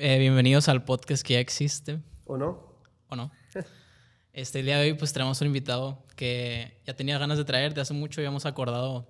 Eh, 0.00 0.16
bienvenidos 0.20 0.68
al 0.68 0.84
podcast 0.84 1.26
que 1.26 1.34
ya 1.34 1.40
existe. 1.40 1.98
¿O 2.24 2.36
no? 2.36 2.62
¿O 3.08 3.16
no? 3.16 3.32
Este 4.32 4.60
el 4.60 4.66
día 4.66 4.78
de 4.78 4.92
hoy 4.92 4.94
pues 4.94 5.12
tenemos 5.12 5.40
un 5.40 5.48
invitado 5.48 6.04
que 6.14 6.80
ya 6.86 6.94
tenía 6.94 7.18
ganas 7.18 7.36
de 7.36 7.44
traer, 7.44 7.74
de 7.74 7.80
hace 7.80 7.94
mucho 7.94 8.20
habíamos 8.20 8.46
acordado 8.46 9.08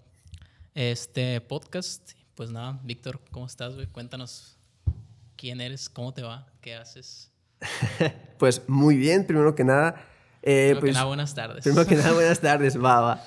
este 0.74 1.42
podcast. 1.42 2.12
Pues 2.34 2.50
nada, 2.50 2.80
Víctor, 2.84 3.20
¿cómo 3.30 3.44
estás? 3.44 3.74
Güey? 3.74 3.86
Cuéntanos 3.88 4.56
quién 5.36 5.60
eres, 5.60 5.90
cómo 5.90 6.14
te 6.14 6.22
va, 6.22 6.46
qué 6.62 6.74
haces. 6.74 7.30
pues 8.38 8.66
muy 8.66 8.96
bien, 8.96 9.26
primero 9.26 9.54
que 9.54 9.64
nada. 9.64 10.06
Eh, 10.40 10.68
primero 10.68 10.80
pues, 10.80 10.90
que 10.90 10.94
nada, 10.94 11.04
buenas 11.04 11.34
tardes. 11.34 11.64
Primero 11.64 11.86
que 11.86 11.96
nada, 11.96 12.12
buenas 12.14 12.40
tardes, 12.40 12.82
va, 12.82 13.00
va. 13.02 13.24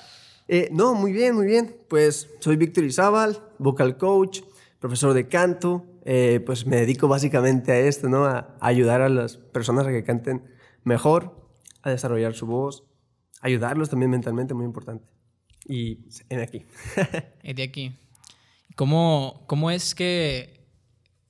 Eh, 0.48 0.68
no, 0.72 0.94
muy 0.94 1.12
bien, 1.12 1.36
muy 1.36 1.46
bien. 1.46 1.76
Pues 1.86 2.28
soy 2.40 2.56
Víctor 2.56 2.82
Izábal, 2.82 3.38
vocal 3.58 3.96
coach, 3.98 4.40
profesor 4.80 5.14
de 5.14 5.28
canto. 5.28 5.86
Eh, 6.04 6.40
pues 6.44 6.66
me 6.66 6.76
dedico 6.76 7.06
básicamente 7.06 7.72
a 7.72 7.78
esto, 7.78 8.08
¿no? 8.08 8.24
A, 8.24 8.56
ayudar 8.60 9.02
a 9.02 9.08
las 9.08 9.36
personas 9.36 9.86
a 9.86 9.90
que 9.90 10.04
canten 10.04 10.44
mejor, 10.84 11.48
a 11.82 11.90
desarrollar 11.90 12.34
su 12.34 12.46
voz, 12.46 12.84
ayudarlos 13.40 13.90
también 13.90 14.10
mentalmente, 14.10 14.54
muy 14.54 14.64
importante. 14.64 15.04
Y 15.66 16.00
en 16.28 16.40
aquí. 16.40 16.64
De 17.42 17.62
aquí. 17.62 17.96
¿Cómo, 18.74 19.44
¿Cómo 19.46 19.70
es 19.70 19.94
que, 19.94 20.66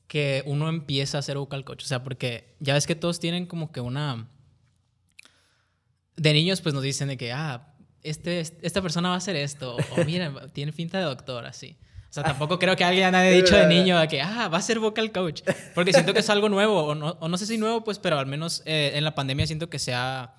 que 0.06 0.42
uno 0.46 0.68
empieza 0.68 1.18
a 1.18 1.22
ser 1.22 1.36
vocal 1.36 1.64
coach? 1.64 1.84
O 1.84 1.86
sea, 1.86 2.02
porque 2.02 2.56
ya 2.60 2.74
ves 2.74 2.86
que 2.86 2.94
todos 2.94 3.20
tienen 3.20 3.46
como 3.46 3.72
que 3.72 3.80
una... 3.80 4.28
De 6.16 6.32
niños 6.32 6.60
pues 6.60 6.74
nos 6.74 6.82
dicen 6.82 7.08
de 7.08 7.16
que, 7.16 7.32
ah, 7.32 7.74
este, 8.02 8.40
esta 8.40 8.82
persona 8.82 9.08
va 9.08 9.14
a 9.14 9.18
hacer 9.18 9.36
esto, 9.36 9.76
o 9.76 10.04
mira, 10.04 10.48
tiene 10.52 10.72
finta 10.72 10.98
de 10.98 11.04
doctor, 11.04 11.46
así. 11.46 11.78
O 12.12 12.14
sea, 12.14 12.24
tampoco 12.24 12.58
creo 12.58 12.76
que 12.76 12.84
alguien 12.84 13.14
haya 13.14 13.30
dicho 13.30 13.56
de 13.56 13.66
niño 13.66 13.98
de 13.98 14.06
que, 14.06 14.20
ah, 14.20 14.48
va 14.48 14.58
a 14.58 14.60
ser 14.60 14.78
vocal 14.78 15.12
coach. 15.12 15.40
Porque 15.74 15.94
siento 15.94 16.12
que 16.12 16.18
es 16.18 16.28
algo 16.28 16.50
nuevo, 16.50 16.84
o 16.84 16.94
no, 16.94 17.16
o 17.20 17.26
no 17.26 17.38
sé 17.38 17.46
si 17.46 17.56
nuevo, 17.56 17.84
pues, 17.84 17.98
pero 17.98 18.18
al 18.18 18.26
menos 18.26 18.62
eh, 18.66 18.92
en 18.96 19.04
la 19.04 19.14
pandemia 19.14 19.46
siento 19.46 19.70
que 19.70 19.78
se 19.78 19.94
ha 19.94 20.34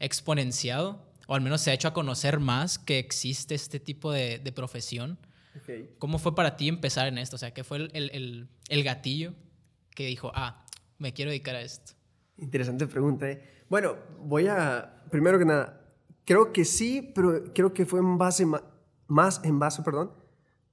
exponenciado, 0.00 1.00
o 1.28 1.36
al 1.36 1.40
menos 1.40 1.60
se 1.60 1.70
ha 1.70 1.74
hecho 1.74 1.86
a 1.86 1.94
conocer 1.94 2.40
más 2.40 2.76
que 2.76 2.98
existe 2.98 3.54
este 3.54 3.78
tipo 3.78 4.10
de, 4.10 4.40
de 4.40 4.50
profesión. 4.50 5.16
¿Cómo 6.00 6.18
fue 6.18 6.34
para 6.34 6.56
ti 6.56 6.66
empezar 6.66 7.06
en 7.06 7.18
esto? 7.18 7.36
O 7.36 7.38
sea, 7.38 7.54
¿qué 7.54 7.62
fue 7.62 7.76
el, 7.76 7.90
el, 7.94 8.48
el, 8.68 8.82
gatillo 8.82 9.32
que 9.94 10.06
dijo, 10.06 10.32
ah, 10.34 10.66
me 10.98 11.12
quiero 11.12 11.30
dedicar 11.30 11.54
a 11.54 11.60
esto? 11.60 11.92
Interesante 12.36 12.88
pregunta. 12.88 13.30
¿eh? 13.30 13.62
Bueno, 13.68 13.94
voy 14.18 14.48
a, 14.48 15.04
primero 15.08 15.38
que 15.38 15.44
nada, 15.44 15.84
creo 16.24 16.52
que 16.52 16.64
sí, 16.64 17.12
pero 17.14 17.44
creo 17.54 17.72
que 17.72 17.86
fue 17.86 18.00
en 18.00 18.18
base, 18.18 18.44
más 19.06 19.40
en 19.44 19.60
base, 19.60 19.82
perdón, 19.82 20.20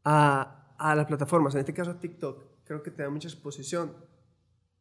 a, 0.04 0.76
a 0.78 0.96
las 0.96 1.06
plataformas, 1.06 1.54
en 1.56 1.62
este 1.62 1.74
caso 1.74 1.96
TikTok. 1.96 2.64
Creo 2.64 2.84
que 2.84 2.92
te 2.92 3.04
da 3.04 3.10
mucha 3.10 3.28
exposición, 3.28 3.94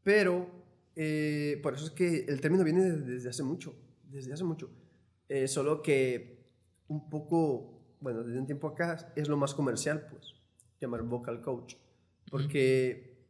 pero 0.02 0.46
eh, 0.94 1.58
por 1.62 1.74
eso 1.74 1.86
es 1.86 1.90
que 1.92 2.26
el 2.26 2.40
término 2.40 2.64
viene 2.64 2.82
desde 2.82 3.30
hace 3.30 3.42
mucho, 3.42 3.74
desde 4.04 4.32
hace 4.32 4.44
mucho. 4.44 4.70
Eh, 5.28 5.48
solo 5.48 5.82
que 5.82 6.38
un 6.88 7.08
poco 7.08 7.78
bueno, 8.00 8.22
desde 8.22 8.38
un 8.38 8.46
tiempo 8.46 8.68
acá 8.68 9.12
es 9.16 9.28
lo 9.28 9.36
más 9.36 9.54
comercial, 9.54 10.06
pues, 10.10 10.34
llamar 10.80 11.02
vocal 11.02 11.40
coach. 11.40 11.74
Porque 12.30 13.26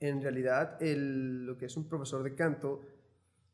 en 0.00 0.22
realidad 0.22 0.80
el, 0.82 1.46
lo 1.46 1.56
que 1.56 1.66
es 1.66 1.76
un 1.76 1.88
profesor 1.88 2.22
de 2.22 2.34
canto 2.34 2.82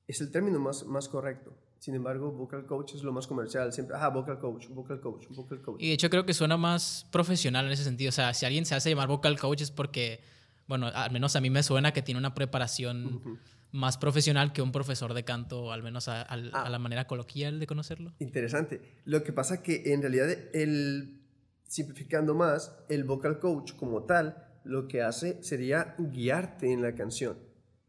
es 0.06 0.20
el 0.20 0.30
término 0.30 0.58
más, 0.58 0.84
más 0.86 1.08
correcto. 1.08 1.54
Sin 1.80 1.94
embargo, 1.94 2.30
vocal 2.30 2.66
coach 2.66 2.94
es 2.94 3.02
lo 3.02 3.10
más 3.10 3.26
comercial. 3.26 3.72
Siempre, 3.72 3.96
ah, 3.98 4.10
vocal 4.10 4.38
coach, 4.38 4.68
vocal 4.68 5.00
coach, 5.00 5.26
vocal 5.30 5.62
coach. 5.62 5.80
Y 5.80 5.88
de 5.88 5.94
hecho 5.94 6.10
creo 6.10 6.26
que 6.26 6.34
suena 6.34 6.58
más 6.58 7.06
profesional 7.10 7.64
en 7.64 7.72
ese 7.72 7.84
sentido. 7.84 8.10
O 8.10 8.12
sea, 8.12 8.34
si 8.34 8.44
alguien 8.44 8.66
se 8.66 8.74
hace 8.74 8.90
llamar 8.90 9.08
vocal 9.08 9.38
coach 9.38 9.62
es 9.62 9.70
porque, 9.70 10.20
bueno, 10.68 10.88
al 10.88 11.10
menos 11.10 11.36
a 11.36 11.40
mí 11.40 11.48
me 11.48 11.62
suena 11.62 11.94
que 11.94 12.02
tiene 12.02 12.18
una 12.18 12.34
preparación 12.34 13.40
más 13.72 13.96
profesional 13.96 14.52
que 14.52 14.60
un 14.60 14.72
profesor 14.72 15.14
de 15.14 15.24
canto, 15.24 15.72
al 15.72 15.82
menos 15.82 16.08
a, 16.08 16.20
ah. 16.20 16.68
la 16.68 16.78
manera 16.78 17.06
coloquial 17.06 17.58
de 17.58 17.66
conocerlo. 17.66 18.12
Interesante. 18.18 18.82
Lo 19.06 19.24
que 19.24 19.32
pasa 19.32 19.62
que 19.62 19.94
en 19.94 20.02
realidad, 20.02 20.28
el, 20.52 21.22
simplificando 21.66 22.34
más, 22.34 22.76
el 22.90 23.04
vocal 23.04 23.38
coach 23.38 23.72
como 23.72 24.02
tal, 24.02 24.46
lo 24.64 24.86
que 24.86 25.00
hace 25.00 25.42
sería 25.42 25.94
guiarte 25.98 26.70
en 26.70 26.82
la 26.82 26.94
canción. 26.94 27.38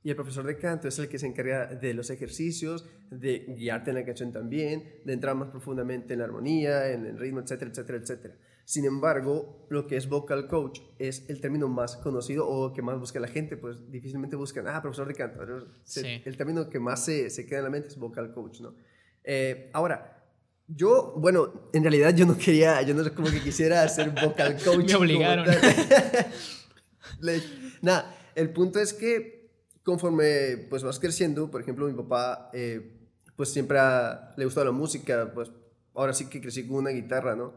Y 0.04 0.10
el 0.10 0.16
profesor 0.16 0.46
de 0.46 0.58
canto 0.58 0.88
es 0.88 0.98
el 0.98 1.08
que 1.08 1.20
se 1.20 1.28
encarga 1.28 1.68
de 1.68 1.94
los 1.94 2.10
ejercicios, 2.10 2.88
de 3.12 3.46
guiarte 3.56 3.92
en 3.92 3.98
la 3.98 4.06
canción 4.06 4.32
también, 4.32 5.02
de 5.06 5.14
entrar 5.14 5.36
más 5.36 5.50
profundamente 5.50 6.14
en 6.14 6.20
la 6.20 6.26
armonía, 6.26 6.92
en 6.92 7.06
el 7.06 7.20
ritmo, 7.20 7.42
etcétera, 7.42 7.70
etcétera, 7.70 8.00
etcétera. 8.00 8.36
Sin 8.66 8.86
embargo, 8.86 9.68
lo 9.70 9.86
que 9.86 9.98
es 9.98 10.08
vocal 10.08 10.48
coach 10.48 10.80
es 10.98 11.30
el 11.30 11.40
término 11.42 11.68
más 11.68 11.98
conocido 11.98 12.48
o 12.48 12.74
que 12.74 12.82
más 12.82 12.98
busca 13.00 13.20
la 13.20 13.28
gente, 13.28 13.58
pues 13.58 13.92
difícilmente 13.92 14.36
buscan, 14.36 14.68
ah, 14.68 14.82
profesor 14.82 15.08
de 15.08 15.14
canto. 15.14 15.40
El 15.44 16.38
término 16.38 16.70
que 16.70 16.80
más 16.80 17.06
se, 17.06 17.30
se, 17.30 17.46
queda 17.46 17.60
en 17.60 17.66
la 17.66 17.70
mente 17.70 17.90
es 17.90 17.98
vocal 17.98 18.34
coach, 18.34 18.62
¿no? 18.62 18.74
Eh, 19.24 19.70
ahora, 19.74 20.24
yo, 20.68 21.14
bueno, 21.18 21.70
en 21.74 21.84
realidad 21.84 22.16
yo 22.16 22.26
no 22.26 22.38
quería, 22.38 22.82
yo 22.82 22.94
no 22.94 23.14
como 23.14 23.30
que 23.30 23.42
quisiera 23.42 23.88
ser 23.88 24.12
vocal 24.12 24.58
coach. 24.64 24.88
Me 24.88 24.96
obligaron. 24.96 25.46
Nada, 27.82 28.16
el 28.36 28.52
punto 28.52 28.80
es 28.80 28.94
que 28.94 29.41
conforme 29.84 30.58
pues 30.70 30.84
vas 30.84 31.00
creciendo, 31.00 31.50
por 31.50 31.62
ejemplo, 31.62 31.88
mi 31.88 31.94
papá 31.94 32.50
eh, 32.54 33.10
pues 33.36 33.52
siempre 33.52 33.80
le 34.38 34.46
gustó 34.46 34.64
la 34.64 34.72
música, 34.72 35.32
pues 35.34 35.52
ahora 35.94 36.14
sí 36.14 36.28
que 36.28 36.42
crecí 36.42 36.68
con 36.68 36.78
una 36.78 36.92
guitarra, 36.92 37.36
¿no? 37.36 37.54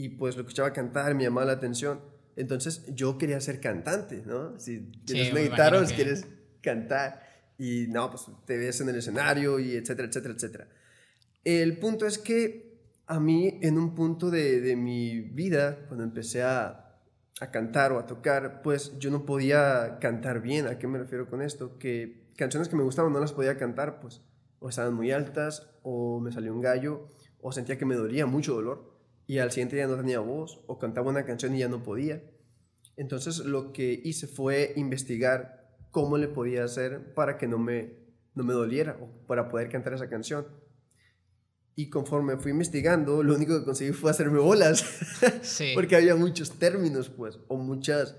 y 0.00 0.08
pues 0.08 0.34
lo 0.34 0.40
escuchaba 0.40 0.72
cantar, 0.72 1.14
me 1.14 1.24
llamaba 1.24 1.46
la 1.48 1.52
atención. 1.52 2.00
Entonces 2.34 2.86
yo 2.94 3.18
quería 3.18 3.38
ser 3.38 3.60
cantante, 3.60 4.22
¿no? 4.24 4.58
Si 4.58 4.80
tienes 5.04 5.30
una 5.30 5.42
guitarra, 5.42 5.78
pues, 5.78 5.92
quieres 5.92 6.26
cantar 6.62 7.22
y 7.58 7.86
no, 7.88 8.10
pues 8.10 8.24
te 8.46 8.56
ves 8.56 8.80
en 8.80 8.88
el 8.88 8.96
escenario 8.96 9.58
y 9.58 9.76
etcétera, 9.76 10.08
etcétera, 10.08 10.34
etcétera. 10.34 10.68
El 11.44 11.78
punto 11.78 12.06
es 12.06 12.16
que 12.16 12.80
a 13.06 13.20
mí 13.20 13.58
en 13.60 13.76
un 13.76 13.94
punto 13.94 14.30
de, 14.30 14.62
de 14.62 14.74
mi 14.74 15.20
vida, 15.20 15.84
cuando 15.86 16.02
empecé 16.02 16.42
a, 16.44 16.89
a, 17.40 17.50
cantar 17.50 17.92
o 17.92 17.98
a 17.98 18.06
tocar, 18.06 18.62
pues 18.62 18.98
yo 18.98 19.10
no 19.10 19.24
podía 19.24 19.98
cantar 20.00 20.40
bien. 20.40 20.66
¿A 20.66 20.78
qué 20.78 20.86
me 20.86 20.98
refiero 20.98 21.28
con 21.28 21.42
esto? 21.42 21.78
Que 21.78 22.28
canciones 22.36 22.68
que 22.68 22.76
me 22.76 22.82
gustaban 22.82 23.12
no 23.12 23.20
las 23.20 23.32
podía 23.32 23.56
cantar, 23.56 24.00
pues 24.00 24.22
o 24.60 24.68
estaban 24.68 24.94
muy 24.94 25.10
altas 25.10 25.70
o 25.82 26.20
me 26.20 26.32
salió 26.32 26.52
un 26.54 26.60
gallo 26.60 27.08
o 27.40 27.50
sentía 27.50 27.78
que 27.78 27.86
me 27.86 27.96
dolía 27.96 28.26
mucho 28.26 28.54
dolor 28.54 28.94
y 29.26 29.38
al 29.38 29.50
siguiente 29.50 29.76
día 29.76 29.86
no 29.86 29.96
tenía 29.96 30.20
voz 30.20 30.62
o 30.66 30.78
cantaba 30.78 31.10
una 31.10 31.24
canción 31.24 31.54
y 31.54 31.60
ya 31.60 31.68
no 31.68 31.82
podía. 31.82 32.22
Entonces 32.96 33.38
lo 33.38 33.72
que 33.72 34.00
hice 34.04 34.26
fue 34.26 34.72
investigar 34.76 35.76
cómo 35.90 36.18
le 36.18 36.28
podía 36.28 36.64
hacer 36.64 37.14
para 37.14 37.38
que 37.38 37.48
no 37.48 37.58
me, 37.58 37.94
no 38.34 38.44
me 38.44 38.52
doliera 38.52 38.98
o 39.00 39.26
para 39.26 39.48
poder 39.48 39.70
cantar 39.70 39.94
esa 39.94 40.08
canción. 40.08 40.46
Y 41.80 41.88
conforme 41.88 42.36
fui 42.36 42.50
investigando, 42.50 43.22
lo 43.22 43.34
único 43.34 43.58
que 43.58 43.64
conseguí 43.64 43.92
fue 43.92 44.10
hacerme 44.10 44.38
bolas. 44.38 44.84
Sí. 45.40 45.70
Porque 45.74 45.96
había 45.96 46.14
muchos 46.14 46.50
términos, 46.58 47.08
pues, 47.08 47.38
o 47.48 47.56
muchas... 47.56 48.16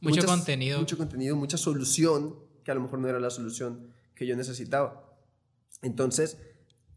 Mucho 0.00 0.24
contenido. 0.24 0.78
Mucho 0.78 0.96
contenido, 0.96 1.34
mucha 1.34 1.56
solución, 1.56 2.36
que 2.62 2.70
a 2.70 2.74
lo 2.76 2.80
mejor 2.80 3.00
no 3.00 3.08
era 3.08 3.18
la 3.18 3.30
solución 3.30 3.92
que 4.14 4.24
yo 4.24 4.36
necesitaba. 4.36 5.18
Entonces, 5.82 6.38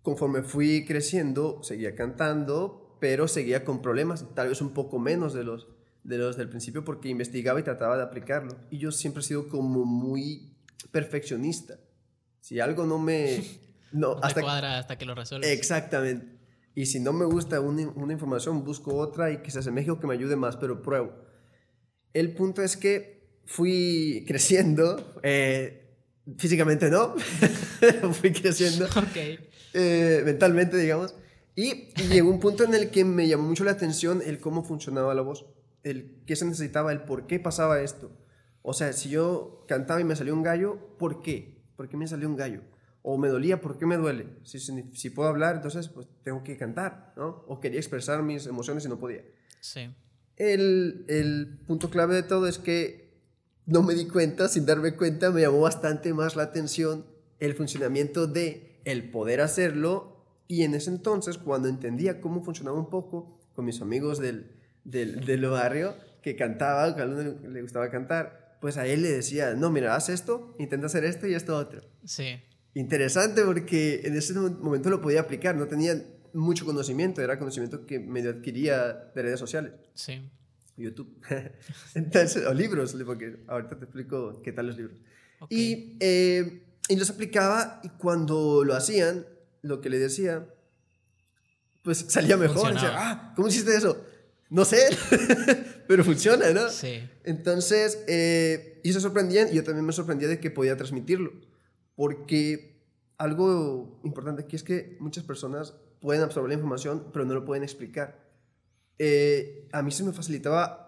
conforme 0.03 0.43
fui 0.43 0.85
creciendo, 0.85 1.63
seguía 1.63 1.95
cantando, 1.95 2.95
pero 3.01 3.27
seguía 3.27 3.65
con 3.65 3.81
problemas, 3.81 4.27
tal 4.35 4.49
vez 4.49 4.61
un 4.61 4.75
poco 4.75 4.99
menos 4.99 5.33
de 5.33 5.43
los, 5.43 5.69
de 6.03 6.19
los 6.19 6.37
del 6.37 6.49
principio 6.49 6.85
porque 6.85 7.09
investigaba 7.09 7.59
y 7.59 7.63
trataba 7.63 7.97
de 7.97 8.03
aplicarlo. 8.03 8.55
Y 8.69 8.77
yo 8.77 8.91
siempre 8.91 9.21
he 9.21 9.25
sido 9.25 9.49
como 9.49 9.85
muy 9.85 10.55
perfeccionista. 10.91 11.79
Si 12.41 12.59
algo 12.59 12.85
no 12.85 12.99
me... 12.99 13.43
No, 13.95 14.17
hasta, 14.21 14.41
cuadra 14.41 14.77
hasta 14.77 14.97
que 14.97 15.05
lo 15.05 15.15
resuelves. 15.15 15.49
Exactamente. 15.49 16.37
Y 16.75 16.87
si 16.87 16.99
no 16.99 17.13
me 17.13 17.23
gusta 17.23 17.61
una, 17.61 17.87
una, 17.95 18.11
información, 18.11 18.65
busco 18.65 18.93
otra 18.95 19.31
y 19.31 19.37
que 19.37 19.51
se 19.51 19.59
asemeje 19.59 19.89
o 19.89 19.99
que 19.99 20.07
me 20.07 20.13
ayude 20.13 20.35
más, 20.35 20.57
pero 20.57 20.81
pruebo. 20.81 21.13
El 22.13 22.33
punto 22.33 22.61
es 22.61 22.75
que 22.75 23.39
fui 23.45 24.23
creciendo, 24.27 25.19
eh, 25.23 25.97
físicamente 26.37 26.89
no, 26.89 27.15
fui 28.11 28.33
creciendo 28.33 28.85
okay. 29.09 29.39
eh, 29.73 30.23
mentalmente, 30.25 30.75
digamos, 30.75 31.15
y, 31.55 31.93
llegó 32.09 32.29
un 32.29 32.41
punto 32.41 32.65
en 32.65 32.73
el 32.73 32.89
que 32.89 33.05
me 33.05 33.29
llamó 33.29 33.47
mucho 33.47 33.63
la 33.63 33.71
atención 33.71 34.21
el 34.25 34.41
cómo 34.41 34.65
funcionaba 34.65 35.13
la 35.13 35.21
voz, 35.21 35.45
el 35.83 36.21
qué 36.27 36.35
se 36.35 36.45
necesitaba, 36.45 36.91
el 36.91 37.03
por 37.03 37.27
qué 37.27 37.39
pasaba 37.39 37.79
esto. 37.79 38.11
O 38.61 38.73
sea, 38.73 38.91
si 38.91 39.09
yo 39.09 39.63
cantaba 39.69 40.01
y 40.01 40.03
me 40.03 40.17
salió 40.17 40.33
un 40.33 40.43
gallo, 40.43 40.97
¿por 40.97 41.21
qué? 41.21 41.63
¿Por 41.77 41.87
qué 41.87 41.95
me 41.95 42.07
salió 42.07 42.27
un 42.27 42.35
gallo? 42.35 42.61
O 43.07 43.19
me 43.19 43.27
dolía, 43.27 43.61
¿por 43.61 43.77
qué 43.77 43.85
me 43.85 43.97
duele? 43.97 44.25
Si, 44.43 44.59
si, 44.59 45.09
puedo 45.11 45.29
hablar, 45.29 45.57
entonces 45.57 45.89
pues 45.89 46.07
tengo 46.23 46.43
que 46.43 46.57
cantar, 46.57 47.13
¿no? 47.15 47.43
O 47.47 47.59
quería 47.59 47.79
expresar 47.79 48.23
mis 48.23 48.47
emociones 48.47 48.83
y 48.83 48.89
no 48.89 48.97
podía. 48.97 49.21
Sí. 49.59 49.93
El, 50.37 51.05
el 51.07 51.59
punto 51.67 51.91
clave 51.91 52.15
de 52.15 52.23
todo 52.23 52.47
es 52.47 52.57
que 52.57 53.13
no 53.67 53.83
me 53.83 53.93
di 53.93 54.07
cuenta, 54.07 54.47
sin 54.47 54.65
darme 54.65 54.95
cuenta, 54.95 55.29
me 55.29 55.41
llamó 55.41 55.61
bastante 55.61 56.15
más 56.15 56.35
la 56.35 56.41
atención 56.41 57.05
el 57.39 57.53
funcionamiento 57.53 58.25
de 58.25 58.81
el 58.85 59.11
poder 59.11 59.41
hacerlo 59.41 60.25
y 60.47 60.63
en 60.63 60.73
ese 60.73 60.89
entonces, 60.89 61.37
cuando 61.37 61.67
entendía 61.67 62.19
cómo 62.21 62.43
funcionaba 62.43 62.79
un 62.79 62.89
poco 62.89 63.39
con 63.53 63.65
mis 63.65 63.81
amigos 63.81 64.17
del, 64.17 64.51
del, 64.83 65.23
del 65.25 65.45
barrio, 65.45 65.95
que 66.23 66.35
cantaban, 66.35 66.95
que 66.95 67.03
a 67.03 67.05
uno 67.05 67.21
le 67.21 67.61
gustaba 67.61 67.91
cantar, 67.91 68.57
pues 68.61 68.77
a 68.77 68.87
él 68.87 69.03
le 69.03 69.11
decía, 69.11 69.53
no, 69.53 69.69
mira, 69.69 69.95
haz 69.95 70.09
esto, 70.09 70.55
intenta 70.57 70.87
hacer 70.87 71.03
esto 71.03 71.27
y 71.27 71.35
esto 71.35 71.55
otro. 71.55 71.81
Sí. 72.03 72.41
Interesante 72.75 73.41
porque 73.43 74.01
en 74.03 74.17
ese 74.17 74.33
momento 74.33 74.89
lo 74.89 75.01
podía 75.01 75.21
aplicar, 75.21 75.55
no 75.55 75.65
tenía 75.65 75.95
mucho 76.33 76.65
conocimiento, 76.65 77.21
era 77.21 77.39
conocimiento 77.39 77.85
que 77.85 77.99
medio 77.99 78.29
adquiría 78.29 78.93
de 79.15 79.21
redes 79.21 79.39
sociales. 79.39 79.71
Sí. 79.93 80.29
YouTube. 80.75 81.09
Entonces, 81.95 82.45
o 82.45 82.53
libros, 82.53 82.93
porque 83.05 83.37
ahorita 83.47 83.79
te 83.79 83.85
explico 83.85 84.41
qué 84.43 84.51
tal 84.51 84.67
los 84.67 84.77
libros. 84.77 84.97
Y, 85.49 85.95
eh, 86.01 86.63
y 86.89 86.97
los 86.97 87.09
aplicaba 87.09 87.79
y 87.81 87.89
cuando 87.89 88.65
lo 88.65 88.75
hacían, 88.75 89.25
lo 89.61 89.79
que 89.79 89.89
le 89.89 89.97
decía, 89.97 90.45
pues 91.81 92.05
salía 92.09 92.35
mejor. 92.35 92.73
Decía, 92.73 92.91
ah, 92.93 93.33
¿cómo 93.37 93.47
hiciste 93.47 93.73
eso? 93.73 94.05
No 94.49 94.65
sé, 94.65 94.79
pero 95.87 96.03
funciona, 96.03 96.51
¿no? 96.51 96.69
Sí. 96.69 97.09
Entonces, 97.23 98.03
eh, 98.07 98.81
y 98.83 98.91
se 98.91 98.99
sorprendían 98.99 99.47
y 99.49 99.55
yo 99.55 99.63
también 99.63 99.85
me 99.85 99.93
sorprendía 99.93 100.27
de 100.27 100.41
que 100.41 100.51
podía 100.51 100.75
transmitirlo. 100.75 101.31
Porque 101.95 102.83
algo 103.17 104.01
importante 104.03 104.43
aquí 104.43 104.55
es 104.55 104.63
que 104.63 104.97
muchas 104.99 105.23
personas 105.23 105.75
pueden 106.01 106.21
absorber 106.21 106.49
la 106.49 106.55
información, 106.55 107.09
pero 107.13 107.25
no 107.25 107.33
lo 107.33 107.45
pueden 107.45 107.63
explicar. 107.63 108.29
Eh, 108.97 109.67
a 109.71 109.81
mí 109.81 109.91
se 109.91 110.03
me 110.03 110.13
facilitaba 110.13 110.85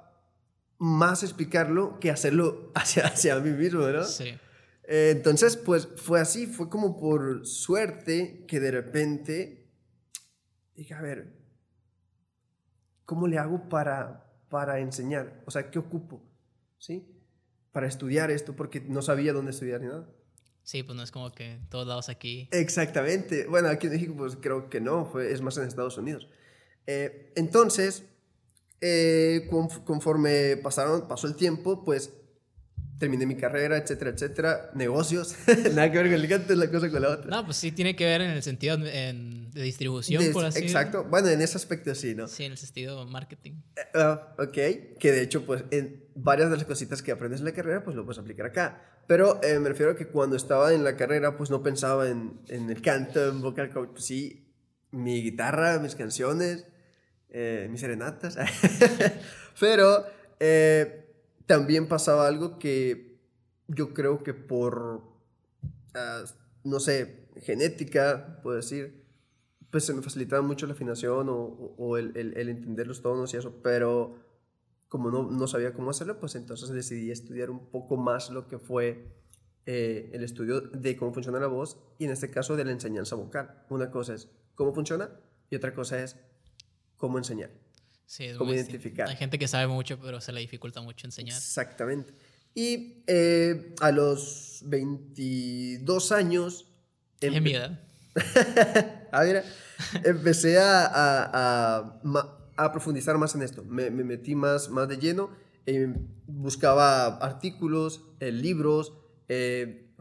más 0.77 1.23
explicarlo 1.23 1.99
que 1.99 2.11
hacerlo 2.11 2.71
hacia, 2.75 3.07
hacia 3.07 3.39
mí 3.39 3.51
mismo, 3.51 3.87
¿no? 3.87 4.03
Sí. 4.03 4.37
Eh, 4.83 5.11
entonces, 5.15 5.57
pues 5.57 5.87
fue 5.97 6.21
así, 6.21 6.47
fue 6.47 6.69
como 6.69 6.97
por 6.97 7.45
suerte 7.45 8.45
que 8.47 8.59
de 8.59 8.71
repente 8.71 9.69
dije, 10.75 10.93
a 10.93 11.01
ver, 11.01 11.33
¿cómo 13.03 13.27
le 13.27 13.37
hago 13.37 13.67
para, 13.67 14.31
para 14.49 14.79
enseñar? 14.79 15.43
O 15.45 15.51
sea, 15.51 15.69
¿qué 15.71 15.79
ocupo? 15.79 16.23
¿Sí? 16.77 17.05
Para 17.71 17.87
estudiar 17.87 18.31
esto, 18.31 18.55
porque 18.55 18.79
no 18.79 19.01
sabía 19.01 19.33
dónde 19.33 19.51
estudiar 19.51 19.81
ni 19.81 19.87
nada. 19.87 20.07
Sí, 20.67 20.83
pues 20.83 20.97
no 20.97 21.03
es 21.03 21.11
como 21.11 21.31
que 21.31 21.59
todos 21.69 21.87
lados 21.87 22.09
aquí. 22.09 22.49
Exactamente. 22.51 23.47
Bueno, 23.47 23.69
aquí 23.69 23.87
en 23.87 23.93
México 23.93 24.13
pues 24.17 24.35
creo 24.35 24.69
que 24.69 24.81
no, 24.81 25.05
fue, 25.05 25.31
es 25.31 25.39
más 25.39 25.57
en 25.57 25.63
Estados 25.63 25.97
Unidos. 25.97 26.27
Eh, 26.87 27.31
entonces, 27.37 28.03
eh, 28.81 29.47
conforme 29.85 30.57
pasaron, 30.57 31.07
pasó 31.07 31.27
el 31.27 31.37
tiempo, 31.37 31.85
pues 31.85 32.11
terminé 32.97 33.25
mi 33.25 33.35
carrera, 33.35 33.77
etcétera, 33.77 34.11
etcétera, 34.11 34.71
negocios, 34.73 35.35
nada 35.75 35.91
que 35.91 35.97
ver 35.97 36.11
con 36.11 36.21
el 36.21 36.27
canto, 36.27 36.53
es 36.53 36.59
la 36.59 36.69
cosa 36.69 36.89
con 36.89 37.01
la 37.01 37.09
otra. 37.09 37.29
No, 37.29 37.45
pues 37.45 37.57
sí 37.57 37.71
tiene 37.71 37.95
que 37.95 38.05
ver 38.05 38.21
en 38.21 38.31
el 38.31 38.43
sentido 38.43 38.77
de 38.77 39.49
distribución, 39.53 40.23
por 40.33 40.45
así 40.45 40.59
Exacto, 40.59 41.03
bueno, 41.03 41.29
en 41.29 41.41
ese 41.41 41.57
aspecto 41.57 41.93
sí, 41.93 42.15
¿no? 42.15 42.27
Sí, 42.27 42.45
en 42.45 42.53
el 42.53 42.57
sentido 42.57 43.05
marketing. 43.05 43.53
Uh, 43.93 44.41
ok, 44.43 44.97
que 44.99 45.11
de 45.11 45.21
hecho, 45.21 45.45
pues 45.45 45.63
en 45.71 46.05
varias 46.15 46.49
de 46.49 46.57
las 46.57 46.65
cositas 46.65 47.01
que 47.01 47.11
aprendes 47.11 47.39
en 47.39 47.45
la 47.45 47.53
carrera, 47.53 47.83
pues 47.83 47.95
lo 47.95 48.03
puedes 48.03 48.19
aplicar 48.19 48.47
acá. 48.47 48.81
Pero 49.07 49.39
eh, 49.43 49.59
me 49.59 49.69
refiero 49.69 49.93
a 49.93 49.95
que 49.95 50.07
cuando 50.07 50.35
estaba 50.35 50.73
en 50.73 50.83
la 50.83 50.95
carrera, 50.97 51.37
pues 51.37 51.49
no 51.49 51.63
pensaba 51.63 52.09
en, 52.09 52.41
en 52.49 52.69
el 52.69 52.81
canto, 52.81 53.29
en 53.29 53.41
vocal 53.41 53.69
coach, 53.69 53.89
pues 53.91 54.05
sí, 54.05 54.53
mi 54.91 55.21
guitarra, 55.21 55.79
mis 55.79 55.95
canciones, 55.95 56.65
eh, 57.29 57.67
mis 57.69 57.81
serenatas, 57.81 58.37
pero... 59.59 60.05
Eh, 60.39 61.06
también 61.47 61.87
pasaba 61.87 62.27
algo 62.27 62.59
que 62.59 63.19
yo 63.67 63.93
creo 63.93 64.21
que 64.23 64.33
por, 64.33 65.01
ah, 65.95 66.23
no 66.63 66.79
sé, 66.79 67.29
genética, 67.41 68.39
puedo 68.43 68.57
decir, 68.57 69.05
pues 69.71 69.85
se 69.85 69.93
me 69.93 70.01
facilitaba 70.01 70.41
mucho 70.41 70.67
la 70.67 70.73
afinación 70.73 71.27
o, 71.29 71.97
el, 71.97 72.15
entender 72.15 72.87
los 72.87 73.01
tonos 73.01 73.33
y 73.33 73.37
eso, 73.37 73.61
pero 73.63 74.15
como 74.87 75.09
no, 75.09 75.29
no, 75.29 75.47
sabía 75.47 75.73
cómo 75.73 75.89
hacerlo, 75.89 76.19
pues 76.19 76.35
entonces 76.35 76.69
decidí 76.69 77.11
estudiar 77.11 77.49
un 77.49 77.69
poco 77.69 77.97
más 77.97 78.29
lo 78.29 78.47
que 78.47 78.57
fue 78.57 79.17
eh, 79.65 80.09
el 80.13 80.23
estudio 80.23 80.61
de 80.61 80.95
cómo 80.95 81.13
funciona 81.13 81.39
la 81.39 81.47
voz 81.47 81.77
y 81.97 82.05
en 82.05 82.11
este 82.11 82.31
caso 82.31 82.55
de 82.55 82.63
la 82.63 82.71
enseñanza 82.71 83.15
vocal. 83.15 83.65
Una 83.69 83.91
cosa 83.91 84.13
es 84.13 84.29
cómo 84.55 84.73
funciona 84.73 85.09
y 85.49 85.57
otra 85.57 85.73
cosa 85.73 86.01
es 86.01 86.17
cómo 86.95 87.17
enseñar. 87.17 87.51
Sí, 88.07 88.29
cómo 88.37 88.53
identificar. 88.53 89.09
Hay 89.09 89.17
gente 89.17 89.37
que 89.37 89.49
sabe 89.49 89.67
mucho, 89.67 89.99
pero 89.99 90.21
se 90.21 90.31
le 90.31 90.39
dificulta 90.39 90.81
mucho 90.81 91.05
enseñar. 91.05 91.35
Exactamente. 91.35 92.13
Y 92.55 93.03
eh, 93.05 93.75
a 93.81 93.91
los 93.91 94.61
22 94.65 96.11
años... 96.13 96.65
Es 97.19 97.41
mi 97.41 97.51
edad. 97.51 97.81
a 99.11 99.23
ver, 99.23 99.43
empecé 100.05 100.57
a, 100.57 100.85
a, 100.85 101.99
a, 102.55 102.71
profundizar 102.71 103.17
más 103.17 103.35
en 103.35 103.41
esto. 103.41 103.63
Me, 103.65 103.91
me, 103.91 104.05
metí 104.05 104.35
más, 104.35 104.69
más 104.69 104.87
de 104.87 104.97
lleno. 104.97 105.29
Eh, 105.65 105.93
buscaba 106.27 107.17
artículos, 107.17 108.01
eh, 108.21 108.31
libros, 108.31 108.93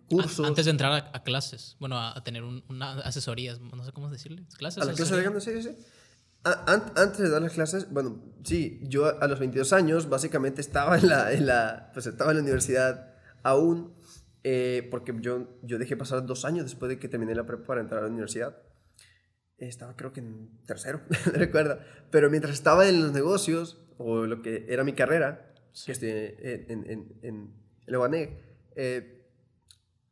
cursos. 0.09 0.47
Antes 0.47 0.67
de 0.67 0.71
entrar 0.71 1.11
a, 1.13 1.23
clases, 1.25 1.77
bueno, 1.81 1.99
a, 1.99 2.23
tener 2.23 2.45
una 2.45 3.01
asesorías, 3.01 3.61
no 3.61 3.85
sé 3.85 3.93
cómo 3.93 4.09
decirle. 4.11 4.45
¿Clases? 4.57 4.83
A 4.83 4.87
las 4.87 4.97
clases 4.97 5.35
de 5.35 5.41
sí, 5.41 5.63
sí 5.63 5.77
antes 6.47 7.19
de 7.19 7.29
dar 7.29 7.43
las 7.43 7.53
clases, 7.53 7.91
bueno, 7.91 8.23
sí, 8.45 8.81
yo 8.83 9.21
a 9.21 9.27
los 9.27 9.39
22 9.41 9.73
años 9.73 10.09
básicamente 10.09 10.61
estaba 10.61 10.97
en 10.97 11.09
la, 11.09 11.33
en 11.33 11.47
la, 11.47 11.91
pues 11.93 12.07
estaba 12.07 12.31
en 12.31 12.37
la 12.37 12.43
universidad 12.43 13.15
aún, 13.43 13.95
eh, 14.45 14.87
porque 14.91 15.13
yo, 15.21 15.59
yo 15.63 15.79
dejé 15.79 15.97
pasar 15.97 16.25
dos 16.25 16.45
años 16.45 16.65
después 16.65 16.89
de 16.89 16.99
que 16.99 17.09
terminé 17.09 17.35
la 17.35 17.47
prepa 17.47 17.65
para 17.65 17.81
entrar 17.81 18.01
a 18.01 18.03
la 18.05 18.11
universidad. 18.11 18.57
Estaba 19.59 19.97
creo 19.97 20.13
que 20.13 20.21
en 20.21 20.63
tercero, 20.67 21.01
no 21.27 21.33
recuerdo. 21.33 21.79
Pero 22.11 22.31
mientras 22.31 22.55
estaba 22.55 22.89
en 22.89 23.03
los 23.03 23.13
negocios, 23.13 23.83
o 23.99 24.27
lo 24.27 24.43
que 24.43 24.67
era 24.69 24.85
mi 24.85 24.93
carrera, 24.93 25.53
que 25.85 25.93
estoy 25.93 26.11
en, 26.11 26.67
en, 26.69 26.91
en, 26.91 27.21
en 27.23 27.67
eh, 28.77 29.27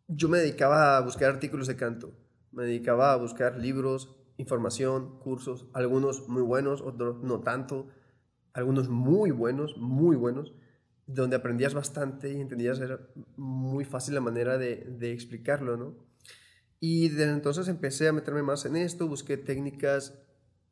yo 0.08 0.28
me 0.28 0.38
dedicaba 0.38 0.96
a 0.96 1.00
buscar 1.00 1.30
artículos 1.30 1.66
de 1.66 1.76
canto, 1.76 2.12
me 2.50 2.64
dedicaba 2.64 3.12
a 3.12 3.16
buscar 3.16 3.56
libros, 3.56 4.16
información, 4.36 5.18
cursos, 5.20 5.66
algunos 5.72 6.28
muy 6.28 6.42
buenos, 6.42 6.82
otros 6.82 7.22
no 7.22 7.40
tanto, 7.40 7.88
algunos 8.52 8.88
muy 8.88 9.30
buenos, 9.30 9.76
muy 9.76 10.16
buenos, 10.16 10.52
donde 11.06 11.36
aprendías 11.36 11.74
bastante 11.74 12.32
y 12.32 12.40
entendías, 12.40 12.80
era 12.80 13.00
muy 13.36 13.84
fácil 13.84 14.14
la 14.14 14.20
manera 14.20 14.58
de, 14.58 14.76
de 14.76 15.12
explicarlo, 15.12 15.76
¿no? 15.76 15.94
Y 16.80 17.08
desde 17.08 17.32
entonces 17.32 17.68
empecé 17.68 18.08
a 18.08 18.12
meterme 18.12 18.42
más 18.42 18.64
en 18.64 18.76
esto, 18.76 19.08
busqué 19.08 19.36
técnicas 19.36 20.18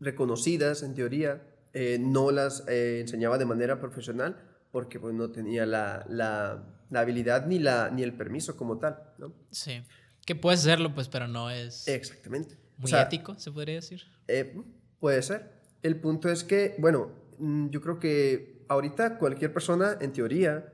reconocidas 0.01 0.83
en 0.83 0.95
teoría, 0.95 1.43
eh, 1.73 1.99
no 1.99 2.31
las 2.31 2.65
eh, 2.69 3.01
enseñaba 3.01 3.39
de 3.39 3.47
manera 3.47 3.81
profesional 3.81 4.37
porque 4.71 5.01
pues 5.01 5.15
no 5.15 5.31
tenía 5.31 5.65
la, 5.65 6.05
la, 6.09 6.65
la, 6.91 7.01
habilidad 7.01 7.47
ni, 7.47 7.59
la, 7.59 7.91
ni 7.91 8.03
el 8.03 8.15
permiso 8.15 8.57
como 8.57 8.79
tal, 8.79 8.99
¿no? 9.19 9.35
Sí, 9.51 9.83
que 10.27 10.35
puedes 10.35 10.61
hacerlo 10.61 10.95
pues, 10.95 11.09
pero 11.09 11.29
no 11.29 11.51
es... 11.51 11.89
Exactamente. 11.89 12.59
Muy 12.83 13.01
ético, 13.01 13.39
se 13.39 13.51
podría 13.53 13.77
decir. 13.77 14.03
Eh, 14.29 14.61
puede 14.99 15.23
ser. 15.23 15.63
El 15.83 16.01
punto 16.01 16.29
es 16.29 16.43
que, 16.45 16.75
bueno, 16.79 17.13
mm, 17.39 17.69
yo 17.71 17.81
creo 17.81 17.99
que 17.99 18.65
ahorita 18.69 19.19
cualquier 19.19 19.53
persona, 19.53 19.97
en 20.01 20.13
teoría, 20.13 20.73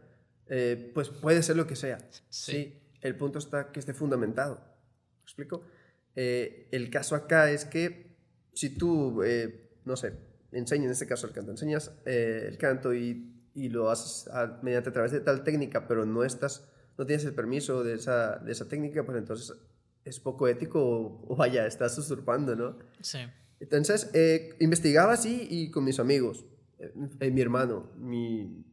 eh, 0.48 0.90
pues 0.94 1.10
puede 1.10 1.42
ser 1.42 1.56
lo 1.56 1.66
que 1.66 1.76
sea. 1.76 1.98
Sí. 2.30 2.80
El 3.00 3.16
punto 3.16 3.38
está 3.38 3.70
que 3.70 3.80
esté 3.80 3.92
fundamentado. 3.92 4.56
¿Me 4.56 5.22
explico? 5.22 5.62
Eh, 6.16 6.68
el 6.72 6.90
caso 6.90 7.14
acá 7.14 7.50
es 7.50 7.64
que 7.64 8.16
si 8.54 8.70
tú, 8.70 9.22
no 9.84 9.96
sé, 9.96 10.14
enseñas 10.50 10.86
en 10.86 10.92
este 10.92 11.06
caso 11.06 11.26
el 11.26 11.32
canto, 11.32 11.52
enseñas 11.52 11.92
el 12.04 12.58
canto 12.58 12.92
y, 12.92 13.50
y 13.54 13.68
lo 13.68 13.90
haces 13.90 14.28
mediante 14.62 14.90
a 14.90 14.92
través 14.92 15.12
de 15.12 15.20
tal 15.20 15.44
técnica, 15.44 15.86
pero 15.86 16.04
no 16.06 16.24
estás, 16.24 16.68
no 16.96 17.06
tienes 17.06 17.24
el 17.24 17.34
permiso 17.34 17.84
de 17.84 17.94
esa, 17.94 18.38
de 18.38 18.50
esa 18.50 18.66
técnica, 18.68 19.04
pues 19.04 19.16
entonces 19.18 19.56
es 20.08 20.20
poco 20.20 20.48
ético 20.48 21.24
o, 21.26 21.36
vaya, 21.36 21.66
estás 21.66 21.96
usurpando, 21.98 22.56
¿no? 22.56 22.78
Sí. 23.00 23.18
Entonces, 23.60 24.10
eh, 24.14 24.54
investigaba 24.60 25.12
así 25.12 25.46
y 25.50 25.70
con 25.70 25.84
mis 25.84 25.98
amigos, 25.98 26.46
eh, 26.78 26.92
eh, 27.20 27.30
mi 27.30 27.40
hermano, 27.40 27.90
mi, 27.96 28.64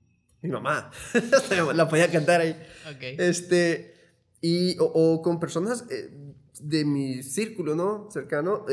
mi 0.41 0.49
mamá, 0.49 0.91
la 1.75 1.87
podía 1.87 2.11
cantar 2.11 2.41
ahí. 2.41 2.55
Okay. 2.95 3.15
Este, 3.19 3.95
y, 4.41 4.77
o, 4.79 5.21
con 5.21 5.39
personas 5.39 5.85
de 5.87 6.85
mi 6.85 7.23
círculo, 7.23 7.75
¿no? 7.75 8.09
Cercano, 8.11 8.65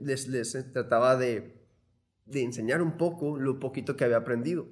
les, 0.00 0.28
les 0.28 0.72
trataba 0.72 1.16
de, 1.16 1.60
de 2.26 2.42
enseñar 2.42 2.82
un 2.82 2.96
poco 2.96 3.38
lo 3.38 3.60
poquito 3.60 3.96
que 3.96 4.04
había 4.04 4.18
aprendido. 4.18 4.66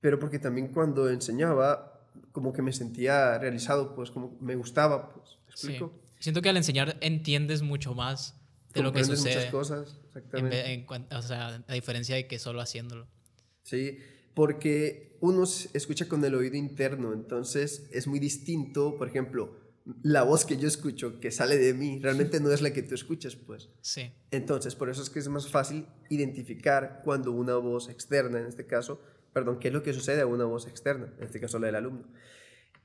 Pero 0.00 0.18
porque 0.18 0.38
también 0.38 0.68
cuando 0.72 1.08
enseñaba, 1.08 2.08
como 2.32 2.52
que 2.52 2.60
me 2.60 2.72
sentía 2.72 3.38
realizado, 3.38 3.94
pues 3.94 4.10
como 4.10 4.36
me 4.40 4.56
gustaba, 4.56 5.14
pues, 5.14 5.38
¿me 5.46 5.50
explico? 5.52 6.01
Siento 6.22 6.40
que 6.40 6.50
al 6.50 6.56
enseñar 6.56 6.98
entiendes 7.00 7.62
mucho 7.62 7.96
más 7.96 8.40
de 8.72 8.82
lo 8.84 8.92
que 8.92 9.02
sucede. 9.02 9.34
muchas 9.34 9.50
cosas, 9.50 9.98
exactamente. 10.06 10.86
o 11.10 11.22
sea, 11.22 11.64
a 11.66 11.74
diferencia 11.74 12.14
de 12.14 12.28
que 12.28 12.38
solo 12.38 12.60
haciéndolo. 12.60 13.08
Sí, 13.64 13.98
porque 14.32 15.18
uno 15.20 15.42
escucha 15.42 16.06
con 16.06 16.24
el 16.24 16.36
oído 16.36 16.54
interno, 16.54 17.12
entonces 17.12 17.88
es 17.90 18.06
muy 18.06 18.20
distinto, 18.20 18.96
por 18.96 19.08
ejemplo, 19.08 19.58
la 20.04 20.22
voz 20.22 20.44
que 20.44 20.56
yo 20.56 20.68
escucho, 20.68 21.18
que 21.18 21.32
sale 21.32 21.58
de 21.58 21.74
mí, 21.74 21.98
realmente 22.00 22.38
no 22.38 22.52
es 22.52 22.62
la 22.62 22.72
que 22.72 22.84
tú 22.84 22.94
escuchas, 22.94 23.34
pues. 23.34 23.70
Sí. 23.80 24.12
Entonces, 24.30 24.76
por 24.76 24.90
eso 24.90 25.02
es 25.02 25.10
que 25.10 25.18
es 25.18 25.26
más 25.26 25.48
fácil 25.48 25.88
identificar 26.08 27.02
cuando 27.04 27.32
una 27.32 27.56
voz 27.56 27.88
externa, 27.88 28.38
en 28.38 28.46
este 28.46 28.64
caso, 28.64 29.00
perdón, 29.32 29.58
qué 29.58 29.68
es 29.68 29.74
lo 29.74 29.82
que 29.82 29.92
sucede 29.92 30.20
a 30.20 30.26
una 30.26 30.44
voz 30.44 30.68
externa, 30.68 31.12
en 31.18 31.24
este 31.24 31.40
caso 31.40 31.58
la 31.58 31.66
del 31.66 31.74
alumno. 31.74 32.06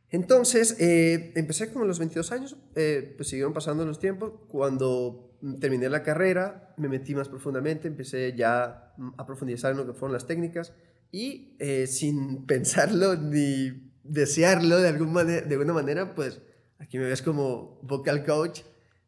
Entonces, 0.09 0.77
eh, 0.79 1.33
empecé 1.35 1.71
como 1.71 1.83
a 1.83 1.87
los 1.87 1.99
22 1.99 2.31
años, 2.31 2.55
eh, 2.75 3.13
pues 3.17 3.29
siguieron 3.29 3.53
pasando 3.53 3.85
los 3.85 3.99
tiempos. 3.99 4.33
Cuando 4.47 5.37
terminé 5.59 5.89
la 5.89 6.01
carrera, 6.03 6.73
me 6.77 6.87
metí 6.87 7.13
más 7.13 7.27
profundamente, 7.27 7.87
empecé 7.87 8.33
ya 8.35 8.93
a 9.17 9.25
profundizar 9.25 9.71
en 9.71 9.77
lo 9.77 9.85
que 9.85 9.93
fueron 9.93 10.13
las 10.13 10.25
técnicas 10.25 10.73
y 11.11 11.55
eh, 11.59 11.87
sin 11.87 12.45
pensarlo 12.47 13.15
ni 13.15 13.91
desearlo 14.03 14.77
de, 14.77 14.87
algún 14.87 15.13
de 15.13 15.43
alguna 15.51 15.73
manera, 15.73 16.15
pues 16.15 16.41
aquí 16.79 16.97
me 16.97 17.05
ves 17.05 17.21
como 17.21 17.79
vocal 17.83 18.23
coach, 18.23 18.61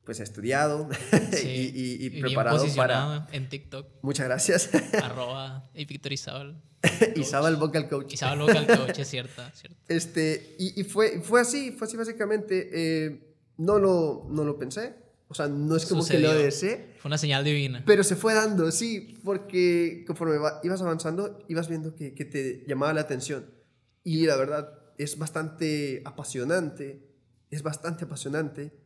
pues 0.09 0.21
estudiado 0.21 0.89
y, 1.43 2.03
y, 2.03 2.09
preparado 2.19 2.65
para... 2.75 3.27
en 3.31 3.47
TikTok. 3.47 3.85
Muchas 4.01 4.25
gracias. 4.25 4.71
Arroba 5.03 5.69
y 5.75 5.85
Víctor 5.85 6.13
Isabel. 6.13 6.55
Isabel 7.15 7.57
Vocal 7.57 7.87
Coach. 7.87 8.15
Isabel 8.15 8.39
Vocal 8.39 8.65
Coach, 8.65 8.97
es 8.97 9.07
cierto. 9.07 9.43
Este, 9.87 10.55
y, 10.57 10.83
fue, 10.83 11.21
fue 11.21 11.41
así, 11.41 11.73
fue 11.73 11.85
así 11.85 11.95
básicamente. 11.95 12.71
Eh, 12.73 13.35
no, 13.57 13.77
lo, 13.77 14.25
no 14.31 14.43
lo 14.43 14.57
pensé. 14.57 14.95
O 15.27 15.35
sea, 15.35 15.47
no 15.47 15.75
es 15.75 15.85
como 15.85 16.03
que 16.03 16.17
lo 16.17 16.33
deseé. 16.33 16.95
Fue 16.97 17.09
una 17.09 17.19
señal 17.19 17.43
divina. 17.43 17.83
Pero 17.85 18.03
se 18.03 18.15
fue 18.15 18.33
dando, 18.33 18.71
sí, 18.71 19.19
porque 19.23 20.05
conforme 20.07 20.37
ibas 20.63 20.81
avanzando, 20.81 21.37
ibas 21.49 21.69
viendo 21.69 21.93
que, 21.95 22.15
que 22.15 22.25
te 22.25 22.65
llamaba 22.67 22.93
la 22.93 23.01
atención. 23.01 23.45
Y 24.03 24.25
la 24.25 24.37
verdad, 24.37 24.73
es 24.97 25.19
bastante 25.19 26.01
apasionante, 26.03 27.07
es 27.51 27.61
bastante 27.61 28.05
apasionante 28.05 28.78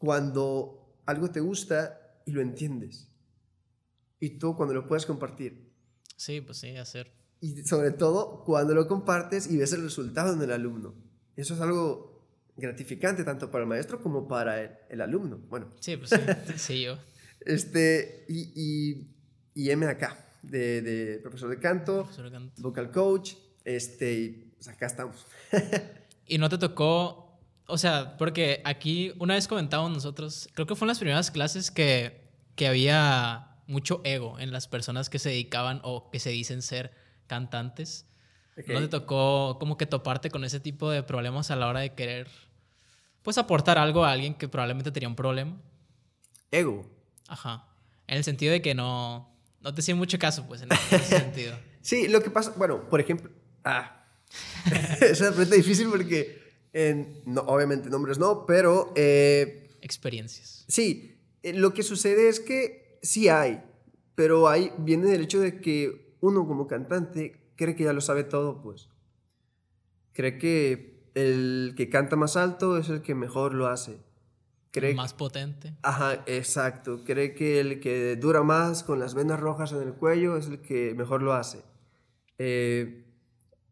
cuando 0.00 0.96
algo 1.04 1.30
te 1.30 1.40
gusta 1.40 2.22
y 2.24 2.32
lo 2.32 2.40
entiendes. 2.40 3.06
Y 4.18 4.38
tú 4.38 4.56
cuando 4.56 4.74
lo 4.74 4.86
puedes 4.86 5.04
compartir. 5.04 5.70
Sí, 6.16 6.40
pues 6.40 6.58
sí, 6.58 6.76
hacer. 6.76 7.12
Y 7.40 7.62
sobre 7.64 7.90
todo 7.90 8.42
cuando 8.44 8.74
lo 8.74 8.88
compartes 8.88 9.50
y 9.50 9.58
ves 9.58 9.74
el 9.74 9.82
resultado 9.82 10.32
en 10.32 10.40
el 10.40 10.52
alumno. 10.52 10.94
Eso 11.36 11.54
es 11.54 11.60
algo 11.60 12.26
gratificante 12.56 13.24
tanto 13.24 13.50
para 13.50 13.64
el 13.64 13.68
maestro 13.68 14.00
como 14.00 14.26
para 14.26 14.86
el, 14.88 15.00
alumno. 15.02 15.38
Bueno. 15.48 15.70
Sí, 15.80 15.98
pues 15.98 16.10
sí, 16.10 16.16
sí 16.56 16.82
yo. 16.82 16.98
Este, 17.40 18.24
y, 18.26 18.52
y, 18.54 19.06
y 19.54 19.70
M 19.70 19.86
acá, 19.86 20.34
de, 20.42 20.80
de, 20.80 21.18
profesor 21.18 21.50
de 21.50 21.58
canto, 21.58 22.08
vocal 22.58 22.90
coach, 22.90 23.34
este, 23.64 24.12
y 24.14 24.28
pues 24.54 24.68
acá 24.68 24.86
estamos. 24.86 25.26
y 26.26 26.38
no 26.38 26.48
te 26.48 26.56
tocó 26.56 27.29
o 27.70 27.78
sea, 27.78 28.16
porque 28.16 28.62
aquí 28.64 29.12
una 29.18 29.34
vez 29.34 29.48
comentábamos 29.48 29.92
nosotros, 29.92 30.48
creo 30.54 30.66
que 30.66 30.74
fue 30.74 30.86
en 30.86 30.88
las 30.88 30.98
primeras 30.98 31.30
clases 31.30 31.70
que, 31.70 32.28
que 32.56 32.66
había 32.66 33.50
mucho 33.66 34.00
ego 34.04 34.38
en 34.38 34.52
las 34.52 34.68
personas 34.68 35.08
que 35.08 35.18
se 35.18 35.30
dedicaban 35.30 35.80
o 35.84 36.10
que 36.10 36.18
se 36.18 36.30
dicen 36.30 36.60
ser 36.60 36.92
cantantes. 37.26 38.06
¿No 38.66 38.80
te 38.80 38.88
tocó 38.88 39.58
como 39.58 39.78
que 39.78 39.86
toparte 39.86 40.30
con 40.30 40.44
ese 40.44 40.60
tipo 40.60 40.90
de 40.90 41.02
problemas 41.02 41.50
a 41.50 41.56
la 41.56 41.68
hora 41.68 41.80
de 41.80 41.94
querer, 41.94 42.28
pues, 43.22 43.38
aportar 43.38 43.78
algo 43.78 44.04
a 44.04 44.12
alguien 44.12 44.34
que 44.34 44.48
probablemente 44.48 44.90
tenía 44.90 45.08
un 45.08 45.16
problema? 45.16 45.56
Ego. 46.50 46.84
Ajá. 47.28 47.68
En 48.06 48.18
el 48.18 48.24
sentido 48.24 48.52
de 48.52 48.60
que 48.60 48.74
no, 48.74 49.32
no 49.60 49.72
te 49.72 49.80
hacía 49.80 49.94
mucho 49.94 50.18
caso, 50.18 50.46
pues, 50.46 50.62
en 50.62 50.72
ese 50.72 50.98
sentido. 51.18 51.56
Sí, 51.80 52.08
lo 52.08 52.20
que 52.22 52.30
pasa, 52.30 52.52
bueno, 52.56 52.88
por 52.90 53.00
ejemplo, 53.00 53.30
ah, 53.64 54.04
es 55.00 55.20
una 55.20 55.30
pregunta 55.30 55.56
difícil 55.56 55.88
porque 55.88 56.39
no, 57.26 57.42
obviamente 57.42 57.90
nombres 57.90 58.18
no, 58.18 58.46
pero... 58.46 58.92
Eh, 58.96 59.78
Experiencias. 59.80 60.64
Sí, 60.68 61.18
eh, 61.42 61.52
lo 61.52 61.74
que 61.74 61.82
sucede 61.82 62.28
es 62.28 62.40
que 62.40 62.98
sí 63.02 63.28
hay, 63.28 63.62
pero 64.14 64.48
hay, 64.48 64.72
viene 64.78 65.06
del 65.06 65.22
hecho 65.22 65.40
de 65.40 65.60
que 65.60 66.16
uno 66.20 66.46
como 66.46 66.66
cantante 66.66 67.52
cree 67.56 67.74
que 67.74 67.84
ya 67.84 67.92
lo 67.92 68.00
sabe 68.00 68.24
todo, 68.24 68.62
pues. 68.62 68.88
Cree 70.12 70.38
que 70.38 71.10
el 71.14 71.74
que 71.76 71.88
canta 71.88 72.16
más 72.16 72.36
alto 72.36 72.76
es 72.76 72.88
el 72.88 73.02
que 73.02 73.14
mejor 73.14 73.54
lo 73.54 73.66
hace. 73.66 73.98
Cree 74.70 74.94
más 74.94 75.14
potente. 75.14 75.76
Ajá, 75.82 76.22
exacto. 76.26 77.02
Cree 77.04 77.34
que 77.34 77.60
el 77.60 77.80
que 77.80 78.16
dura 78.16 78.42
más 78.42 78.84
con 78.84 79.00
las 79.00 79.14
venas 79.14 79.40
rojas 79.40 79.72
en 79.72 79.82
el 79.82 79.94
cuello 79.94 80.36
es 80.36 80.46
el 80.46 80.60
que 80.60 80.94
mejor 80.94 81.22
lo 81.22 81.32
hace. 81.32 81.64
Eh, 82.38 83.09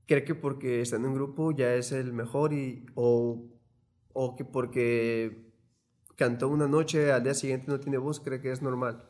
cree 0.08 0.24
que 0.24 0.34
porque 0.34 0.80
está 0.80 0.96
en 0.96 1.04
un 1.04 1.14
grupo 1.14 1.52
ya 1.52 1.74
es 1.74 1.92
el 1.92 2.12
mejor 2.12 2.52
y, 2.54 2.86
o, 2.94 3.46
o 4.14 4.36
que 4.36 4.44
porque 4.44 5.52
cantó 6.16 6.48
una 6.48 6.66
noche 6.66 7.12
al 7.12 7.22
día 7.22 7.34
siguiente 7.34 7.66
no 7.68 7.78
tiene 7.78 7.98
voz, 7.98 8.18
cree 8.18 8.40
que 8.40 8.50
es 8.50 8.62
normal. 8.62 9.04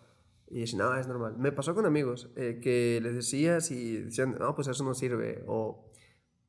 Y 0.51 0.61
dice, 0.61 0.77
no, 0.77 0.97
es 0.97 1.07
normal. 1.07 1.37
Me 1.39 1.53
pasó 1.53 1.75
con 1.75 1.87
amigos 1.87 2.31
eh, 2.37 2.59
que 2.61 3.01
les 3.03 3.15
decías 3.15 3.71
y 3.71 3.99
decían, 3.99 4.37
no, 4.41 4.55
pues 4.55 4.67
eso 4.67 4.83
no 4.83 4.95
sirve. 4.95 5.45
O, 5.47 5.93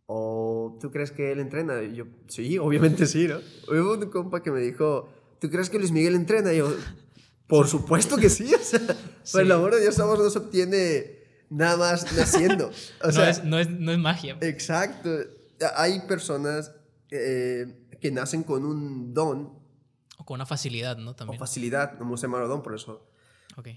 o 0.07 0.77
¿tú 0.81 0.89
crees 0.89 1.11
que 1.11 1.31
él 1.31 1.39
entrena? 1.39 1.83
Y 1.83 1.95
yo, 1.95 2.05
sí, 2.27 2.57
obviamente 2.57 3.05
sí, 3.05 3.27
¿no? 3.27 3.37
Hubo 3.67 3.93
un 3.93 4.09
compa 4.09 4.41
que 4.41 4.51
me 4.51 4.61
dijo, 4.61 5.09
¿tú 5.39 5.49
crees 5.49 5.69
que 5.69 5.77
Luis 5.77 5.91
Miguel 5.91 6.15
entrena? 6.15 6.53
Y 6.53 6.57
yo, 6.57 6.73
por 7.47 7.67
supuesto 7.67 8.17
que 8.17 8.29
sí. 8.29 8.51
O 8.53 8.57
sea, 8.57 8.79
por 9.31 9.41
el 9.41 9.51
amor 9.51 9.75
de 9.75 9.81
Dios, 9.81 9.97
no 9.97 10.29
se 10.29 10.39
obtiene 10.39 11.18
nada 11.49 11.77
más 11.77 12.11
naciendo. 12.15 12.71
O 13.03 13.11
sea, 13.11 13.25
no, 13.43 13.59
es, 13.59 13.69
no, 13.69 13.91
es, 13.91 13.97
magia. 13.97 14.37
Exacto. 14.41 15.09
Hay 15.75 16.01
personas 16.01 16.73
eh, 17.11 17.87
que 17.99 18.11
nacen 18.11 18.43
con 18.43 18.65
un 18.65 19.13
don. 19.13 19.59
O 20.17 20.25
con 20.25 20.35
una 20.35 20.45
facilidad, 20.45 20.97
¿no? 20.97 21.15
También. 21.15 21.37
O 21.37 21.39
facilidad, 21.39 21.99
no 21.99 22.17
se 22.17 22.27
llama 22.27 22.39
don 22.39 22.61
por 22.61 22.75
eso. 22.75 23.05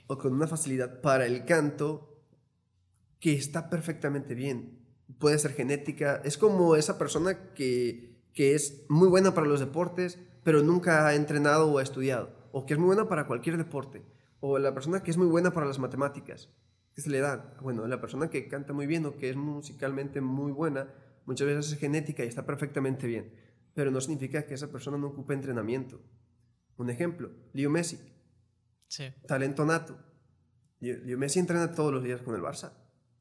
O 0.07 0.19
con 0.19 0.33
una 0.33 0.47
facilidad 0.47 1.01
para 1.01 1.27
el 1.27 1.45
canto 1.45 2.23
que 3.19 3.35
está 3.35 3.69
perfectamente 3.69 4.35
bien. 4.35 4.79
Puede 5.19 5.39
ser 5.39 5.55
genética. 5.55 6.21
Es 6.25 6.39
como 6.39 6.77
esa 6.77 6.99
persona 6.99 7.53
que, 7.55 8.23
que 8.33 8.55
es 8.55 8.85
muy 8.89 9.09
buena 9.09 9.35
para 9.35 9.49
los 9.49 9.61
deportes, 9.61 10.19
pero 10.45 10.63
nunca 10.63 11.07
ha 11.07 11.15
entrenado 11.15 11.69
o 11.69 11.79
ha 11.79 11.83
estudiado. 11.83 12.31
O 12.53 12.65
que 12.65 12.75
es 12.75 12.79
muy 12.79 12.89
buena 12.89 13.09
para 13.09 13.27
cualquier 13.27 13.57
deporte. 13.57 14.05
O 14.41 14.59
la 14.59 14.73
persona 14.73 15.03
que 15.03 15.11
es 15.11 15.17
muy 15.17 15.27
buena 15.27 15.53
para 15.53 15.67
las 15.67 15.79
matemáticas 15.79 16.49
¿Qué 16.95 17.01
se 17.01 17.11
le 17.11 17.21
da? 17.21 17.57
Bueno, 17.61 17.87
la 17.87 18.01
persona 18.01 18.29
que 18.29 18.49
canta 18.49 18.73
muy 18.73 18.87
bien 18.87 19.07
o 19.07 19.17
que 19.17 19.31
es 19.31 19.37
musicalmente 19.37 20.21
muy 20.21 20.53
buena, 20.53 20.93
muchas 21.25 21.47
veces 21.47 21.73
es 21.73 21.79
genética 21.79 22.25
y 22.25 22.29
está 22.29 22.45
perfectamente 22.45 23.07
bien, 23.07 23.35
pero 23.75 23.91
no 23.91 24.01
significa 24.01 24.45
que 24.45 24.55
esa 24.55 24.71
persona 24.71 24.99
no 24.99 25.09
ocupe 25.09 25.35
entrenamiento. 25.35 26.01
Un 26.77 26.91
ejemplo, 26.91 27.31
Leo 27.53 27.71
Messi. 27.71 27.99
Sí. 28.89 29.05
Talento 29.27 29.65
nato. 29.65 29.97
Leo 30.81 31.17
Messi 31.17 31.39
entrena 31.39 31.73
todos 31.73 31.93
los 31.93 32.03
días 32.03 32.21
con 32.21 32.35
el 32.35 32.43
Barça. 32.43 32.73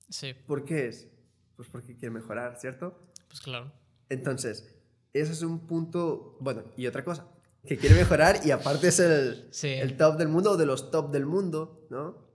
Sí. 0.09 0.33
¿Por 0.33 0.65
qué 0.65 0.87
es? 0.87 1.07
Pues 1.55 1.69
porque 1.69 1.95
quiere 1.95 2.11
mejorar, 2.11 2.59
¿cierto? 2.59 3.11
Pues 3.27 3.39
claro. 3.39 3.71
Entonces, 4.09 4.75
ese 5.13 5.31
es 5.31 5.41
un 5.41 5.67
punto, 5.67 6.37
bueno, 6.41 6.63
y 6.75 6.87
otra 6.87 7.03
cosa, 7.05 7.29
que 7.65 7.77
quiere 7.77 7.95
mejorar 7.95 8.45
y 8.45 8.51
aparte 8.51 8.87
es 8.87 8.99
el, 8.99 9.49
el 9.63 9.95
top 9.95 10.17
del 10.17 10.27
mundo 10.27 10.51
o 10.51 10.57
de 10.57 10.65
los 10.65 10.91
top 10.91 11.11
del 11.11 11.25
mundo, 11.25 11.87
¿no? 11.89 12.30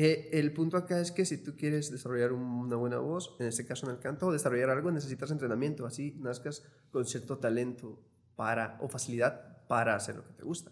Eh, 0.00 0.30
el 0.38 0.52
punto 0.52 0.76
acá 0.76 1.00
es 1.00 1.10
que 1.10 1.26
si 1.26 1.38
tú 1.38 1.56
quieres 1.56 1.90
desarrollar 1.90 2.32
una 2.32 2.76
buena 2.76 2.98
voz, 2.98 3.34
en 3.40 3.48
este 3.48 3.66
caso 3.66 3.84
en 3.86 3.96
el 3.96 3.98
canto, 3.98 4.28
o 4.28 4.32
desarrollar 4.32 4.70
algo, 4.70 4.92
necesitas 4.92 5.32
entrenamiento, 5.32 5.86
así 5.86 6.16
nazcas 6.20 6.62
con 6.92 7.04
cierto 7.04 7.38
talento 7.38 8.00
para, 8.36 8.78
o 8.80 8.88
facilidad 8.88 9.66
para 9.66 9.96
hacer 9.96 10.14
lo 10.14 10.24
que 10.24 10.34
te 10.34 10.44
gusta. 10.44 10.70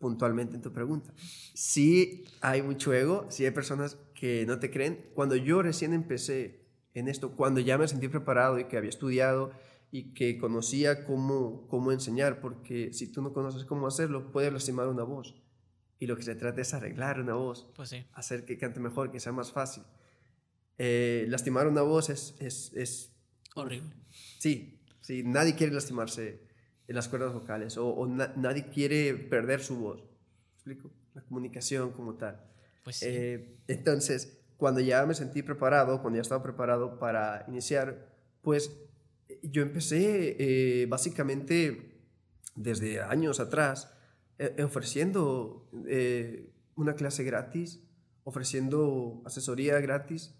Puntualmente 0.00 0.56
en 0.56 0.62
tu 0.62 0.72
pregunta. 0.72 1.14
Sí 1.54 2.24
hay 2.40 2.60
mucho 2.60 2.92
ego, 2.92 3.26
sí 3.28 3.44
hay 3.44 3.52
personas 3.52 3.96
que 4.16 4.44
no 4.46 4.58
te 4.58 4.72
creen. 4.72 5.12
Cuando 5.14 5.36
yo 5.36 5.62
recién 5.62 5.92
empecé 5.92 6.66
en 6.92 7.06
esto, 7.06 7.36
cuando 7.36 7.60
ya 7.60 7.78
me 7.78 7.86
sentí 7.86 8.08
preparado 8.08 8.58
y 8.58 8.64
que 8.64 8.76
había 8.76 8.90
estudiado 8.90 9.52
y 9.92 10.12
que 10.12 10.38
conocía 10.38 11.04
cómo, 11.04 11.68
cómo 11.68 11.92
enseñar, 11.92 12.40
porque 12.40 12.92
si 12.92 13.12
tú 13.12 13.22
no 13.22 13.32
conoces 13.32 13.64
cómo 13.64 13.86
hacerlo, 13.86 14.32
puedes 14.32 14.52
lastimar 14.52 14.88
una 14.88 15.04
voz 15.04 15.36
y 15.98 16.06
lo 16.06 16.16
que 16.16 16.22
se 16.22 16.34
trata 16.34 16.60
es 16.60 16.74
arreglar 16.74 17.20
una 17.20 17.34
voz, 17.34 17.66
pues 17.74 17.90
sí. 17.90 18.04
hacer 18.12 18.44
que 18.44 18.58
cante 18.58 18.80
mejor, 18.80 19.10
que 19.10 19.20
sea 19.20 19.32
más 19.32 19.52
fácil. 19.52 19.84
Eh, 20.78 21.26
lastimar 21.28 21.68
una 21.68 21.82
voz 21.82 22.10
es, 22.10 22.34
es, 22.40 22.72
es, 22.74 23.12
horrible. 23.54 23.94
Sí, 24.10 24.80
sí, 25.00 25.22
nadie 25.24 25.54
quiere 25.54 25.72
lastimarse 25.72 26.40
en 26.88 26.94
las 26.94 27.08
cuerdas 27.08 27.32
vocales 27.32 27.78
o, 27.78 28.06
nadie 28.06 28.68
quiere 28.68 29.14
perder 29.14 29.60
su 29.60 29.76
voz. 29.76 30.02
¿Me 30.02 30.54
explico? 30.54 30.90
La 31.14 31.22
comunicación 31.22 31.92
como 31.92 32.14
tal. 32.14 32.40
Pues 32.82 32.96
sí. 32.96 33.06
Eh, 33.08 33.58
entonces, 33.68 34.38
cuando 34.56 34.80
ya 34.80 35.06
me 35.06 35.14
sentí 35.14 35.42
preparado, 35.42 36.02
cuando 36.02 36.16
ya 36.18 36.22
estaba 36.22 36.42
preparado 36.42 36.98
para 36.98 37.44
iniciar, 37.48 38.12
pues 38.42 38.70
yo 39.42 39.62
empecé 39.62 40.36
eh, 40.38 40.86
básicamente 40.86 42.00
desde 42.54 43.00
años 43.00 43.40
atrás 43.40 43.90
eh, 43.90 43.93
ofreciendo 44.62 45.68
eh, 45.86 46.52
una 46.76 46.94
clase 46.94 47.24
gratis, 47.24 47.80
ofreciendo 48.24 49.22
asesoría 49.24 49.78
gratis, 49.80 50.34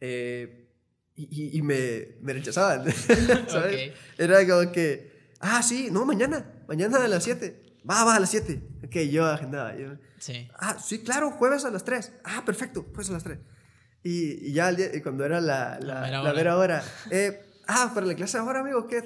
eh, 0.00 0.70
y, 1.16 1.56
y, 1.56 1.62
me, 1.62 2.16
me, 2.20 2.32
rechazaban, 2.32 2.92
¿sabes? 3.48 3.92
Era 4.18 4.46
como 4.46 4.72
que, 4.72 5.30
ah, 5.38 5.62
sí, 5.62 5.88
no, 5.92 6.04
mañana, 6.04 6.64
mañana 6.66 7.04
a 7.04 7.08
las 7.08 7.22
7, 7.22 7.78
va, 7.88 8.04
va 8.04 8.16
a 8.16 8.20
las 8.20 8.30
7. 8.30 8.60
Ok, 8.84 8.96
yo 9.10 9.24
agendaba. 9.24 9.76
Yo, 9.76 9.96
sí. 10.18 10.48
Ah, 10.58 10.76
sí, 10.82 11.04
claro, 11.04 11.30
jueves 11.30 11.64
a 11.64 11.70
las 11.70 11.84
3. 11.84 12.14
Ah, 12.24 12.42
perfecto, 12.44 12.82
jueves 12.82 13.10
a 13.10 13.12
las 13.12 13.22
3. 13.22 13.38
Y, 14.02 14.48
y 14.48 14.52
ya 14.52 14.74
cuando 15.02 15.24
era 15.24 15.40
la, 15.40 15.78
la, 15.80 16.10
la, 16.10 16.32
vera 16.32 16.58
hora, 16.58 16.82
ah, 17.68 17.92
para 17.94 18.06
la 18.06 18.14
clase 18.14 18.36
ahora, 18.36 18.60
amigo, 18.60 18.86
¿qué? 18.88 19.02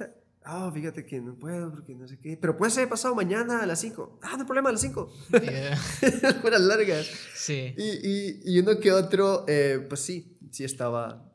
Ah, 0.51 0.71
fíjate 0.73 1.05
que 1.05 1.21
no 1.21 1.39
puedo 1.39 1.71
porque 1.71 1.95
no 1.95 2.09
sé 2.09 2.19
qué. 2.19 2.39
Pero 2.41 2.57
puede 2.57 2.71
ser 2.71 2.89
pasado 2.89 3.15
mañana 3.15 3.63
a 3.63 3.67
las 3.67 3.83
5. 3.83 4.21
Ah, 4.23 4.31
no 4.33 4.39
hay 4.39 4.45
problema, 4.47 4.71
a 4.71 4.73
las 4.73 4.81
5. 4.81 5.13
Yeah. 5.43 5.77
Fueras 6.41 6.63
largas. 6.63 7.07
Sí. 7.35 7.75
Y, 7.77 7.83
y, 7.85 8.41
y 8.47 8.59
uno 8.59 8.81
que 8.81 8.91
otro, 8.91 9.45
eh, 9.47 9.85
pues 9.87 10.01
sí, 10.01 10.39
sí 10.51 10.65
estaba. 10.65 11.31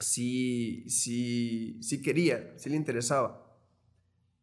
Sí, 0.00 0.88
sí, 0.88 1.78
sí 1.82 2.00
quería, 2.00 2.54
sí 2.56 2.70
le 2.70 2.76
interesaba. 2.76 3.54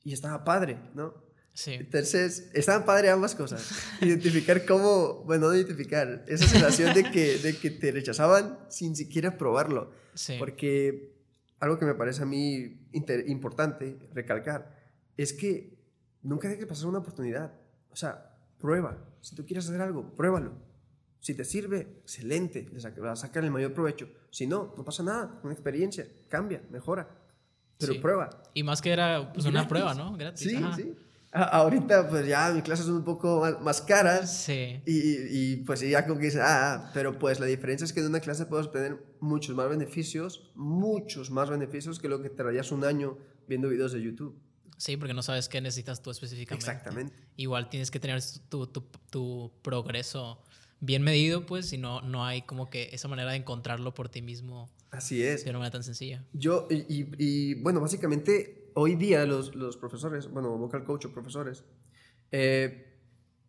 Y 0.04 0.14
estaba 0.14 0.44
padre, 0.44 0.78
¿no? 0.94 1.16
Sí. 1.54 1.74
Entonces, 1.74 2.52
estaban 2.54 2.86
padre 2.86 3.10
ambas 3.10 3.34
cosas. 3.34 3.68
Identificar 4.00 4.64
cómo, 4.68 5.24
bueno, 5.24 5.48
no 5.48 5.56
identificar, 5.56 6.24
esa 6.28 6.48
sensación 6.48 6.94
de 6.94 7.10
que, 7.10 7.40
de 7.40 7.58
que 7.58 7.72
te 7.72 7.92
rechazaban 7.92 8.60
sin 8.70 8.96
siquiera 8.96 9.40
probarlo. 9.40 9.92
Sí. 10.14 10.36
Porque 10.38 11.15
algo 11.60 11.78
que 11.80 11.86
me 11.86 11.96
parece 11.96 12.24
a 12.24 12.26
mí 12.26 12.80
importante 13.28 13.98
recalcar 14.14 14.76
es 15.18 15.34
que 15.34 15.78
nunca 16.22 16.48
dejes 16.50 16.66
pasar 16.66 16.88
una 16.88 17.00
oportunidad. 17.00 17.54
O 17.92 17.96
sea, 17.96 18.38
prueba. 18.60 18.98
Si 19.22 19.36
tú 19.36 19.46
quieres 19.46 19.68
hacer 19.70 19.82
algo, 19.82 20.14
pruébalo. 20.16 20.54
Si 21.20 21.34
te 21.34 21.44
sirve, 21.46 22.00
excelente, 22.02 22.68
le 22.72 22.80
saca- 22.80 23.02
vas 23.02 23.24
a 23.24 23.28
sacar 23.28 23.44
el 23.44 23.52
mayor 23.52 23.74
provecho. 23.74 24.08
Si 24.30 24.46
no, 24.48 24.74
no 24.78 24.84
pasa 24.84 25.02
nada, 25.04 25.40
una 25.44 25.54
experiencia, 25.54 26.06
cambia, 26.30 26.62
mejora. 26.70 27.10
Pero 27.80 27.94
Sí. 27.94 28.00
prueba. 28.00 28.30
Y 28.54 28.64
más 28.64 28.82
que 28.82 28.92
era 28.92 29.32
pues, 29.34 29.46
una 29.46 29.68
prueba, 29.68 29.94
¿no? 29.96 30.16
Gratis. 30.18 30.50
Sí, 30.50 30.56
ajá. 30.56 30.76
sí. 30.76 30.96
Ahorita, 31.36 32.08
pues 32.10 32.26
ya 32.28 32.52
mis 32.54 32.64
clases 32.64 32.86
son 32.86 32.96
un 32.96 33.04
poco 33.04 33.42
más, 33.42 33.60
más 33.62 33.82
caras. 33.82 34.36
Sí. 34.46 34.82
Y, 34.86 35.52
y, 35.54 35.56
pues 35.66 35.82
ya 35.82 36.06
como 36.08 36.18
que 36.20 36.26
dicen, 36.28 36.42
ah, 36.44 36.90
pero 36.94 37.20
pues 37.20 37.40
la 37.40 37.46
diferencia 37.46 37.84
es 37.84 37.92
que 37.94 38.00
en 38.00 38.06
una 38.08 38.22
clase 38.22 38.46
puedes 38.46 38.68
obtener 38.68 39.04
muchos 39.20 39.56
más 39.56 39.68
beneficios, 39.70 40.52
muchos 40.56 41.32
más 41.32 41.50
beneficios 41.50 42.00
que 42.00 42.08
lo 42.08 42.22
que 42.22 42.30
traías 42.30 42.72
un 42.72 42.86
año 42.86 43.18
viendo 43.48 43.68
videos 43.70 43.92
de 43.92 44.02
YouTube. 44.02 44.40
Sí, 44.78 44.98
porque 44.98 45.14
no 45.14 45.22
sabes 45.24 45.48
qué 45.50 45.62
necesitas 45.62 46.02
tú 46.02 46.10
específicamente. 46.12 46.66
Exactamente. 46.70 47.16
Igual 47.38 47.70
tienes 47.70 47.92
que 47.92 48.00
tener 48.00 48.22
tu, 48.50 48.68
tu, 48.68 48.82
tu 49.10 49.52
progreso 49.62 50.42
bien 50.80 51.02
medido, 51.02 51.46
pues, 51.46 51.72
y 51.74 51.78
no, 51.78 52.02
no 52.02 52.26
hay 52.26 52.42
como 52.44 52.70
que 52.70 52.90
esa 52.94 53.08
manera 53.08 53.32
de 53.32 53.38
encontrarlo 53.38 53.94
por 53.94 54.10
ti 54.10 54.22
mismo 54.22 54.70
Así 54.92 55.24
es. 55.24 55.44
de 55.46 55.50
una 55.50 55.60
manera 55.60 55.72
tan 55.74 55.84
sencilla. 55.84 56.24
Yo, 56.34 56.68
y, 56.70 56.76
y- 56.94 57.10
y, 57.18 57.54
bueno, 57.56 57.80
básicamente 57.80 58.65
hoy 58.76 58.96
día 58.96 59.26
los, 59.26 59.56
los 59.56 59.76
profesores, 59.78 60.30
bueno, 60.32 60.56
vocal 60.58 60.84
coach 60.86 61.06
o 61.06 61.12
profesores, 61.12 61.64
eh, 62.32 62.98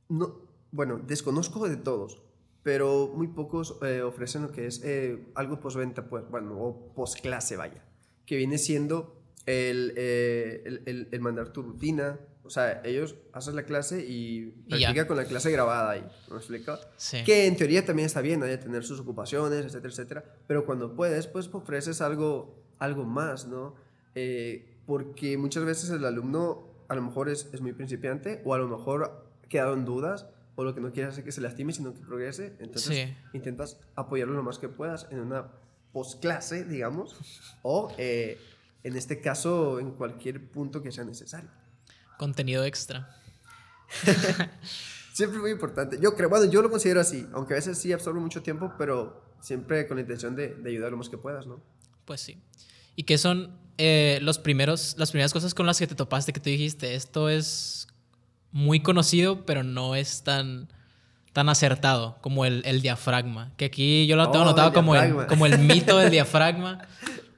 no, 0.09 0.41
bueno, 0.73 0.99
desconozco 0.99 1.69
de 1.69 1.77
todos, 1.77 2.23
pero 2.63 3.13
muy 3.15 3.29
pocos 3.29 3.79
eh, 3.83 4.03
ofrecen 4.03 4.43
lo 4.43 4.51
que 4.53 4.67
es 4.67 4.83
eh, 4.85 5.25
algo 5.35 5.61
postventa, 5.61 6.09
pues, 6.09 6.29
bueno, 6.31 6.59
o 6.59 6.95
postclase, 6.95 7.57
vaya, 7.57 7.85
que 8.25 8.37
viene 8.37 8.59
siendo 8.59 9.23
el, 9.47 9.93
el, 9.97 10.83
el- 10.87 11.09
el 11.13 11.21
mandar 11.21 11.53
tu 11.53 11.63
rutina. 11.63 12.19
O 12.43 12.51
sea, 12.51 12.81
ellos 12.85 13.17
hacen 13.33 13.57
la 13.57 13.65
clase 13.65 14.05
y 14.07 14.53
practica 14.69 15.07
con 15.09 15.17
la 15.17 15.25
clase 15.25 15.51
grabada 15.51 15.91
ahí, 15.91 16.07
¿me 16.31 16.37
explico? 16.37 16.79
Sí. 16.97 17.25
Que 17.25 17.47
en 17.47 17.57
teoría 17.57 17.85
también 17.85 18.07
está 18.07 18.21
bien, 18.21 18.39
¿no? 18.39 18.47
de 18.47 18.57
tener 18.57 18.85
sus 18.85 19.01
ocupaciones, 19.01 19.65
etcétera, 19.65 19.89
etcétera. 19.93 20.25
Pero 20.47 20.65
cuando 20.65 20.95
puedes, 20.95 21.27
pues 21.27 21.49
ofreces 21.53 22.01
algo, 22.01 22.63
algo 22.79 23.05
más, 23.05 23.49
¿no? 23.49 23.75
Eh, 24.15 24.76
porque 24.87 25.37
muchas 25.37 25.65
veces 25.65 25.91
el 25.91 26.05
alumno 26.05 26.69
a 26.89 26.95
lo 26.95 27.03
mejor 27.03 27.29
es, 27.29 27.49
es 27.53 27.61
muy 27.61 27.73
principiante 27.73 28.41
o 28.45 28.55
a 28.55 28.59
lo 28.59 28.69
mejor 28.69 29.05
ha 29.45 29.49
quedado 29.49 29.75
en 29.75 29.85
dudas 29.85 30.27
o 30.55 30.65
lo 30.65 30.75
que 30.75 30.81
no 30.81 30.93
quieres 30.93 31.19
es 31.19 31.25
que 31.25 31.33
se 31.33 31.41
lastime, 31.41 31.73
sino 31.73 31.93
que 31.93 32.01
progrese. 32.01 32.57
Entonces 32.61 32.97
Sí. 33.09 33.17
intentas 33.35 33.79
apoyarlo 33.95 34.35
lo 34.35 34.43
más 34.43 34.59
que 34.59 34.69
puedas 34.69 35.07
en 35.11 35.21
una 35.21 35.49
postclase, 35.93 36.65
digamos, 36.65 37.17
o 37.63 37.93
eh, 37.99 38.39
en 38.85 38.97
este 38.97 39.21
caso 39.21 39.81
en 39.81 39.93
cualquier 39.93 40.51
punto 40.51 40.83
que 40.83 40.93
sea 40.93 41.05
necesario. 41.05 41.51
Contenido 42.19 42.65
extra. 42.65 43.15
Siempre 45.13 45.39
muy 45.39 45.51
importante. 45.51 45.99
Yo 46.01 46.15
creo, 46.15 46.29
bueno, 46.29 46.45
yo 46.51 46.61
lo 46.63 46.71
considero 46.71 47.01
así, 47.01 47.27
aunque 47.33 47.55
a 47.55 47.57
veces 47.57 47.79
sí 47.79 47.93
absorbe 47.93 48.21
mucho 48.21 48.43
tiempo, 48.43 48.73
pero 48.79 49.23
siempre 49.41 49.87
con 49.87 49.97
la 49.97 50.03
intención 50.03 50.37
de, 50.37 50.55
de 50.55 50.71
ayudar 50.71 50.91
lo 50.91 50.99
más 50.99 51.09
que 51.09 51.17
puedas, 51.19 51.47
¿no? 51.47 51.63
Pues 52.05 52.21
sí. 52.21 52.43
¿Y 52.97 53.05
qué 53.05 53.17
son 53.17 53.59
eh, 53.79 54.19
los 54.23 54.39
primeros, 54.39 54.95
las 54.99 55.11
primeras 55.11 55.33
cosas 55.33 55.55
con 55.55 55.67
las 55.67 55.79
que 55.79 55.87
te 55.87 55.95
topaste 55.95 56.33
que 56.33 56.41
tú 56.41 56.51
dijiste? 56.51 56.95
Esto 56.95 57.29
es 57.29 57.89
muy 58.53 58.81
conocido, 58.81 59.45
pero 59.45 59.63
no 59.63 59.95
es 59.95 60.23
tan, 60.23 60.69
tan 61.33 61.49
acertado 61.49 62.19
como 62.23 62.45
el, 62.45 62.63
el 62.65 62.81
diafragma. 62.81 63.53
Que 63.57 63.67
aquí 63.67 64.07
yo 64.07 64.17
lo 64.17 64.31
tengo 64.31 64.45
Oh, 64.45 64.49
anotado 64.49 64.69
el 64.69 64.75
como 64.75 64.97
el, 64.97 65.27
como 65.27 65.47
el 65.47 65.59
mito 65.61 65.99
del 65.99 66.11
diafragma. 66.11 66.87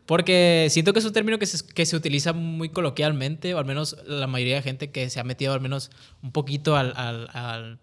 Porque 0.07 0.69
siento 0.71 0.93
que 0.93 1.01
es 1.01 1.05
un 1.05 1.13
término 1.13 1.39
que 1.39 1.45
se, 1.45 1.67
que 1.67 1.85
se 1.85 1.95
utiliza 1.95 2.33
muy 2.33 2.71
coloquialmente, 2.71 3.53
o 3.53 3.59
al 3.59 3.67
menos 3.67 3.97
la 4.07 4.27
mayoría 4.27 4.55
de 4.57 4.63
gente 4.63 4.91
que 4.91 5.11
se 5.11 5.21
ha 5.21 5.25
metido 5.25 5.53
al 5.53 5.61
menos 5.61 5.91
un 6.23 6.33
poquito 6.33 6.77
al, 6.77 6.95
al, 6.97 7.29
al, 7.35 7.79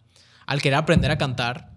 al 0.48 0.62
querer 0.62 0.80
aprender 0.80 1.12
a 1.12 1.20
cantar, 1.20 1.70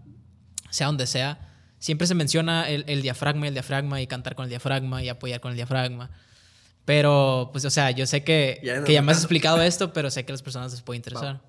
sea 0.71 0.87
donde 0.87 1.07
sea, 1.07 1.53
siempre 1.79 2.07
se 2.07 2.15
menciona 2.15 2.69
el, 2.69 2.85
el 2.87 3.03
diafragma, 3.03 3.47
el 3.47 3.53
diafragma 3.53 4.01
y 4.01 4.07
cantar 4.07 4.35
con 4.37 4.45
el 4.45 4.49
diafragma 4.49 5.03
y 5.03 5.11
apoyar 5.11 5.41
con 5.41 5.51
el 5.51 5.57
diafragma. 5.57 6.11
Pero, 6.89 7.51
pues, 7.53 7.67
o 7.67 7.71
sea, 7.71 7.91
yo 7.91 8.07
sé 8.07 8.25
que 8.25 8.61
Ya 8.65 8.79
no- 8.81 8.87
que 8.87 8.95
ya 8.95 9.03
me 9.03 9.13
has 9.13 9.19
explicado 9.19 9.61
esto, 9.61 9.93
pero 9.93 10.11
sé 10.11 10.25
que 10.25 10.33
a 10.33 10.35
las 10.35 10.41
personas 10.43 10.73
les 10.73 10.81
puede 10.81 10.97
interesar. 10.97 11.43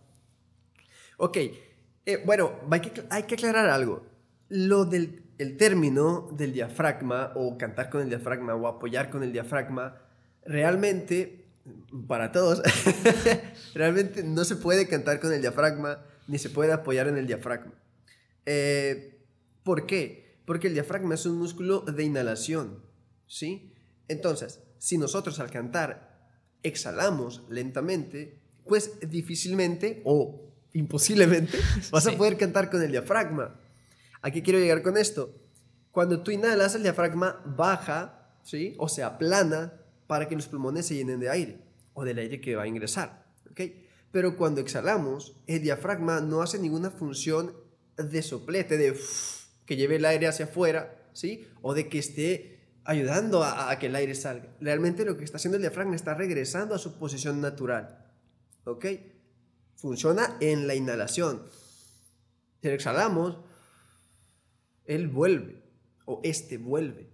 Ok, 1.15 1.37
eh, 1.37 2.21
bueno, 2.25 2.51
hay 2.69 2.81
que, 2.81 3.03
hay 3.09 3.23
que 3.23 3.35
aclarar 3.35 3.69
algo. 3.69 4.05
Lo 4.49 4.83
del 4.83 5.23
el 5.37 5.55
término 5.55 6.27
del 6.33 6.51
diafragma 6.51 7.31
o 7.35 7.57
cantar 7.57 7.89
con 7.89 8.01
el 8.01 8.09
diafragma 8.09 8.53
o 8.53 8.67
apoyar 8.67 9.09
con 9.09 9.23
el 9.23 9.31
diafragma, 9.31 10.01
realmente, 10.43 11.45
para 12.05 12.33
todos, 12.33 12.61
realmente 13.73 14.23
no 14.23 14.43
se 14.43 14.57
puede 14.57 14.89
cantar 14.89 15.21
con 15.21 15.31
el 15.31 15.39
diafragma 15.39 16.03
ni 16.27 16.37
se 16.37 16.49
puede 16.49 16.73
apoyar 16.73 17.07
en 17.07 17.17
el 17.17 17.27
diafragma. 17.27 17.71
Eh, 18.45 19.21
¿Por 19.63 19.85
qué? 19.85 20.41
Porque 20.43 20.67
el 20.67 20.73
diafragma 20.73 21.13
es 21.15 21.25
un 21.25 21.37
músculo 21.37 21.79
de 21.79 22.03
inhalación, 22.03 22.83
¿sí? 23.25 23.73
Entonces, 24.09 24.59
si 24.79 24.97
nosotros 24.97 25.39
al 25.39 25.51
cantar 25.51 26.17
exhalamos 26.63 27.43
lentamente, 27.49 28.39
pues 28.65 28.99
difícilmente 29.07 30.01
o 30.05 30.49
imposiblemente 30.73 31.59
vas 31.91 32.07
a 32.07 32.17
poder 32.17 32.37
cantar 32.37 32.69
con 32.69 32.81
el 32.81 32.91
diafragma. 32.91 33.59
¿A 34.21 34.31
qué 34.31 34.41
quiero 34.41 34.59
llegar 34.59 34.81
con 34.81 34.97
esto? 34.97 35.35
Cuando 35.91 36.21
tú 36.21 36.31
inhalas, 36.31 36.75
el 36.75 36.83
diafragma 36.83 37.41
baja, 37.45 38.33
¿sí? 38.43 38.75
O 38.77 38.89
se 38.89 39.03
aplana 39.03 39.73
para 40.07 40.27
que 40.27 40.35
los 40.35 40.47
pulmones 40.47 40.85
se 40.85 40.95
llenen 40.95 41.19
de 41.19 41.29
aire 41.29 41.59
o 41.93 42.03
del 42.03 42.19
aire 42.19 42.41
que 42.41 42.55
va 42.55 42.63
a 42.63 42.67
ingresar, 42.67 43.25
¿ok? 43.51 43.61
Pero 44.11 44.37
cuando 44.37 44.61
exhalamos, 44.61 45.35
el 45.45 45.61
diafragma 45.61 46.21
no 46.21 46.41
hace 46.41 46.57
ninguna 46.57 46.89
función 46.89 47.53
de 47.97 48.21
soplete, 48.21 48.77
de 48.77 48.91
uff, 48.91 49.45
que 49.65 49.75
lleve 49.75 49.97
el 49.97 50.05
aire 50.05 50.27
hacia 50.27 50.45
afuera, 50.45 50.95
¿sí? 51.13 51.47
O 51.61 51.73
de 51.73 51.89
que 51.89 51.99
esté 51.99 52.58
ayudando 52.89 53.43
a, 53.43 53.69
a 53.69 53.77
que 53.79 53.87
el 53.87 53.95
aire 53.95 54.15
salga. 54.15 54.49
Realmente 54.59 55.05
lo 55.05 55.15
que 55.17 55.23
está 55.23 55.37
haciendo 55.37 55.57
el 55.57 55.61
diafragma 55.61 55.95
está 55.95 56.13
regresando 56.15 56.73
a 56.73 56.79
su 56.79 56.97
posición 56.97 57.39
natural, 57.39 58.11
¿ok? 58.63 58.85
Funciona 59.75 60.37
en 60.39 60.67
la 60.67 60.75
inhalación. 60.75 61.43
Si 62.61 62.67
lo 62.67 62.73
exhalamos, 62.73 63.37
él 64.85 65.07
vuelve, 65.07 65.61
o 66.05 66.19
este 66.23 66.57
vuelve, 66.57 67.09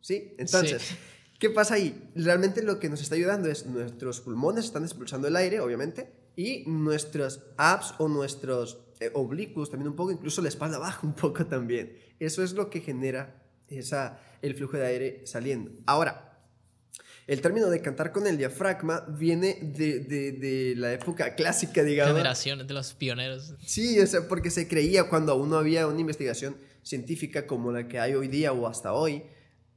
¿sí? 0.00 0.34
Entonces, 0.38 0.82
Sí. 0.82 0.96
¿qué 1.38 1.48
pasa 1.50 1.74
ahí? 1.74 2.10
Realmente 2.16 2.62
lo 2.62 2.80
que 2.80 2.88
nos 2.88 3.00
está 3.00 3.14
ayudando 3.14 3.48
es 3.48 3.66
nuestros 3.66 4.20
pulmones 4.20 4.64
están 4.64 4.82
expulsando 4.84 5.28
el 5.28 5.36
aire, 5.36 5.60
obviamente, 5.60 6.12
y 6.36 6.64
nuestros 6.66 7.44
abs 7.56 7.94
o 7.98 8.08
nuestros 8.08 8.80
eh, 8.98 9.10
oblicuos 9.14 9.70
también 9.70 9.88
un 9.88 9.96
poco, 9.96 10.10
incluso 10.10 10.42
la 10.42 10.48
espalda 10.48 10.78
baja 10.86 11.06
un 11.06 11.14
poco 11.14 11.46
también. 11.46 11.96
Eso 12.18 12.42
es 12.42 12.52
lo 12.52 12.68
que 12.68 12.80
genera 12.80 13.42
esa, 13.68 14.18
el 14.42 14.54
flujo 14.54 14.76
de 14.76 14.86
aire 14.86 15.26
saliendo. 15.26 15.70
Ahora, 15.86 16.26
el 17.26 17.40
término 17.40 17.70
de 17.70 17.80
cantar 17.80 18.10
con 18.12 18.26
el 18.26 18.36
diafragma 18.38 19.00
viene 19.08 19.58
de, 19.62 20.00
de- 20.00 20.32
de 20.32 20.74
la 20.76 20.92
época 20.92 21.34
clásica, 21.36 21.82
digamos. 21.84 22.14
Generaciones 22.14 22.66
de 22.66 22.74
los 22.74 22.92
pioneros. 22.94 23.54
Sí, 23.64 23.98
o 24.00 24.06
sea, 24.06 24.26
porque 24.26 24.50
se 24.50 24.66
creía 24.66 25.08
cuando 25.08 25.32
aún 25.32 25.48
no 25.50 25.56
había 25.58 25.86
una 25.86 26.00
investigación 26.00 26.56
científica 26.82 27.46
como 27.46 27.70
la 27.70 27.86
que 27.86 28.00
hay 28.00 28.14
hoy 28.14 28.26
día 28.28 28.52
o 28.52 28.66
hasta 28.66 28.92
hoy, 28.94 29.22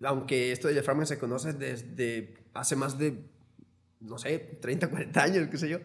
aunque 0.02 0.52
esto 0.52 0.68
del 0.68 0.76
diafragma 0.76 1.06
se 1.06 1.18
conoce 1.20 1.54
desde 1.54 2.34
hace 2.54 2.76
más 2.76 2.98
de, 2.98 3.24
no 4.00 4.18
sé, 4.18 4.40
30, 4.62 4.90
40 4.90 5.24
años, 5.24 5.48
qué 5.50 5.58
sé 5.58 5.70
yo. 5.70 5.80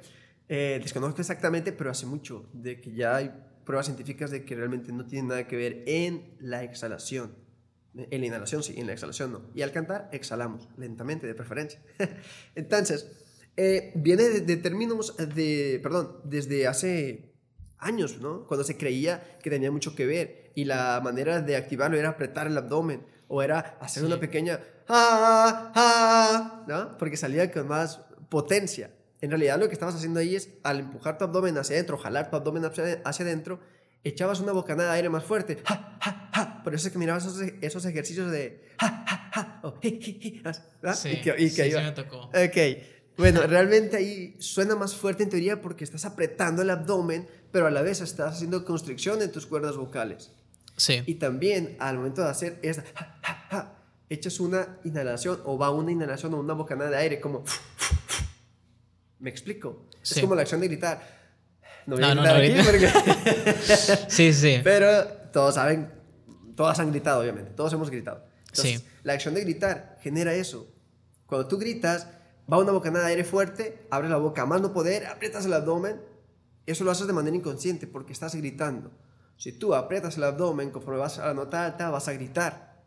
Eh, 0.49 0.81
desconozco 0.83 1.21
exactamente, 1.21 1.73
pero 1.73 1.91
hace 1.91 2.07
mucho, 2.07 2.49
de 2.55 2.81
que 2.81 2.93
ya 2.95 3.17
hay 3.17 3.31
pruebas 3.67 3.85
científicas 3.87 4.31
de 4.31 4.45
que 4.47 4.55
realmente 4.55 4.91
no 4.93 5.05
tiene 5.05 5.29
nada 5.29 5.47
que 5.47 5.57
ver 5.57 5.83
en 5.87 6.35
la 6.41 6.65
exhalación. 6.65 7.35
En 8.11 8.21
la 8.21 8.27
inhalación 8.27 8.63
sí, 8.63 8.75
en 8.79 8.87
la 8.87 8.93
exhalación 8.93 9.33
no. 9.33 9.43
Y 9.55 9.63
al 9.63 9.73
cantar, 9.73 10.09
exhalamos, 10.13 10.69
lentamente, 10.77 11.27
de 11.27 11.35
preferencia. 11.35 11.83
Entonces, 12.55 13.11
eh, 13.57 13.91
viene 13.97 14.25
de, 14.29 14.41
de 14.43 14.57
términos 14.57 15.17
de, 15.17 15.81
perdón, 15.83 16.21
desde 16.25 16.67
hace 16.69 17.35
años, 17.79 18.21
¿no? 18.21 18.47
Cuando 18.47 18.65
se 18.65 18.77
creía 18.77 19.39
que 19.43 19.51
tenía 19.51 19.71
mucho 19.71 19.95
que 19.95 20.07
ver 20.07 20.53
y 20.55 20.65
la 20.65 21.01
manera 21.03 21.41
de 21.41 21.57
activarlo 21.57 21.97
era 21.97 22.11
apretar 22.11 22.47
el 22.47 22.57
abdomen 22.57 23.05
o 23.29 23.43
era 23.43 23.77
hacer 23.81 24.03
Sí. 24.03 24.07
una 24.07 24.19
pequeña 24.21 24.61
ah, 24.89 25.73
ah, 25.75 26.65
¿no? 26.67 26.99
Porque 26.99 27.17
salía 27.17 27.51
con 27.53 27.69
más 27.69 28.01
potencia. 28.29 28.91
En 29.21 29.31
realidad 29.31 29.59
lo 29.59 29.67
que 29.67 29.75
estabas 29.75 29.97
haciendo 29.97 30.21
ahí 30.21 30.37
es, 30.37 30.51
al 30.63 30.81
empujar 30.81 31.19
tu 31.19 31.25
abdomen 31.25 31.57
hacia 31.59 31.75
adentro, 31.75 31.99
jalar 31.99 32.31
tu 32.31 32.37
abdomen 32.37 32.65
hacia, 32.65 33.01
hacia 33.05 33.25
adentro, 33.25 33.61
echabas 34.05 34.41
una 34.41 34.53
bocanada 34.53 34.91
de 34.93 34.97
aire 34.97 35.09
más 35.09 35.25
fuerte. 35.25 35.59
¡Ja, 35.65 35.99
ja, 36.01 36.31
ja! 36.35 36.63
Por 36.65 36.75
eso 36.75 36.87
es 36.87 36.93
que 36.93 36.99
mirabas 36.99 37.25
esos, 37.27 37.41
esos 37.61 37.85
ejercicios 37.85 38.31
de... 38.31 38.67
Sí, 40.95 41.09
Y 41.11 41.21
que- 41.21 41.35
y 41.39 41.51
que 41.55 41.71
sí, 41.71 41.77
me 41.77 41.93
tocó. 41.93 42.27
Ok. 42.27 42.57
Bueno, 43.17 43.43
realmente 43.47 43.97
ahí 43.97 44.37
suena 44.39 44.77
más 44.77 44.95
fuerte 44.95 45.25
en 45.25 45.31
teoría 45.31 45.61
porque 45.61 45.83
estás 45.85 46.05
apretando 46.05 46.63
el 46.63 46.71
abdomen, 46.71 47.27
pero 47.51 47.67
a 47.67 47.71
la 47.71 47.83
vez 47.83 48.01
estás 48.01 48.35
haciendo 48.37 48.65
constricción 48.65 49.21
en 49.23 49.33
tus 49.33 49.47
cuerdas 49.47 49.77
vocales. 49.77 50.31
Sí. 50.77 51.03
Y 51.07 51.15
también 51.17 51.77
al 51.81 51.97
momento 51.97 52.23
de 52.23 52.29
hacer 52.31 52.61
esa, 52.63 52.85
ja, 52.95 53.19
ja, 53.23 53.47
ja, 53.51 53.79
echas 54.09 54.39
una 54.39 54.79
inhalación 54.85 55.41
o 55.45 55.59
va 55.59 55.71
una 55.71 55.91
inhalación 55.91 56.33
o 56.35 56.39
una 56.39 56.55
bocanada 56.55 56.91
de 56.91 56.97
aire 56.99 57.21
como... 57.21 57.43
¿Me 59.19 59.31
explico? 59.31 59.89
Sí. 60.03 60.15
Es 60.15 60.21
como 60.21 60.37
la 60.37 60.43
acción 60.43 60.61
de 60.61 60.69
gritar. 60.69 61.18
No 61.89 61.97
voy 61.97 62.05
a 62.05 62.15
No, 62.15 62.23
no, 62.23 62.23
no, 62.23 62.35
aquí 62.35 62.53
porque... 62.65 62.89
Sí, 64.09 64.33
sí. 64.35 64.61
Pero 64.63 65.05
todos 65.33 65.55
saben, 65.55 65.91
todos 66.55 66.79
han 66.79 66.91
gritado, 66.91 67.23
obviamente, 67.23 67.51
todos 67.53 67.73
hemos 67.73 67.89
gritado. 67.89 68.25
Entonces, 68.49 68.81
Sí. 68.81 68.87
la 69.05 69.15
acción 69.15 69.33
de 69.33 69.41
gritar 69.41 69.97
genera 70.03 70.35
eso. 70.35 70.69
Cuando 71.25 71.49
tú 71.49 71.57
gritas, 71.57 72.07
va 72.51 72.59
una 72.59 72.73
bocanada 72.73 73.07
de 73.07 73.13
aire 73.13 73.25
fuerte, 73.25 73.87
abres 73.91 74.11
la 74.11 74.19
boca 74.19 74.43
a 74.43 74.47
más 74.47 74.61
no 74.61 74.75
poder, 74.75 75.07
aprietas 75.07 75.47
el 75.47 75.53
abdomen. 75.55 75.99
Eso 76.67 76.85
lo 76.85 76.91
haces 76.91 77.07
de 77.07 77.15
manera 77.15 77.35
inconsciente 77.35 77.87
porque 77.87 78.13
estás 78.13 78.35
gritando. 78.35 78.91
Si 79.39 79.53
tú 79.53 79.75
aprietas 79.75 80.19
el 80.19 80.25
abdomen 80.25 80.71
conforme 80.71 80.99
vas 81.01 81.19
a 81.19 81.29
la 81.29 81.35
nota 81.35 81.65
alta, 81.65 81.89
vas 81.89 82.07
a 82.09 82.13
gritar. 82.13 82.83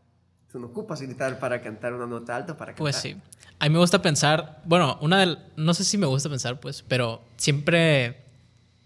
Tú 0.52 0.60
no 0.60 0.68
ocupas 0.68 1.02
gritar 1.02 1.40
para 1.40 1.60
cantar 1.60 1.94
una 1.94 2.06
nota 2.06 2.36
alta 2.36 2.56
para 2.56 2.74
cantar. 2.74 2.84
Pues 2.84 2.98
sí. 2.98 3.16
A 3.58 3.66
mí 3.66 3.70
me 3.74 3.80
gusta 3.80 4.00
pensar, 4.02 4.62
bueno, 4.66 5.00
una 5.02 5.20
del, 5.20 5.40
no 5.56 5.74
sé 5.74 5.84
si 5.86 5.98
me 5.98 6.06
gusta 6.06 6.30
pensar, 6.30 6.60
pues, 6.60 6.84
pero 6.88 7.22
siempre 7.38 8.26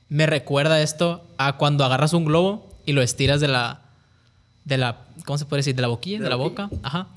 me 0.10 0.26
recuerda 0.26 0.82
esto 0.82 1.26
a 1.38 1.58
cuando 1.58 1.84
agarras 1.84 2.14
un 2.14 2.26
globo 2.26 2.72
y 2.86 2.94
lo 2.94 3.02
estiras 3.02 3.42
de 3.42 3.48
la, 3.48 3.82
de 4.66 4.78
la, 4.78 5.06
¿cómo 5.26 5.38
se 5.38 5.46
puede 5.46 5.60
decir? 5.60 5.76
De 5.76 5.82
la 5.82 5.88
boquilla, 5.88 6.20
de, 6.20 6.30
la 6.30 6.36
boca. 6.36 6.70
Ajá. 6.84 7.08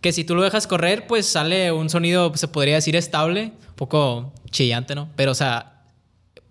Que 0.00 0.12
si 0.12 0.24
tú 0.24 0.34
lo 0.34 0.42
dejas 0.42 0.66
correr, 0.66 1.06
pues 1.06 1.26
sale 1.26 1.72
un 1.72 1.90
sonido, 1.90 2.34
se 2.34 2.48
podría 2.48 2.76
decir 2.76 2.96
estable, 2.96 3.52
un 3.68 3.74
poco 3.76 4.32
chillante, 4.50 4.94
¿no? 4.94 5.10
Pero, 5.16 5.32
o 5.32 5.34
sea, 5.34 5.82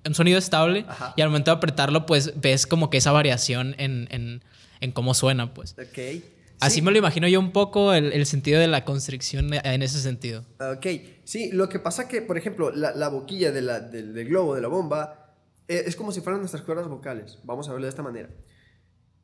un 0.05 0.13
sonido 0.13 0.37
estable 0.37 0.85
Ajá. 0.87 1.13
y 1.17 1.21
al 1.21 1.29
momento 1.29 1.49
de 1.51 1.57
apretarlo, 1.57 2.05
pues 2.05 2.39
ves 2.39 2.67
como 2.67 2.89
que 2.91 2.97
esa 2.97 3.11
variación 3.11 3.75
en, 3.79 4.07
en, 4.11 4.43
en 4.81 4.91
cómo 4.91 5.13
suena, 5.15 5.53
pues. 5.53 5.73
Ok. 5.73 6.23
Así 6.61 6.75
Sí. 6.75 6.81
me 6.81 6.91
lo 6.91 6.97
imagino 6.97 7.27
yo 7.27 7.39
un 7.39 7.51
poco 7.51 7.93
el, 7.93 8.11
el 8.11 8.25
sentido 8.25 8.59
de 8.59 8.67
la 8.67 8.83
constricción 8.85 9.51
en 9.53 9.81
ese 9.81 9.99
sentido. 10.01 10.43
Ok, 10.59 10.85
sí, 11.23 11.51
lo 11.53 11.69
que 11.69 11.79
pasa 11.79 12.07
que, 12.09 12.21
por 12.21 12.37
ejemplo, 12.37 12.69
la, 12.71 12.91
la 12.93 13.07
boquilla 13.07 13.51
de 13.53 13.61
la- 13.61 13.79
del, 13.79 14.13
del 14.13 14.27
globo, 14.27 14.55
de 14.55 14.61
la 14.61 14.67
bomba, 14.67 15.18
es 15.87 15.95
como 15.95 16.11
si 16.11 16.21
fueran 16.21 16.41
nuestras 16.41 16.63
cuerdas 16.63 16.87
vocales. 16.87 17.39
Vamos 17.43 17.67
a 17.69 17.71
verlo 17.71 17.85
de 17.85 17.89
esta 17.89 18.03
manera. 18.03 18.29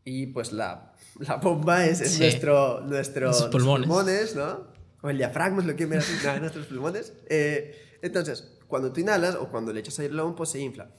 Y 0.04 0.28
pues 0.28 0.52
la, 0.54 0.94
la 1.20 1.38
bomba 1.38 1.86
es, 1.86 2.02
es 2.02 2.12
Sí. 2.14 2.20
nuestro, 2.20 2.82
nuestro, 2.82 3.28
Nuestros 3.28 3.52
nuestros 3.52 3.52
pulmones. 3.52 4.36
¿no? 4.36 4.68
O 5.02 5.10
el 5.10 5.18
diafragma 5.18 5.62
es 5.62 5.68
lo 5.68 5.76
que 5.76 5.88
me 5.88 5.98
hace 5.98 6.14
nada, 6.24 6.40
nuestros 6.40 6.68
pulmones. 6.68 7.14
Eh, 7.28 7.98
entonces, 8.02 8.58
cuando 8.68 8.92
tú 8.94 9.02
inhalas 9.02 9.36
o 9.36 9.50
cuando 9.50 9.74
le 9.74 9.80
echas 9.80 9.98
aire 10.00 10.14
al 10.20 10.36
pues 10.36 10.50
se 10.50 10.60
infla. 10.60 10.92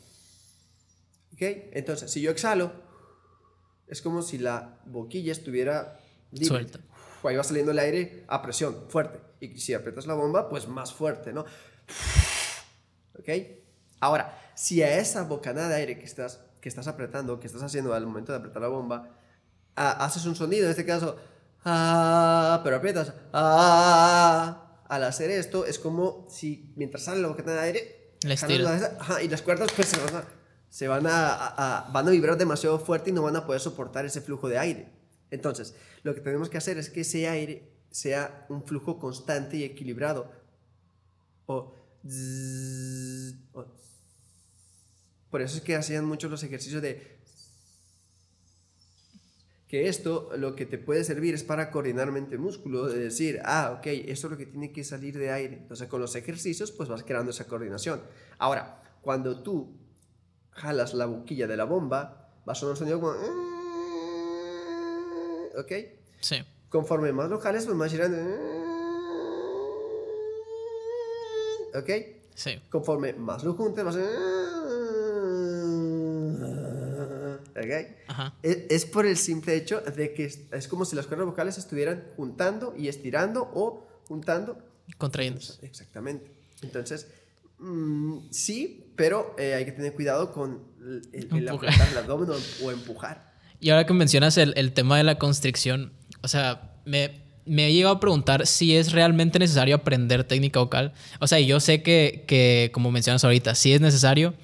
Ok, 1.32 1.42
entonces, 1.72 2.10
si 2.10 2.20
yo 2.20 2.30
exhalo, 2.30 2.72
es 3.86 4.02
como 4.02 4.22
si 4.22 4.38
la 4.38 4.80
boquilla 4.86 5.32
estuviera 5.32 6.00
libre. 6.32 6.48
Suelta. 6.48 6.78
Uf, 6.78 7.26
Ahí 7.26 7.36
va 7.36 7.44
saliendo 7.44 7.72
el 7.72 7.78
aire 7.78 8.24
a 8.28 8.42
presión, 8.42 8.86
fuerte. 8.88 9.20
Y 9.40 9.58
si 9.58 9.74
aprietas 9.74 10.06
la 10.06 10.14
bomba, 10.14 10.48
pues 10.48 10.66
más 10.66 10.92
fuerte, 10.92 11.32
¿no? 11.32 11.44
¿Ok? 13.18 13.28
Ahora, 14.00 14.38
si 14.56 14.82
a 14.82 14.98
esa 14.98 15.22
bocanada 15.24 15.68
de 15.68 15.74
aire 15.76 15.98
que 15.98 16.04
estás, 16.04 16.40
que 16.60 16.68
estás 16.68 16.88
apretando, 16.88 17.38
que 17.38 17.46
estás 17.46 17.62
haciendo 17.62 17.94
al 17.94 18.04
momento 18.06 18.32
de 18.32 18.38
apretar 18.38 18.62
la 18.62 18.68
bomba, 18.68 19.08
haces 19.76 20.24
un 20.26 20.34
sonido, 20.34 20.64
en 20.64 20.70
este 20.70 20.84
caso, 20.86 21.16
ah, 21.64 22.60
pero 22.64 22.76
aprietas, 22.76 23.12
ah, 23.32 24.82
al 24.88 25.04
hacer 25.04 25.30
esto 25.30 25.64
es 25.66 25.78
como 25.78 26.26
si 26.30 26.72
mientras 26.76 27.04
sale 27.04 27.20
la 27.20 27.28
bocanada 27.28 27.60
de 27.62 27.66
aire, 27.66 28.16
ajá, 28.98 29.22
y 29.22 29.28
las 29.28 29.42
cuerdas 29.42 29.70
pues 29.76 29.88
se 29.88 29.98
van 29.98 30.16
a, 30.16 30.24
se 30.68 30.88
van 30.88 31.06
a, 31.06 31.28
a- 31.34 31.86
a- 31.86 31.90
van 31.92 32.08
a 32.08 32.10
vibrar 32.10 32.36
demasiado 32.36 32.78
fuerte 32.78 33.10
y 33.10 33.12
no 33.12 33.22
van 33.22 33.36
a 33.36 33.46
poder 33.46 33.60
soportar 33.60 34.04
ese 34.06 34.20
flujo 34.20 34.48
de 34.48 34.58
aire. 34.58 34.92
Entonces, 35.30 35.74
lo 36.02 36.14
que 36.14 36.20
tenemos 36.20 36.48
que 36.48 36.58
hacer 36.58 36.78
es 36.78 36.88
que 36.88 37.02
ese 37.02 37.28
aire 37.28 37.72
sea 37.90 38.46
un 38.48 38.64
flujo 38.64 38.98
constante 38.98 39.56
y 39.58 39.64
equilibrado. 39.64 40.30
O, 41.46 41.74
zzz, 42.06 43.34
o- 43.52 43.66
por 45.36 45.42
eso 45.42 45.58
es 45.58 45.62
que 45.62 45.76
hacían 45.76 46.06
muchos 46.06 46.30
los 46.30 46.42
ejercicios 46.44 46.80
de 46.80 47.18
que 49.68 49.86
esto 49.86 50.30
lo 50.38 50.56
que 50.56 50.64
te 50.64 50.78
puede 50.78 51.04
servir 51.04 51.34
es 51.34 51.44
para 51.44 51.70
coordinar 51.70 52.10
mente 52.10 52.38
músculo, 52.38 52.86
de 52.86 52.98
decir, 52.98 53.42
ah, 53.44 53.76
ok, 53.76 53.86
esto 53.86 54.28
es 54.28 54.30
lo 54.30 54.38
que 54.38 54.46
tiene 54.46 54.72
que 54.72 54.82
salir 54.82 55.18
de 55.18 55.30
aire. 55.30 55.58
Entonces 55.58 55.88
con 55.88 56.00
los 56.00 56.16
ejercicios 56.16 56.72
pues 56.72 56.88
vas 56.88 57.02
creando 57.02 57.32
esa 57.32 57.46
coordinación. 57.46 58.00
Ahora, 58.38 58.82
cuando 59.02 59.42
tú 59.42 59.76
jalas 60.52 60.94
la 60.94 61.04
boquilla 61.04 61.46
de 61.46 61.58
la 61.58 61.64
bomba, 61.64 62.32
va 62.48 62.52
a 62.52 62.54
sonar 62.54 62.70
un 62.70 62.78
sonido 62.78 62.98
como... 62.98 63.12
¿Ok? 65.60 65.72
Sí. 66.22 66.36
Conforme 66.70 67.12
más 67.12 67.28
lo 67.28 67.38
jales, 67.40 67.66
pues 67.66 67.76
más 67.76 67.92
irán... 67.92 68.14
¿Ok? 71.74 71.90
Sí. 72.34 72.58
Conforme 72.70 73.12
más 73.12 73.44
lo 73.44 73.52
juntes, 73.52 73.84
vas 73.84 73.96
a... 77.56 77.60
¿Ok? 77.60 77.86
Ajá. 78.08 78.34
Es, 78.42 78.58
es 78.70 78.84
por 78.86 79.06
el 79.06 79.16
simple 79.16 79.54
hecho 79.56 79.80
de 79.80 80.12
que 80.14 80.24
es, 80.26 80.40
es 80.52 80.68
como 80.68 80.84
si 80.84 80.94
las 80.96 81.06
cuerdas 81.06 81.26
vocales 81.26 81.58
estuvieran 81.58 82.04
juntando 82.16 82.74
y 82.76 82.88
estirando 82.88 83.50
o 83.54 83.86
juntando. 84.08 84.58
Contrayéndose. 84.98 85.64
Exactamente. 85.66 86.30
Entonces, 86.62 87.08
mm, 87.58 88.18
sí, 88.30 88.92
pero 88.96 89.34
eh, 89.38 89.54
hay 89.54 89.64
que 89.64 89.72
tener 89.72 89.92
cuidado 89.94 90.32
con 90.32 90.62
el, 91.12 91.28
el- 91.32 91.48
apretar 91.48 91.96
abdomen 91.98 92.30
o, 92.30 92.64
o 92.66 92.70
empujar. 92.70 93.34
Y 93.60 93.70
ahora 93.70 93.86
que 93.86 93.94
mencionas 93.94 94.36
el, 94.36 94.52
el 94.56 94.72
tema 94.72 94.98
de 94.98 95.04
la 95.04 95.18
constricción, 95.18 95.92
o 96.22 96.28
sea, 96.28 96.76
me, 96.84 97.22
me 97.46 97.66
he 97.66 97.72
llegado 97.72 97.94
a 97.96 98.00
preguntar 98.00 98.46
si 98.46 98.76
es 98.76 98.92
realmente 98.92 99.38
necesario 99.38 99.74
aprender 99.76 100.24
técnica 100.24 100.60
vocal. 100.60 100.92
O 101.20 101.26
sea, 101.26 101.40
yo 101.40 101.58
sé 101.58 101.82
que, 101.82 102.24
que, 102.28 102.70
como 102.74 102.90
mencionas 102.90 103.24
ahorita, 103.24 103.54
sí 103.54 103.72
es 103.72 103.80
necesario, 103.80 104.34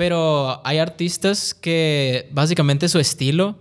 pero 0.00 0.66
hay 0.66 0.78
artistas 0.78 1.52
que 1.52 2.26
básicamente 2.32 2.88
su 2.88 2.98
estilo 2.98 3.58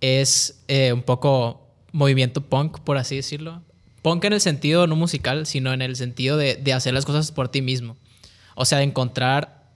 es 0.00 0.64
eh, 0.66 0.92
un 0.92 1.02
poco 1.02 1.64
movimiento 1.92 2.40
punk, 2.40 2.80
por 2.80 2.96
así 2.96 3.14
decirlo. 3.14 3.62
Punk 4.02 4.24
en 4.24 4.32
el 4.32 4.40
sentido 4.40 4.88
no 4.88 4.96
musical, 4.96 5.46
sino 5.46 5.72
en 5.72 5.80
el 5.80 5.94
sentido 5.94 6.36
de, 6.36 6.56
de 6.56 6.72
hacer 6.72 6.92
las 6.92 7.04
cosas 7.04 7.30
por 7.30 7.50
ti 7.50 7.62
mismo. 7.62 7.96
O 8.56 8.64
sea, 8.64 8.78
de 8.78 8.84
encontrar 8.84 9.70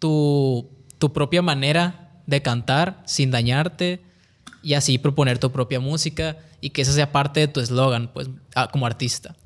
tu, 0.00 0.68
tu 0.98 1.12
propia 1.12 1.42
manera 1.42 2.10
de 2.26 2.42
cantar 2.42 3.04
sin 3.06 3.30
dañarte 3.30 4.00
y 4.64 4.74
así 4.74 4.98
proponer 4.98 5.38
tu 5.38 5.52
propia 5.52 5.78
música 5.78 6.38
y 6.60 6.70
que 6.70 6.82
esa 6.82 6.92
sea 6.92 7.12
parte 7.12 7.38
de 7.38 7.46
tu 7.46 7.60
eslogan, 7.60 8.10
pues, 8.12 8.30
como 8.72 8.84
artista. 8.86 9.36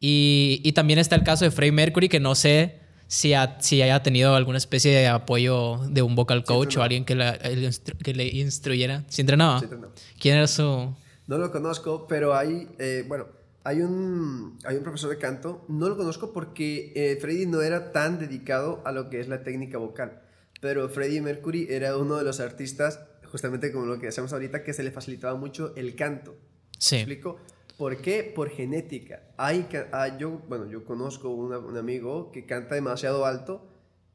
Y, 0.00 0.62
y 0.64 0.72
también 0.72 0.98
está 0.98 1.16
el 1.16 1.22
caso 1.22 1.44
de 1.44 1.50
Freddie 1.50 1.72
Mercury, 1.72 2.08
que 2.08 2.18
no 2.18 2.34
sé 2.34 2.87
si, 3.08 3.34
ha- 3.34 3.60
si 3.60 3.82
haya 3.82 4.02
tenido 4.02 4.34
alguna 4.36 4.58
especie 4.58 4.92
de 4.96 5.08
apoyo 5.08 5.78
de 5.88 6.02
un 6.02 6.14
vocal 6.14 6.44
coach 6.44 6.76
o 6.76 6.82
entrenó. 6.82 6.82
alguien 6.84 7.04
que, 7.04 7.14
la- 7.16 7.30
el 7.34 7.70
que 8.04 8.14
le 8.14 8.26
instruyera. 8.28 9.04
¿Sí 9.08 9.22
entrenaba? 9.22 9.58
Sí, 9.58 9.64
entrenó. 9.64 9.88
¿Quién 10.20 10.36
era 10.36 10.46
su...? 10.46 10.94
No 11.26 11.36
lo 11.38 11.50
conozco, 11.50 12.06
pero 12.06 12.34
hay, 12.34 12.68
eh, 12.78 13.04
bueno, 13.06 13.26
hay 13.64 13.80
un, 13.82 14.58
hay 14.64 14.76
un 14.76 14.82
profesor 14.82 15.10
de 15.10 15.18
canto, 15.18 15.64
no 15.68 15.88
lo 15.88 15.96
conozco 15.96 16.32
porque 16.32 16.92
eh, 16.96 17.18
Freddie 17.20 17.46
no 17.46 17.60
era 17.60 17.92
tan 17.92 18.18
dedicado 18.18 18.80
a 18.86 18.92
lo 18.92 19.10
que 19.10 19.20
es 19.20 19.28
la 19.28 19.42
técnica 19.42 19.76
vocal, 19.76 20.22
pero 20.62 20.88
Freddie 20.88 21.20
Mercury 21.20 21.66
era 21.68 21.96
uno 21.98 22.16
de 22.16 22.24
los 22.24 22.40
artistas, 22.40 23.00
justamente 23.30 23.72
como 23.72 23.84
lo 23.84 23.98
que 23.98 24.08
hacemos 24.08 24.32
ahorita, 24.32 24.62
que 24.64 24.72
se 24.72 24.82
le 24.82 24.90
facilitaba 24.90 25.36
mucho 25.36 25.74
el 25.76 25.94
canto. 25.96 26.30
¿Me 26.32 26.38
Sí. 26.78 26.96
explico? 26.96 27.38
¿Por 27.78 28.02
qué? 28.02 28.30
Por 28.34 28.50
genética. 28.50 29.22
Hay, 29.38 29.66
ah, 29.92 30.18
yo, 30.18 30.42
bueno, 30.48 30.68
yo 30.68 30.84
conozco 30.84 31.30
una- 31.30 31.58
un 31.58 31.76
amigo 31.76 32.30
que 32.32 32.44
canta 32.44 32.74
demasiado 32.74 33.24
alto 33.24 33.66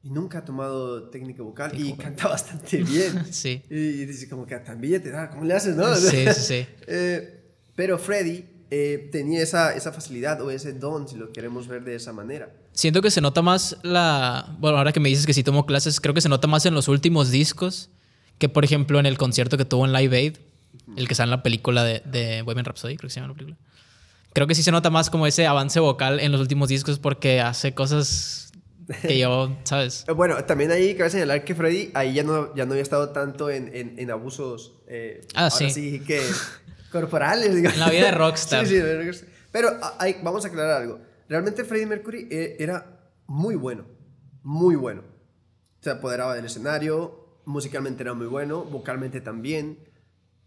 y 0.04 0.10
nunca 0.10 0.40
ha 0.40 0.46
tomado 0.46 1.10
técnica 1.10 1.42
vocal 1.44 1.72
y 1.80 1.94
canta 1.94 2.28
bastante 2.28 2.84
bien. 2.84 3.26
Sí. 3.32 3.64
Y, 3.70 3.76
y 3.76 4.06
dice 4.06 4.28
como 4.30 4.46
que 4.46 4.58
también 4.58 5.02
te 5.02 5.10
da, 5.12 5.30
¿cómo 5.30 5.46
le 5.46 5.54
haces, 5.54 5.76
no? 5.78 5.96
Sí, 5.96 6.26
sí, 6.34 6.42
sí. 6.42 6.68
Eh, 6.88 7.40
pero 7.76 7.98
Freddy 7.98 8.44
eh, 8.70 9.10
tenía 9.12 9.42
esa, 9.42 9.74
esa 9.76 9.92
facilidad 9.94 10.42
o 10.42 10.52
ese 10.52 10.74
don, 10.74 11.08
si 11.08 11.16
lo 11.16 11.32
queremos 11.32 11.68
ver 11.70 11.84
de 11.86 11.96
esa 11.96 12.12
manera. 12.12 12.52
Siento 12.74 13.02
que 13.02 13.12
se 13.12 13.22
nota 13.22 13.42
más 13.42 13.78
la... 13.84 14.58
Bueno, 14.60 14.78
ahora 14.78 14.92
que 14.92 15.00
me 15.00 15.08
dices 15.10 15.26
que 15.26 15.34
sí 15.34 15.42
tomó 15.44 15.66
clases, 15.66 16.02
creo 16.02 16.14
que 16.14 16.22
se 16.22 16.28
nota 16.30 16.48
más 16.48 16.66
en 16.66 16.74
los 16.74 16.88
últimos 16.90 17.32
discos 17.32 17.90
que, 18.40 18.50
por 18.50 18.66
ejemplo, 18.66 19.00
en 19.00 19.06
el 19.06 19.18
concierto 19.18 19.58
que 19.58 19.64
tuvo 19.66 19.86
en 19.86 19.94
Live 19.94 20.18
Aid, 20.18 20.36
el 20.98 21.08
que 21.08 21.16
sale 21.16 21.28
en 21.28 21.32
la 21.38 21.44
película 21.44 21.84
de, 21.84 22.02
de 22.06 22.42
Bohemian 22.42 22.66
Rhapsody, 22.66 22.98
creo 22.98 23.08
que 23.08 23.14
se 23.14 23.20
llama 23.20 23.34
la 23.34 23.38
película. 23.38 23.58
creo 24.34 24.48
que 24.48 24.56
sí 24.56 24.64
se 24.64 24.72
nota 24.72 24.90
más 24.90 25.10
como 25.10 25.28
ese 25.28 25.46
avance 25.48 25.80
vocal 25.80 26.20
en 26.20 26.32
los 26.32 26.42
últimos 26.42 26.70
discos 26.70 27.00
porque 27.00 27.42
hace 27.42 27.74
cosas 27.74 28.52
que 29.02 29.18
yo, 29.20 29.56
¿sabes? 29.64 30.06
Bueno, 30.16 30.44
también 30.46 30.72
ahí 30.72 30.96
cabe 30.96 31.10
señalar 31.10 31.44
que 31.46 31.56
Freddy 31.56 31.92
ahí 31.94 32.14
ya 32.14 32.24
no, 32.24 32.54
ya 32.56 32.66
no 32.66 32.72
había 32.74 32.84
estado 32.84 33.10
tanto 33.10 33.50
en, 33.50 33.70
en, 33.76 33.98
en 34.00 34.12
abusos. 34.12 34.74
Eh, 34.88 35.22
Ah, 35.36 35.50
ahora 35.52 35.70
sí. 35.70 36.02
que 36.06 36.22
corporales, 36.92 37.56
digamos. 37.56 37.78
La 37.80 37.90
vida 37.90 38.06
de 38.06 38.12
rockstar. 38.12 38.66
sí, 38.68 38.76
sí, 38.76 38.82
de 38.82 39.04
rockstar. 39.04 39.30
Pero 39.52 39.70
ahí, 40.00 40.18
vamos 40.24 40.44
a 40.46 40.48
aclarar 40.50 40.82
algo. 40.82 41.00
Realmente 41.30 41.64
Freddie 41.64 41.86
Mercury 41.86 42.28
eh, 42.30 42.58
era 42.60 43.00
muy 43.28 43.56
bueno. 43.56 43.86
Muy 44.44 44.76
bueno. 44.76 45.04
Se 45.80 45.90
apoderaba 45.92 46.36
del 46.36 46.46
escenario, 46.46 47.40
musicalmente 47.46 48.04
era 48.04 48.14
muy 48.14 48.28
bueno, 48.28 48.64
vocalmente 48.64 49.22
también, 49.22 49.80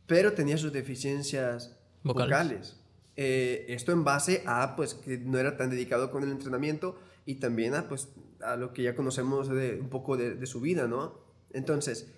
pero 0.06 0.32
tenía 0.32 0.58
sus 0.58 0.72
deficiencias 0.72 1.76
Vocales. 2.02 2.30
vocales. 2.30 2.76
Eh, 3.16 3.66
esto 3.68 3.92
en 3.92 4.04
base 4.04 4.42
a 4.46 4.76
pues 4.76 4.94
que 4.94 5.18
no 5.18 5.38
era 5.38 5.56
tan 5.56 5.70
dedicado 5.70 6.10
con 6.10 6.22
el 6.22 6.30
entrenamiento 6.30 6.98
y 7.24 7.36
también 7.36 7.74
a 7.74 7.88
pues 7.88 8.08
a 8.42 8.56
lo 8.56 8.72
que 8.72 8.82
ya 8.82 8.94
conocemos 8.94 9.48
de 9.48 9.78
un 9.80 9.88
poco 9.88 10.16
de, 10.16 10.34
de 10.34 10.46
su 10.46 10.60
vida, 10.60 10.86
¿no? 10.86 11.18
Entonces, 11.52 12.08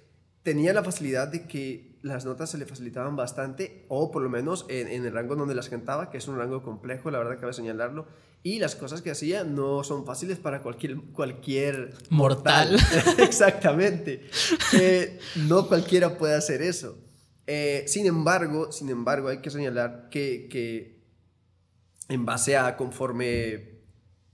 tenía 0.43 0.73
la 0.73 0.83
facilidad 0.83 1.29
de 1.29 1.47
que 1.47 1.97
las 2.03 2.25
notas 2.25 2.51
se 2.51 2.59
le 2.59 2.67
facilitaban 2.67 3.17
bastante, 3.17 3.85
o 3.89 4.11
por 4.11 4.23
lo 4.23 4.29
menos 4.29 4.67
en, 4.69 4.89
en 4.89 5.05
el 5.05 5.13
rango 5.13 5.37
donde 5.37 5.55
las 5.55 5.69
cantaba, 5.69 6.11
que 6.11 6.19
es 6.19 6.29
un 6.29 6.39
rango 6.39 6.63
complejo, 6.63 7.11
la 7.11 7.19
verdad 7.19 7.39
cabe 7.41 7.53
señalarlo, 7.53 8.07
y 8.43 8.59
las 8.59 8.77
cosas 8.77 9.03
que 9.03 9.11
hacía 9.11 9.45
no 9.45 9.83
son 9.85 10.07
fáciles 10.07 10.39
para 10.39 10.63
cualquier, 10.63 10.97
cualquier 11.13 11.95
Mortal. 12.11 12.79
Exactamente. 13.19 14.29
Eh, 14.73 15.19
no 15.37 15.67
cualquiera 15.67 16.17
puede 16.17 16.35
hacer 16.35 16.63
eso. 16.63 16.97
Eh, 17.51 17.85
sin 17.87 18.05
embargo, 18.07 18.71
sin 18.73 18.91
embargo, 18.91 19.29
hay 19.29 19.39
que 19.39 19.49
señalar 19.51 20.11
que, 20.11 20.49
que 20.51 21.01
en 22.11 22.27
base 22.27 22.59
a 22.59 22.77
conforme, 22.77 23.81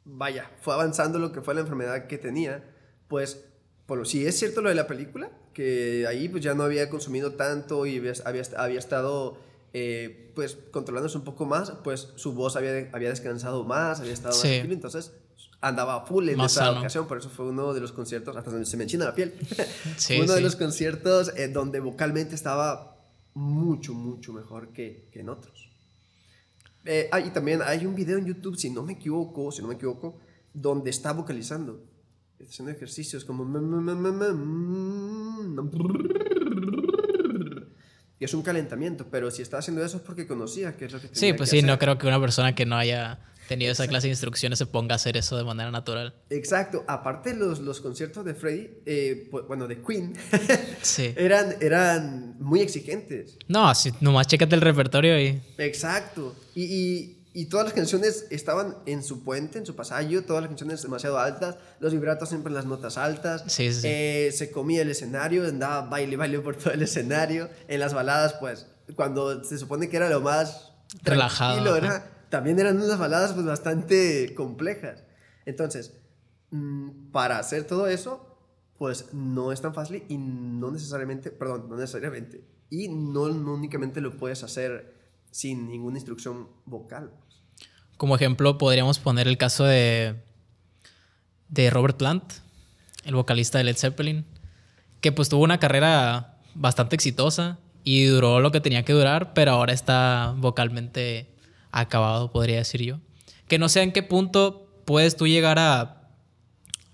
vaya, 0.04 0.50
fue 0.60 0.74
avanzando 0.74 1.20
lo 1.20 1.30
que 1.30 1.40
fue 1.40 1.54
la 1.54 1.60
enfermedad 1.60 2.08
que 2.08 2.18
tenía, 2.18 2.64
pues, 3.06 3.44
por 3.86 4.04
si 4.08 4.26
es 4.26 4.36
cierto 4.36 4.62
lo 4.62 4.68
de 4.68 4.74
la 4.74 4.88
película, 4.88 5.30
que 5.52 6.06
ahí 6.08 6.28
pues 6.28 6.42
ya 6.42 6.54
no 6.54 6.64
había 6.64 6.90
consumido 6.90 7.34
tanto 7.34 7.86
y 7.86 7.98
había, 7.98 8.14
había, 8.24 8.42
había 8.56 8.78
estado, 8.80 9.38
eh, 9.72 10.32
pues, 10.34 10.58
controlándose 10.72 11.16
un 11.16 11.22
poco 11.24 11.46
más, 11.46 11.70
pues 11.84 12.08
su 12.16 12.32
voz 12.32 12.56
había, 12.56 12.88
había 12.92 13.10
descansado 13.10 13.62
más, 13.62 14.00
había 14.00 14.12
estado 14.12 14.34
más 14.34 14.42
Sí. 14.42 14.48
tranquilo, 14.48 14.74
entonces 14.74 15.12
andaba 15.60 16.04
full 16.04 16.28
en 16.28 16.36
Más 16.36 16.50
esa 16.52 16.66
sano. 16.66 16.80
ocasión, 16.80 17.06
por 17.06 17.18
eso 17.18 17.30
fue 17.30 17.46
uno 17.46 17.72
de 17.74 17.80
los 17.80 17.92
conciertos, 17.92 18.36
hasta 18.36 18.64
se 18.64 18.76
me 18.76 18.82
enchina 18.82 19.04
la 19.04 19.14
piel, 19.14 19.34
Sí, 19.96 20.18
uno 20.20 20.32
de 20.32 20.38
sí. 20.38 20.42
los 20.44 20.56
conciertos 20.56 21.32
eh, 21.36 21.46
donde 21.46 21.78
vocalmente 21.78 22.34
estaba 22.34 22.93
mucho, 23.34 23.94
mucho 23.94 24.32
mejor 24.32 24.72
que, 24.72 25.08
que 25.12 25.20
en 25.20 25.28
otros. 25.28 25.70
Eh, 26.84 27.08
ah, 27.12 27.20
y 27.20 27.30
también 27.30 27.60
hay 27.62 27.86
un 27.86 27.94
video 27.94 28.18
en 28.18 28.26
YouTube, 28.26 28.56
si 28.56 28.70
no 28.70 28.82
me 28.82 28.94
equivoco, 28.94 29.50
si 29.50 29.62
no 29.62 29.68
me 29.68 29.74
equivoco, 29.74 30.18
donde 30.52 30.90
está 30.90 31.12
vocalizando, 31.12 31.82
está 32.38 32.50
haciendo 32.52 32.72
ejercicios 32.72 33.24
como... 33.24 33.44
Y 38.20 38.24
es 38.24 38.34
un 38.34 38.42
calentamiento, 38.42 39.06
pero 39.10 39.30
si 39.30 39.42
está 39.42 39.58
haciendo 39.58 39.84
eso 39.84 39.96
es 39.96 40.02
porque 40.02 40.26
conocía 40.26 40.76
que 40.76 40.84
es 40.84 40.92
lo 40.92 41.00
que 41.00 41.08
Sí, 41.12 41.32
pues 41.32 41.50
que 41.50 41.56
sí, 41.56 41.62
no 41.62 41.72
hacer. 41.72 41.78
creo 41.80 41.98
que 41.98 42.06
una 42.06 42.20
persona 42.20 42.54
que 42.54 42.64
no 42.64 42.76
haya 42.76 43.18
tenido 43.48 43.72
esa 43.72 43.86
clase 43.86 44.06
de 44.06 44.12
instrucciones 44.12 44.58
se 44.58 44.66
ponga 44.66 44.94
a 44.94 44.96
hacer 44.96 45.16
eso 45.16 45.36
de 45.36 45.44
manera 45.44 45.70
natural. 45.70 46.14
Exacto, 46.30 46.84
aparte 46.86 47.34
los, 47.34 47.60
los 47.60 47.80
conciertos 47.80 48.24
de 48.24 48.34
Freddy, 48.34 48.70
eh, 48.86 49.30
bueno, 49.48 49.66
de 49.68 49.80
Queen, 49.82 50.14
Sí. 50.82 51.12
eran, 51.16 51.56
eran 51.60 52.36
muy 52.38 52.60
exigentes. 52.60 53.36
No, 53.48 53.68
así, 53.68 53.92
nomás 54.00 54.26
chécate 54.26 54.54
el 54.54 54.60
repertorio 54.60 55.20
y... 55.20 55.42
Exacto. 55.58 56.34
Y, 56.54 56.62
y, 56.64 57.20
y 57.34 57.46
todas 57.46 57.66
las 57.66 57.74
canciones 57.74 58.26
estaban 58.30 58.76
en 58.86 59.02
su 59.02 59.24
puente, 59.24 59.58
en 59.58 59.66
su 59.66 59.74
pasallo, 59.74 60.24
todas 60.24 60.42
las 60.42 60.48
canciones 60.48 60.82
demasiado 60.82 61.18
altas, 61.18 61.56
los 61.80 61.92
vibratos 61.92 62.28
siempre 62.28 62.50
en 62.50 62.54
las 62.54 62.64
notas 62.66 62.96
altas. 62.96 63.42
Sí, 63.48 63.72
sí, 63.72 63.80
sí. 63.80 63.88
Eh, 63.90 64.30
se 64.32 64.50
comía 64.50 64.82
el 64.82 64.90
escenario, 64.90 65.46
andaba 65.46 65.82
baile, 65.88 66.16
baile 66.16 66.38
por 66.40 66.56
todo 66.56 66.72
el 66.72 66.82
escenario. 66.82 67.48
En 67.68 67.80
las 67.80 67.92
baladas, 67.92 68.34
pues, 68.34 68.66
cuando 68.94 69.42
se 69.44 69.58
supone 69.58 69.88
que 69.88 69.96
era 69.96 70.08
lo 70.08 70.20
más 70.20 70.70
Relajado, 71.02 71.76
era- 71.76 72.10
también 72.34 72.58
eran 72.58 72.82
unas 72.82 72.98
baladas 72.98 73.32
pues 73.32 73.46
bastante 73.46 74.34
complejas. 74.34 75.04
Entonces, 75.46 75.94
mm, 76.50 77.12
para 77.12 77.38
hacer 77.38 77.62
todo 77.62 77.86
eso, 77.86 78.26
pues 78.76 79.14
no 79.14 79.52
es 79.52 79.60
tan 79.60 79.72
fácil 79.72 80.02
y 80.08 80.18
no 80.18 80.72
necesariamente, 80.72 81.30
perdón, 81.30 81.68
no 81.68 81.76
necesariamente, 81.76 82.44
y 82.70 82.88
no, 82.88 83.22
únicamente 83.22 84.00
lo 84.00 84.16
puedes 84.16 84.42
hacer 84.42 84.96
sin 85.30 85.68
ninguna 85.68 85.98
instrucción 85.98 86.48
vocal. 86.64 87.12
Como 87.98 88.16
ejemplo, 88.16 88.58
podríamos 88.58 88.98
poner 88.98 89.28
el 89.28 89.38
caso 89.38 89.62
de, 89.62 90.16
de 91.50 91.70
Robert 91.70 91.96
Plant, 91.96 92.24
el 93.04 93.14
vocalista 93.14 93.58
de 93.58 93.64
Led 93.64 93.76
Zeppelin, 93.76 94.26
que 95.00 95.12
pues 95.12 95.28
tuvo 95.28 95.44
una 95.44 95.60
carrera 95.60 96.40
bastante 96.56 96.96
exitosa 96.96 97.60
y 97.84 98.06
duró 98.06 98.40
lo 98.40 98.50
que 98.50 98.60
tenía 98.60 98.84
que 98.84 98.92
durar, 98.92 99.34
pero 99.34 99.52
ahora 99.52 99.72
está 99.72 100.34
vocalmente 100.36 101.32
acabado, 101.80 102.30
podría 102.30 102.58
decir 102.58 102.82
yo. 102.82 103.00
Que 103.48 103.58
no 103.58 103.68
sé 103.68 103.82
en 103.82 103.92
qué 103.92 104.02
punto 104.02 104.66
puedes 104.84 105.16
tú 105.16 105.26
llegar 105.26 105.58
a, 105.58 106.08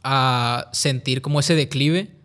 a 0.03 0.69
sentir 0.73 1.23
como 1.23 1.41
ese 1.41 1.55
declive, 1.55 2.17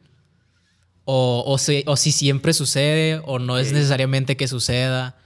o, 1.04 1.44
o, 1.46 1.58
si, 1.58 1.84
o 1.86 1.96
si 1.98 2.12
siempre 2.12 2.54
sucede, 2.54 3.22
o 3.26 3.38
no 3.39 3.58
es 3.60 3.68
Ok. 3.68 3.74
necesariamente 3.76 4.36
que 4.38 4.48
suceda. 4.48 5.18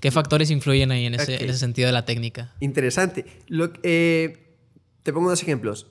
¿Qué 0.00 0.10
factores 0.10 0.50
influyen 0.50 0.92
ahí 0.92 1.04
en 1.04 1.14
ese, 1.14 1.34
Ok. 1.34 1.42
en 1.42 1.50
ese 1.50 1.58
sentido 1.58 1.86
de 1.88 1.92
la 1.92 2.06
técnica? 2.06 2.54
Interesante. 2.60 3.26
Lo, 3.48 3.70
eh, 3.82 4.56
te 5.02 5.12
pongo 5.12 5.28
dos 5.28 5.42
ejemplos. 5.42 5.88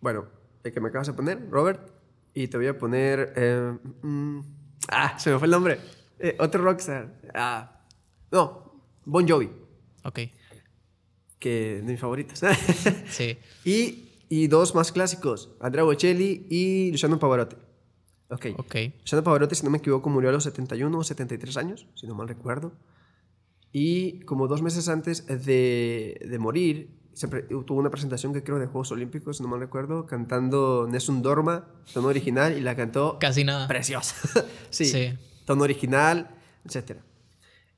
Bueno, 0.00 0.26
el 0.64 0.72
que 0.72 0.80
me 0.80 0.88
acabas 0.88 1.06
de 1.06 1.12
poner, 1.12 1.48
Robert, 1.48 1.80
y 2.34 2.48
te 2.48 2.56
voy 2.56 2.66
a 2.66 2.76
poner... 2.76 3.32
eh, 3.36 3.72
mm, 4.02 4.40
ah, 4.88 5.16
se 5.18 5.30
me 5.30 5.38
fue 5.38 5.46
el 5.46 5.52
nombre. 5.52 5.78
Eh, 6.18 6.34
otro 6.40 6.60
rockstar. 6.62 7.14
Ah, 7.34 7.84
no, 8.32 8.82
Bon 9.04 9.28
Jovi, 9.28 9.48
Ok, 10.04 10.18
que 11.38 11.80
de 11.84 11.92
mis 11.92 12.00
favoritos. 12.00 12.40
sí. 13.08 13.36
y, 13.64 14.08
y 14.28 14.46
dos 14.48 14.74
más 14.74 14.92
clásicos, 14.92 15.50
Andrea 15.60 15.84
Bocelli 15.84 16.46
y 16.50 16.90
Luciano 16.92 17.18
Pavarotti. 17.18 17.56
Ok. 18.30 18.46
Ok. 18.56 18.74
Luciano 19.00 19.22
Pavarotti, 19.24 19.54
si 19.56 19.64
no 19.64 19.70
me 19.70 19.78
equivoco, 19.78 20.08
murió 20.08 20.30
a 20.30 20.32
los 20.32 20.44
71 20.44 20.96
o 20.98 21.04
73 21.04 21.56
años, 21.56 21.86
si 21.94 22.06
no 22.06 22.14
mal 22.14 22.28
recuerdo. 22.28 22.72
Y 23.72 24.20
como 24.20 24.48
dos 24.48 24.62
meses 24.62 24.88
antes 24.88 25.26
de, 25.26 26.20
de 26.28 26.38
morir, 26.38 26.98
tuvo 27.66 27.78
una 27.78 27.90
presentación 27.90 28.32
que 28.32 28.42
creo 28.42 28.58
de 28.58 28.66
Juegos 28.66 28.90
Olímpicos, 28.92 29.36
si 29.38 29.42
no 29.42 29.48
mal 29.48 29.60
recuerdo, 29.60 30.06
cantando 30.06 30.86
Nessun 30.90 31.22
Dorma, 31.22 31.68
tono 31.92 32.08
original, 32.08 32.56
y 32.56 32.60
la 32.60 32.74
cantó 32.76 33.18
Casi 33.18 33.44
nada. 33.44 33.68
preciosa. 33.68 34.14
sí, 34.70 34.84
Sí. 34.86 35.18
tono 35.44 35.64
original, 35.64 36.30
etc. 36.64 36.98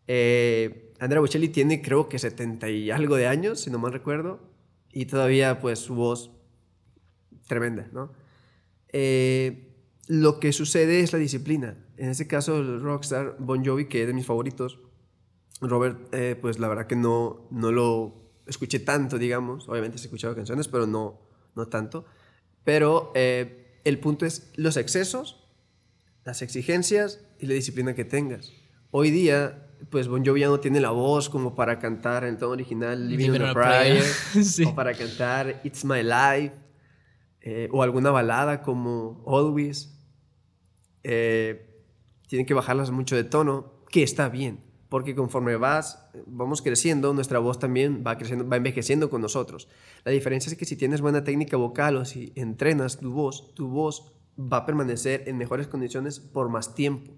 Eh, 0.06 0.92
Andrea 1.04 1.20
Bocelli 1.20 1.48
tiene 1.48 1.82
creo 1.82 2.08
que 2.08 2.18
70 2.18 2.70
y 2.70 2.90
algo 2.90 3.16
de 3.16 3.26
años, 3.26 3.60
si 3.60 3.70
no 3.70 3.78
mal 3.78 3.92
recuerdo, 3.92 4.40
y 4.90 5.04
todavía 5.04 5.60
pues 5.60 5.78
su 5.78 5.94
voz 5.94 6.30
tremenda, 7.46 7.90
¿no? 7.92 8.10
Eh, 8.88 9.70
lo 10.06 10.40
que 10.40 10.54
sucede 10.54 11.00
es 11.00 11.12
la 11.12 11.18
disciplina. 11.18 11.76
En 11.98 12.08
este 12.08 12.26
caso, 12.26 12.58
el 12.58 12.80
rockstar 12.80 13.36
Bon 13.38 13.62
Jovi, 13.62 13.84
que 13.86 14.00
es 14.00 14.06
de 14.06 14.14
mis 14.14 14.24
favoritos, 14.24 14.80
Robert, 15.60 16.08
eh, 16.14 16.38
pues 16.40 16.58
la 16.58 16.68
verdad 16.68 16.86
que 16.86 16.96
no, 16.96 17.48
no 17.50 17.70
lo 17.70 18.32
escuché 18.46 18.80
tanto, 18.80 19.18
digamos. 19.18 19.68
Obviamente 19.68 19.98
he 19.98 20.00
escuchado 20.00 20.34
canciones, 20.34 20.68
pero 20.68 20.86
no, 20.86 21.20
no 21.54 21.68
tanto. 21.68 22.06
Pero 22.64 23.12
eh, 23.14 23.78
el 23.84 24.00
punto 24.00 24.24
es 24.24 24.50
los 24.56 24.78
excesos, 24.78 25.50
las 26.24 26.40
exigencias 26.40 27.20
y 27.38 27.44
la 27.44 27.52
disciplina 27.52 27.94
que 27.94 28.06
tengas. 28.06 28.54
Hoy 28.90 29.10
día, 29.10 29.63
pues 29.90 30.08
Bon 30.08 30.24
Jovi 30.24 30.40
ya 30.40 30.48
no 30.48 30.60
tiene 30.60 30.80
la 30.80 30.90
voz 30.90 31.28
como 31.28 31.54
para 31.54 31.78
cantar 31.78 32.24
en 32.24 32.30
el 32.30 32.38
tono 32.38 32.52
original 32.52 33.08
Living 33.08 33.32
Living 33.32 33.40
a 33.40 33.44
on 33.44 33.50
a 33.50 33.52
Prayer. 33.54 34.02
Prayer 34.02 34.44
Sí. 34.44 34.64
o 34.64 34.74
para 34.74 34.94
cantar 34.94 35.60
It's 35.64 35.84
My 35.84 36.02
Life 36.02 36.54
eh, 37.40 37.68
o 37.72 37.82
alguna 37.82 38.10
balada 38.10 38.62
como 38.62 39.22
Always. 39.26 39.90
Eh, 41.02 41.82
tienen 42.26 42.46
que 42.46 42.54
bajarlas 42.54 42.90
mucho 42.90 43.16
de 43.16 43.24
tono, 43.24 43.84
que 43.90 44.02
está 44.02 44.30
bien, 44.30 44.64
porque 44.88 45.14
conforme 45.14 45.56
vas, 45.56 46.10
vamos 46.26 46.62
creciendo, 46.62 47.12
nuestra 47.12 47.38
voz 47.38 47.58
también 47.58 48.02
va 48.04 48.16
creciendo, 48.16 48.48
va 48.48 48.56
envejeciendo 48.56 49.10
con 49.10 49.20
nosotros. 49.20 49.68
La 50.04 50.12
diferencia 50.12 50.50
es 50.50 50.56
que 50.56 50.64
si 50.64 50.76
tienes 50.76 51.02
buena 51.02 51.22
técnica 51.22 51.58
vocal 51.58 51.96
o 51.96 52.04
si 52.06 52.32
entrenas 52.34 52.98
tu 52.98 53.12
voz, 53.12 53.54
tu 53.54 53.68
voz 53.68 54.14
va 54.38 54.58
a 54.58 54.66
permanecer 54.66 55.24
en 55.26 55.36
mejores 55.36 55.68
condiciones 55.68 56.18
por 56.18 56.48
más 56.48 56.74
tiempo. 56.74 57.12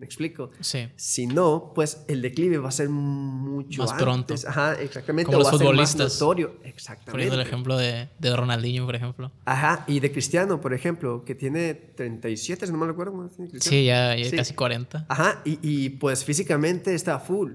¿Me 0.00 0.06
explico? 0.06 0.50
Sí. 0.60 0.88
Si 0.96 1.26
no, 1.26 1.72
pues 1.74 2.04
el 2.08 2.22
declive 2.22 2.56
va 2.56 2.70
a 2.70 2.72
ser 2.72 2.88
mucho 2.88 3.82
Más 3.82 3.90
antes. 3.92 4.02
pronto. 4.02 4.34
Ajá, 4.48 4.72
exactamente. 4.80 5.26
Como 5.26 5.36
o 5.36 5.40
los 5.40 5.46
va 5.46 5.50
a 5.50 5.58
ser 5.58 5.66
más 5.66 5.72
futbolistas. 5.92 6.14
notorio. 6.20 6.56
Exactamente. 6.64 7.10
Poniendo 7.12 7.34
el 7.34 7.40
ejemplo 7.42 7.76
de, 7.76 8.08
de 8.18 8.34
Ronaldinho, 8.36 8.86
por 8.86 8.96
ejemplo. 8.96 9.30
Ajá, 9.44 9.84
y 9.86 10.00
de 10.00 10.10
Cristiano, 10.10 10.58
por 10.60 10.72
ejemplo, 10.72 11.22
que 11.26 11.34
tiene 11.34 11.74
37, 11.74 12.64
si 12.66 12.72
no 12.72 12.78
me 12.78 12.86
recuerdo. 12.86 13.12
¿cuántos 13.12 13.36
tiene 13.36 13.50
Cristiano? 13.50 13.76
Sí, 13.78 13.84
ya, 13.84 14.16
ya 14.16 14.30
Sí. 14.30 14.36
casi 14.36 14.54
40. 14.54 15.04
Ajá, 15.06 15.42
y, 15.44 15.58
y, 15.62 15.90
pues 15.90 16.24
físicamente 16.24 16.94
está 16.94 17.18
full. 17.18 17.52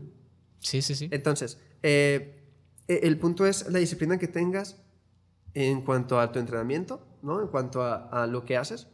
Sí, 0.59 0.83
sí, 0.83 0.93
sí. 0.93 1.07
Entonces, 1.11 1.57
eh, 1.81 2.43
eh, 2.87 2.99
el 3.03 3.17
punto 3.17 3.47
es 3.47 3.67
la 3.71 3.79
disciplina 3.79 4.19
que 4.19 4.27
tengas 4.27 4.77
en 5.55 5.81
cuanto 5.81 6.19
a 6.19 6.31
tu 6.31 6.37
entrenamiento, 6.37 7.07
¿no? 7.23 7.41
En 7.41 7.47
cuanto 7.47 7.81
a, 7.81 8.07
a 8.23 8.27
lo 8.27 8.45
que 8.45 8.55
haces, 8.55 8.87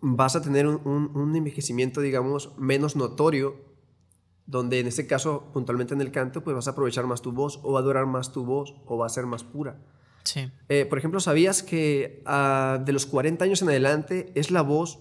vas 0.00 0.36
a 0.36 0.42
tener 0.42 0.66
un, 0.66 0.80
un, 0.84 1.16
un 1.16 1.36
envejecimiento, 1.36 2.00
digamos, 2.00 2.52
menos 2.58 2.96
notorio 2.96 3.70
donde 4.50 4.80
en 4.80 4.88
este 4.88 5.06
caso, 5.06 5.50
puntualmente 5.52 5.94
en 5.94 6.00
el 6.00 6.10
canto, 6.10 6.42
pues 6.42 6.56
vas 6.56 6.66
a 6.66 6.72
aprovechar 6.72 7.06
más 7.06 7.22
tu 7.22 7.30
voz 7.30 7.60
o 7.62 7.72
va 7.72 7.80
a 7.80 7.82
durar 7.82 8.06
más 8.06 8.32
tu 8.32 8.44
voz 8.44 8.74
o 8.84 8.98
va 8.98 9.06
a 9.06 9.08
ser 9.08 9.26
más 9.26 9.44
pura. 9.44 9.78
Sí. 10.24 10.50
Eh, 10.68 10.86
por 10.86 10.98
ejemplo, 10.98 11.20
¿sabías 11.20 11.62
que 11.62 12.22
uh, 12.26 12.82
de 12.84 12.92
los 12.92 13.06
40 13.06 13.44
años 13.44 13.62
en 13.62 13.68
adelante 13.68 14.32
es 14.34 14.50
la 14.50 14.62
voz, 14.62 14.98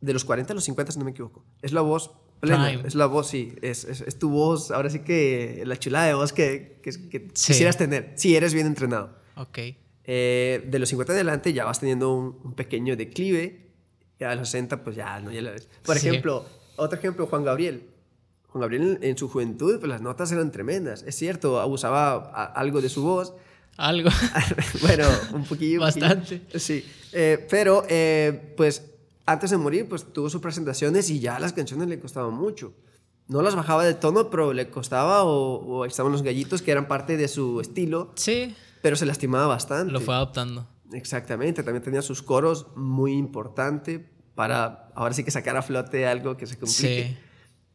de 0.00 0.12
los 0.12 0.24
40 0.24 0.52
a 0.52 0.54
los 0.54 0.64
50 0.64 0.92
si 0.92 0.98
no 1.00 1.04
me 1.04 1.10
equivoco, 1.10 1.44
es 1.62 1.72
la 1.72 1.80
voz 1.80 2.12
plena, 2.40 2.68
Prime. 2.68 2.86
es 2.86 2.94
la 2.94 3.06
voz, 3.06 3.28
sí, 3.28 3.54
es, 3.60 3.84
es, 3.84 4.00
es, 4.02 4.18
tu 4.18 4.30
voz, 4.30 4.70
ahora 4.70 4.88
sí 4.88 5.00
que 5.00 5.62
la 5.66 5.76
chulada 5.76 6.06
de 6.06 6.14
voz 6.14 6.32
que, 6.32 6.80
que, 6.82 6.90
que 7.08 7.28
sí. 7.34 7.52
quisieras 7.52 7.76
tener, 7.76 8.12
si 8.16 8.36
eres 8.36 8.54
bien 8.54 8.66
entrenado. 8.66 9.16
Ok. 9.36 9.58
Eh, 10.04 10.64
de 10.68 10.78
los 10.78 10.88
50 10.88 11.12
en 11.12 11.16
adelante 11.16 11.52
ya 11.52 11.64
vas 11.64 11.80
teniendo 11.80 12.14
un, 12.14 12.38
un 12.42 12.54
pequeño 12.54 12.96
declive, 12.96 13.71
ya 14.22 14.30
a 14.30 14.34
los 14.34 14.48
60 14.48 14.82
pues 14.82 14.96
ya, 14.96 15.20
no, 15.20 15.30
ya 15.30 15.42
lo 15.42 15.50
ves. 15.50 15.68
Por 15.84 15.98
sí. 15.98 16.08
ejemplo, 16.08 16.46
otro 16.76 16.98
ejemplo, 16.98 17.26
Juan 17.26 17.44
Gabriel. 17.44 17.88
Juan 18.48 18.60
Gabriel 18.62 18.98
en 19.02 19.16
su 19.16 19.28
juventud, 19.28 19.78
pues 19.78 19.88
las 19.88 20.00
notas 20.00 20.30
eran 20.32 20.50
tremendas. 20.50 21.02
Es 21.06 21.16
cierto, 21.16 21.60
abusaba 21.60 22.14
algo 22.54 22.80
de 22.80 22.88
su 22.88 23.02
voz. 23.02 23.34
Algo. 23.76 24.10
bueno, 24.82 25.06
un 25.32 25.44
poquillo. 25.44 25.80
Bastante. 25.80 26.34
Un 26.34 26.40
poquillo. 26.40 26.60
Sí. 26.60 26.84
Eh, 27.12 27.46
pero, 27.48 27.84
eh, 27.88 28.52
pues, 28.56 28.82
antes 29.24 29.50
de 29.50 29.56
morir, 29.56 29.88
pues 29.88 30.12
tuvo 30.12 30.28
sus 30.28 30.40
presentaciones 30.40 31.08
y 31.08 31.20
ya 31.20 31.38
las 31.38 31.52
canciones 31.52 31.88
le 31.88 31.98
costaban 31.98 32.34
mucho. 32.34 32.74
No 33.28 33.40
las 33.40 33.54
bajaba 33.54 33.84
de 33.84 33.94
tono, 33.94 34.28
pero 34.28 34.52
le 34.52 34.68
costaba, 34.68 35.24
o, 35.24 35.54
o 35.64 35.84
estaban 35.86 36.12
los 36.12 36.22
gallitos 36.22 36.60
que 36.60 36.72
eran 36.72 36.88
parte 36.88 37.16
de 37.16 37.28
su 37.28 37.60
estilo. 37.60 38.12
Sí. 38.16 38.54
Pero 38.82 38.96
se 38.96 39.06
lastimaba 39.06 39.46
bastante. 39.46 39.92
Lo 39.92 40.00
fue 40.00 40.14
adoptando. 40.14 40.68
Exactamente. 40.92 41.62
También 41.62 41.82
tenía 41.82 42.02
sus 42.02 42.22
coros 42.22 42.66
muy 42.76 43.12
importante 43.12 44.08
para 44.34 44.90
ahora 44.94 45.14
sí 45.14 45.24
que 45.24 45.30
sacar 45.30 45.56
a 45.56 45.62
flote 45.62 46.06
algo 46.06 46.36
que 46.36 46.46
se 46.46 46.58
complique. 46.58 47.08
Sí. 47.08 47.16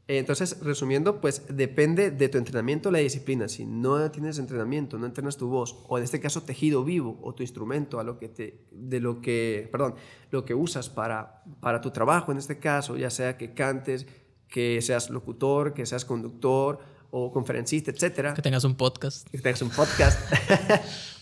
Entonces, 0.09 0.61
resumiendo, 0.61 1.19
pues 1.19 1.43
depende 1.49 2.11
de 2.11 2.29
tu 2.29 2.37
entrenamiento, 2.37 2.91
la 2.91 2.99
disciplina. 2.99 3.49
Si 3.49 3.65
no 3.65 4.09
tienes 4.09 4.39
entrenamiento, 4.39 4.97
no 4.97 5.05
entrenas 5.05 5.35
tu 5.35 5.49
voz, 5.49 5.83
o 5.89 5.97
en 5.97 6.05
este 6.05 6.21
caso 6.21 6.43
tejido 6.43 6.85
vivo, 6.85 7.19
o 7.21 7.35
tu 7.35 7.43
instrumento, 7.43 7.99
a 7.99 8.05
lo 8.05 8.17
que 8.17 8.29
te, 8.29 8.67
de 8.71 9.01
lo 9.01 9.19
que, 9.19 9.67
perdón, 9.69 9.95
lo 10.31 10.45
que 10.45 10.53
usas 10.53 10.89
para, 10.89 11.43
para 11.59 11.81
tu 11.81 11.91
trabajo, 11.91 12.31
en 12.31 12.37
este 12.37 12.57
caso, 12.57 12.95
ya 12.95 13.09
sea 13.09 13.37
que 13.37 13.53
cantes, 13.53 14.07
que 14.47 14.81
seas 14.81 15.09
locutor, 15.09 15.73
que 15.73 15.85
seas 15.85 16.05
conductor 16.05 16.79
o 17.11 17.29
conferencista, 17.29 17.91
etcétera. 17.91 18.33
Que 18.33 18.41
tengas 18.41 18.63
un 18.63 18.75
podcast. 18.75 19.27
Que 19.29 19.39
tengas 19.39 19.61
un 19.61 19.71
podcast. 19.71 20.19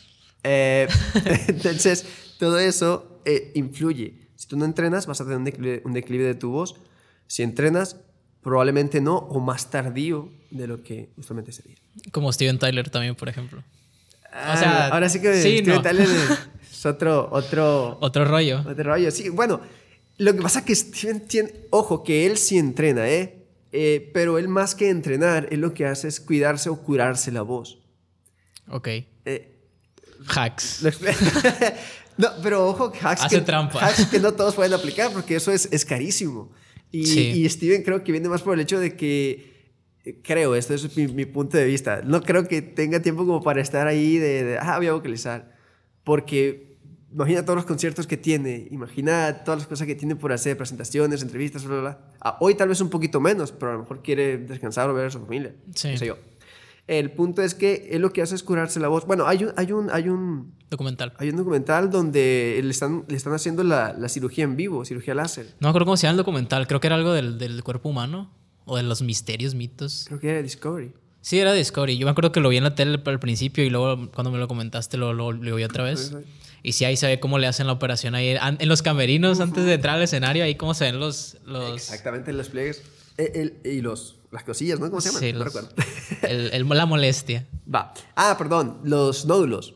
eh, 0.46 0.88
entonces, 1.48 2.06
todo 2.38 2.60
eso 2.60 3.22
eh, 3.26 3.52
influye. 3.56 4.14
Si 4.36 4.48
tú 4.48 4.58
no 4.58 4.66
entrenas, 4.66 5.08
vas 5.08 5.20
a 5.22 5.24
tener 5.24 5.40
un 5.40 5.46
declive, 5.46 5.82
un 5.84 5.94
declive 5.94 6.24
de 6.24 6.36
tu 6.36 6.52
voz. 6.52 6.76
Si 7.28 7.42
entrenas, 7.42 7.98
probablemente 8.42 9.02
no, 9.02 9.18
o 9.18 9.40
más 9.40 9.72
tardío 9.72 10.30
de 10.52 10.68
lo 10.68 10.84
que 10.84 11.10
usualmente 11.18 11.52
sería. 11.52 11.76
Como 12.12 12.32
Steven 12.32 12.60
Tyler 12.60 12.90
también, 12.90 13.16
por 13.16 13.28
ejemplo. 13.28 13.64
Ah, 14.32 14.54
o 14.56 14.60
sea, 14.60 14.88
ahora 14.90 15.10
sí 15.10 15.20
que 15.20 15.34
sí, 15.42 15.58
Steven 15.60 15.78
no. 15.78 15.82
Tyler 15.82 16.08
es 16.72 16.86
otro, 16.86 17.28
otro, 17.32 17.98
otro 18.02 18.26
rollo. 18.26 18.60
Otro 18.60 18.84
rollo, 18.84 19.10
sí. 19.10 19.30
Bueno, 19.30 19.62
lo 20.18 20.36
que 20.36 20.42
pasa 20.42 20.60
es 20.60 20.66
que 20.66 20.76
Steven 20.76 21.28
tiene, 21.28 21.52
ojo, 21.72 22.04
que 22.04 22.28
él 22.28 22.38
sí 22.38 22.58
entrena, 22.58 23.10
¿eh? 23.10 23.48
¿eh? 23.72 24.12
Pero 24.14 24.38
él 24.38 24.48
más 24.48 24.76
que 24.76 24.90
entrenar, 24.90 25.48
él 25.52 25.62
lo 25.62 25.74
que 25.74 25.86
hace 25.86 26.08
es 26.08 26.20
cuidarse 26.20 26.70
o 26.70 26.82
curarse 26.84 27.32
la 27.32 27.42
voz. 27.42 27.80
Ok. 28.70 28.88
Eh, 29.26 29.55
hacks. 30.28 30.84
no, 32.18 32.28
pero 32.42 32.68
ojo, 32.68 32.92
hacks, 33.02 33.24
Hace 33.24 33.38
que, 33.38 33.42
trampa. 33.42 33.80
hacks 33.86 34.06
que 34.08 34.20
no 34.20 34.34
todos 34.34 34.56
pueden 34.56 34.74
aplicar 34.74 35.12
porque 35.12 35.36
eso 35.36 35.52
es, 35.52 35.68
es 35.72 35.86
carísimo. 35.86 36.52
Y, 36.92 37.06
Sí. 37.06 37.20
y 37.44 37.50
Steven 37.50 37.84
creo 37.84 38.04
que 38.04 38.12
viene 38.12 38.30
más 38.30 38.42
por 38.42 38.54
el 38.54 38.60
hecho 38.62 38.80
de 38.80 38.96
que, 38.96 39.54
eh, 40.06 40.22
creo, 40.24 40.56
esto 40.56 40.74
es 40.74 40.96
mi, 40.96 41.08
mi 41.08 41.26
punto 41.26 41.58
de 41.58 41.66
vista, 41.66 42.02
no 42.04 42.22
creo 42.22 42.48
que 42.48 42.62
tenga 42.62 43.02
tiempo 43.02 43.26
como 43.26 43.42
para 43.44 43.62
estar 43.62 43.88
ahí 43.88 44.18
de, 44.18 44.44
de, 44.44 44.58
ah, 44.60 44.78
voy 44.78 44.88
a 44.88 44.94
vocalizar. 44.94 45.56
Porque 46.04 46.78
imagina 47.12 47.44
todos 47.44 47.56
los 47.58 47.66
conciertos 47.66 48.08
que 48.08 48.16
tiene, 48.18 48.68
imagina 48.72 49.44
todas 49.44 49.62
las 49.62 49.68
cosas 49.68 49.88
que 49.88 49.96
tiene 49.96 50.16
por 50.16 50.32
hacer, 50.32 50.56
presentaciones, 50.58 51.22
entrevistas, 51.22 51.64
bla, 51.66 51.74
bla, 51.74 51.82
bla. 51.82 52.00
Ah, 52.22 52.38
hoy 52.40 52.56
tal 52.56 52.70
vez 52.70 52.80
un 52.82 52.90
poquito 52.90 53.20
menos, 53.20 53.52
pero 53.52 53.72
a 53.72 53.74
lo 53.76 53.82
mejor 53.82 54.02
quiere 54.04 54.38
descansar 54.38 54.90
o 54.90 54.94
ver 54.94 55.08
a 55.08 55.10
su 55.12 55.20
familia. 55.20 55.56
Sí. 55.74 55.90
qué 55.92 55.98
sé 55.98 56.06
yo. 56.08 56.18
El 56.88 57.12
punto 57.12 57.42
es 57.42 57.56
que 57.56 57.90
él 57.92 58.02
lo 58.02 58.14
que 58.14 58.22
hace 58.22 58.36
es 58.36 58.44
curarse 58.44 58.80
la 58.80 58.88
voz. 58.88 59.06
Bueno, 59.06 59.28
hay 59.28 59.44
un, 59.44 59.54
hay 59.58 59.72
un, 59.72 59.90
hay 59.90 60.08
un, 60.08 60.54
Documental. 60.70 61.14
hay 61.18 61.30
un 61.30 61.38
documental 61.38 61.90
donde 61.90 62.60
le 62.64 62.70
están, 62.70 63.06
le 63.08 63.16
están 63.16 63.34
haciendo 63.34 63.64
la, 63.64 63.94
la 63.98 64.08
cirugía 64.08 64.44
en 64.44 64.56
vivo, 64.56 64.86
cirugía 64.86 65.16
láser. 65.16 65.48
No 65.60 65.68
me 65.68 65.70
acuerdo 65.70 65.86
cómo 65.86 65.98
se 65.98 66.04
llama 66.04 66.12
el 66.12 66.18
documental. 66.18 66.68
Creo 66.68 66.80
que 66.80 66.88
era 66.88 66.96
algo 66.96 67.14
del, 67.14 67.38
del 67.40 67.64
cuerpo 67.64 67.90
humano. 67.90 68.32
O 68.68 68.78
de 68.78 68.84
los 68.84 69.04
misterios, 69.04 69.54
mitos. 69.54 70.06
Creo 70.08 70.20
que 70.20 70.30
era 70.30 70.42
Discovery. 70.42 70.92
Sí, 71.22 71.40
era 71.40 71.54
Discovery. 71.54 71.98
Yo 71.98 72.06
me 72.06 72.12
acuerdo 72.12 72.32
que 72.32 72.40
lo 72.40 72.50
vi 72.50 72.58
en 72.58 72.64
la 72.64 72.74
tele 72.74 73.00
al 73.06 73.20
principio 73.20 73.64
y 73.64 73.70
luego 73.70 74.12
cuando 74.12 74.32
me 74.32 74.40
lo 74.40 74.48
comentaste 74.48 74.98
lo, 74.98 75.14
lo, 75.14 75.32
lo 75.32 75.56
vi 75.56 75.64
otra 75.64 75.84
vez. 75.84 76.16
Y 76.64 76.72
sí, 76.72 76.84
ahí 76.84 76.98
se 76.98 77.06
ve 77.06 77.20
cómo 77.20 77.38
le 77.38 77.46
hacen 77.46 77.68
la 77.68 77.74
operación 77.74 78.16
ahí 78.16 78.36
en 78.40 78.68
los 78.68 78.82
camerinos 78.82 79.40
antes 79.40 79.66
de 79.66 79.74
entrar 79.74 79.98
al 79.98 80.02
escenario. 80.02 80.44
Ahí 80.44 80.56
cómo 80.56 80.74
se 80.74 80.86
ven 80.86 81.00
los... 81.00 81.38
los 81.46 81.76
Exactamente, 81.76 82.34
los 82.34 82.50
pliegues. 82.50 82.82
Eh, 83.18 83.32
el- 83.64 83.72
y 83.72 83.82
los, 83.82 84.20
las 84.32 84.44
cosillas, 84.44 84.80
¿no? 84.80 84.90
¿Cómo 84.90 85.02
se 85.02 85.10
llaman? 85.10 85.22
sí, 85.22 85.34
no 85.34 85.40
los- 85.40 85.48
recuerdo. 85.54 85.70
el- 86.28 86.52
el- 86.54 86.68
la 86.70 86.86
molestia. 86.86 87.48
Va. 87.74 87.94
Ah, 88.16 88.36
perdón, 88.38 88.82
los 88.84 89.26
nódulos. 89.26 89.76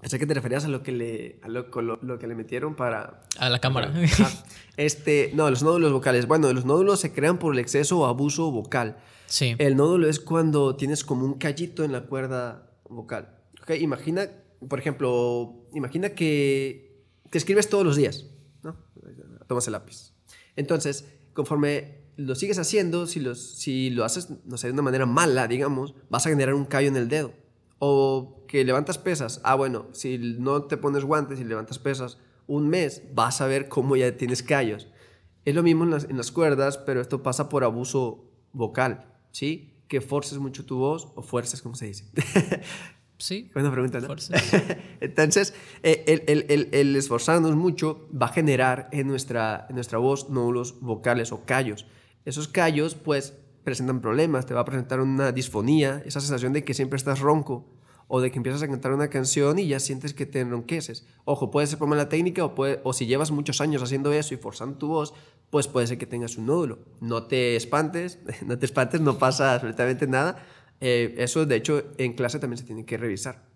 Pensé 0.00 0.18
que 0.18 0.26
te 0.26 0.34
referías 0.34 0.64
a 0.64 0.68
lo 0.68 0.82
que 0.82 0.90
le, 0.90 1.38
a 1.42 1.48
lo, 1.48 1.68
lo, 1.80 1.96
lo 2.02 2.18
que 2.18 2.26
le 2.26 2.34
metieron 2.34 2.74
para... 2.74 3.22
A 3.38 3.48
la 3.48 3.60
cámara. 3.60 3.92
Ah, 4.18 4.30
este, 4.76 5.30
no, 5.34 5.48
los 5.48 5.62
nódulos 5.62 5.92
vocales. 5.92 6.26
Bueno, 6.26 6.52
los 6.52 6.64
nódulos 6.64 6.98
se 6.98 7.12
crean 7.12 7.38
por 7.38 7.54
el 7.54 7.60
exceso 7.60 8.00
o 8.00 8.06
abuso 8.06 8.50
vocal. 8.50 8.96
sí. 9.26 9.54
El 9.58 9.76
nódulo 9.76 10.08
es 10.08 10.18
cuando 10.18 10.74
tienes 10.74 11.04
como 11.04 11.24
un 11.24 11.34
callito 11.34 11.84
en 11.84 11.92
la 11.92 12.02
cuerda 12.06 12.68
vocal. 12.88 13.38
¿ok? 13.62 13.70
Imagina, 13.80 14.28
por 14.68 14.80
ejemplo, 14.80 15.66
imagina 15.72 16.08
que, 16.10 17.04
que 17.30 17.38
escribes 17.38 17.68
todos 17.68 17.84
los 17.84 17.94
días, 17.94 18.26
¿no? 18.64 18.76
Tomas 19.46 19.66
el 19.68 19.72
lápiz. 19.72 20.14
Entonces, 20.56 21.04
conforme 21.32 22.01
lo 22.16 22.34
sigues 22.34 22.58
haciendo, 22.58 23.06
si, 23.06 23.20
los, 23.20 23.40
si 23.40 23.90
lo 23.90 24.04
haces, 24.04 24.28
no 24.44 24.56
sé, 24.56 24.68
de 24.68 24.72
una 24.72 24.82
manera 24.82 25.06
mala, 25.06 25.48
digamos, 25.48 25.94
vas 26.10 26.26
a 26.26 26.30
generar 26.30 26.54
un 26.54 26.64
callo 26.64 26.88
en 26.88 26.96
el 26.96 27.08
dedo. 27.08 27.32
O 27.78 28.44
que 28.46 28.64
levantas 28.64 28.98
pesas. 28.98 29.40
Ah, 29.44 29.54
bueno, 29.54 29.86
si 29.92 30.18
no 30.18 30.64
te 30.64 30.76
pones 30.76 31.04
guantes 31.04 31.40
y 31.40 31.44
levantas 31.44 31.78
pesas 31.78 32.18
un 32.46 32.68
mes, 32.68 33.02
vas 33.14 33.40
a 33.40 33.46
ver 33.46 33.68
cómo 33.68 33.96
ya 33.96 34.16
tienes 34.16 34.42
callos. 34.42 34.88
Es 35.44 35.54
lo 35.54 35.62
mismo 35.62 35.84
en 35.84 35.90
las, 35.90 36.04
en 36.04 36.16
las 36.16 36.30
cuerdas, 36.30 36.78
pero 36.78 37.00
esto 37.00 37.22
pasa 37.22 37.48
por 37.48 37.64
abuso 37.64 38.30
vocal, 38.52 39.06
¿sí? 39.32 39.74
Que 39.88 40.00
forces 40.00 40.38
mucho 40.38 40.64
tu 40.64 40.76
voz 40.76 41.08
o 41.16 41.22
fuerces, 41.22 41.62
¿cómo 41.62 41.74
se 41.74 41.86
dice? 41.86 42.04
Sí. 43.22 43.52
Buena 43.54 43.70
pregunta, 43.70 44.00
¿no? 44.00 44.08
Entonces, 45.00 45.54
eh, 45.84 46.02
el, 46.08 46.24
el, 46.26 46.46
el, 46.48 46.68
el 46.72 46.96
esforzarnos 46.96 47.54
mucho 47.54 48.08
va 48.12 48.26
a 48.26 48.32
generar 48.32 48.88
en 48.90 49.06
nuestra, 49.06 49.66
en 49.68 49.76
nuestra 49.76 49.98
voz 49.98 50.28
nódulos 50.28 50.80
vocales 50.80 51.30
o 51.30 51.44
callos. 51.44 51.86
Esos 52.24 52.48
callos, 52.48 52.94
pues, 52.94 53.34
presentan 53.64 54.00
problemas, 54.00 54.46
te 54.46 54.54
va 54.54 54.60
a 54.60 54.64
presentar 54.64 55.00
una 55.00 55.32
disfonía, 55.32 56.02
esa 56.04 56.20
sensación 56.20 56.52
de 56.52 56.64
que 56.64 56.74
siempre 56.74 56.96
estás 56.96 57.20
ronco 57.20 57.66
o 58.08 58.20
de 58.20 58.30
que 58.30 58.38
empiezas 58.38 58.62
a 58.62 58.68
cantar 58.68 58.92
una 58.92 59.08
canción 59.08 59.58
y 59.58 59.68
ya 59.68 59.80
sientes 59.80 60.12
que 60.12 60.26
te 60.26 60.40
enronqueces. 60.40 61.06
Ojo, 61.24 61.50
puede 61.50 61.66
ser 61.66 61.78
por 61.78 61.88
mala 61.88 62.08
técnica 62.08 62.44
o, 62.44 62.54
puede, 62.54 62.80
o 62.84 62.92
si 62.92 63.06
llevas 63.06 63.30
muchos 63.30 63.60
años 63.60 63.82
haciendo 63.82 64.12
eso 64.12 64.34
y 64.34 64.36
forzando 64.36 64.76
tu 64.76 64.88
voz, 64.88 65.14
pues 65.50 65.68
puede 65.68 65.86
ser 65.86 65.98
que 65.98 66.06
tengas 66.06 66.36
un 66.36 66.46
nódulo. 66.46 66.80
No 67.00 67.24
te 67.24 67.56
espantes, 67.56 68.18
no 68.46 68.58
te 68.58 68.66
espantes, 68.66 69.00
no 69.00 69.18
pasa 69.18 69.54
absolutamente 69.54 70.06
nada. 70.06 70.44
Eh, 70.80 71.14
eso, 71.18 71.46
de 71.46 71.56
hecho, 71.56 71.84
en 71.96 72.12
clase 72.12 72.38
también 72.38 72.58
se 72.58 72.64
tiene 72.64 72.84
que 72.84 72.96
revisar 72.98 73.52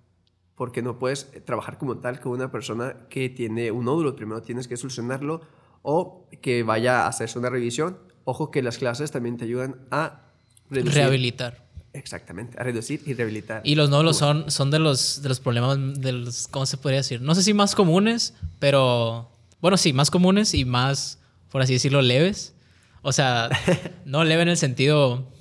porque 0.57 0.83
no 0.83 0.99
puedes 0.99 1.31
trabajar 1.45 1.79
como 1.79 1.99
tal 1.99 2.19
con 2.19 2.33
una 2.33 2.51
persona 2.51 3.07
que 3.11 3.29
tiene 3.29 3.71
un 3.71 3.85
nódulo. 3.85 4.17
Primero 4.17 4.43
tienes 4.43 4.67
que 4.67 4.77
solucionarlo 4.77 5.43
o 5.83 6.27
que 6.41 6.63
vaya 6.63 7.05
a 7.05 7.09
hacerse 7.09 7.39
una 7.39 7.51
revisión. 7.51 7.99
Ojo 8.29 8.51
que 8.51 8.61
las 8.61 8.77
clases 8.77 9.11
también 9.13 9.37
te 9.37 9.45
ayudan 9.45 9.77
a 9.91 10.21
reducir. 10.69 10.95
Rehabilitar. 10.97 11.65
Exactamente, 11.93 12.59
a 12.61 12.65
reducir 12.65 13.01
y 13.07 13.15
rehabilitar. 13.15 13.63
Y 13.65 13.75
los 13.77 13.89
nódulos 13.89 14.19
son, 14.19 14.51
son 14.51 14.71
de, 14.71 14.79
los, 14.81 15.23
de 15.23 15.29
los 15.31 15.41
problemas, 15.41 15.79
de 15.99 16.13
los, 16.13 16.47
¿cómo 16.49 16.67
se 16.67 16.77
podría 16.77 16.99
decir? 16.99 17.23
No 17.23 17.35
sé 17.37 17.43
si 17.43 17.55
más 17.55 17.75
comunes, 17.75 18.35
pero 18.59 19.31
bueno, 19.63 19.77
sí, 19.79 19.93
más 19.95 20.11
comunes 20.11 20.53
y 20.55 20.65
más, 20.67 21.19
por 21.51 21.63
así 21.63 21.73
decirlo, 21.73 22.03
leves. 22.03 22.53
O 23.03 23.13
sea, 23.13 23.49
no 24.05 24.25
leve 24.25 24.43
en 24.43 24.49
el 24.49 24.57
sentido 24.59 25.33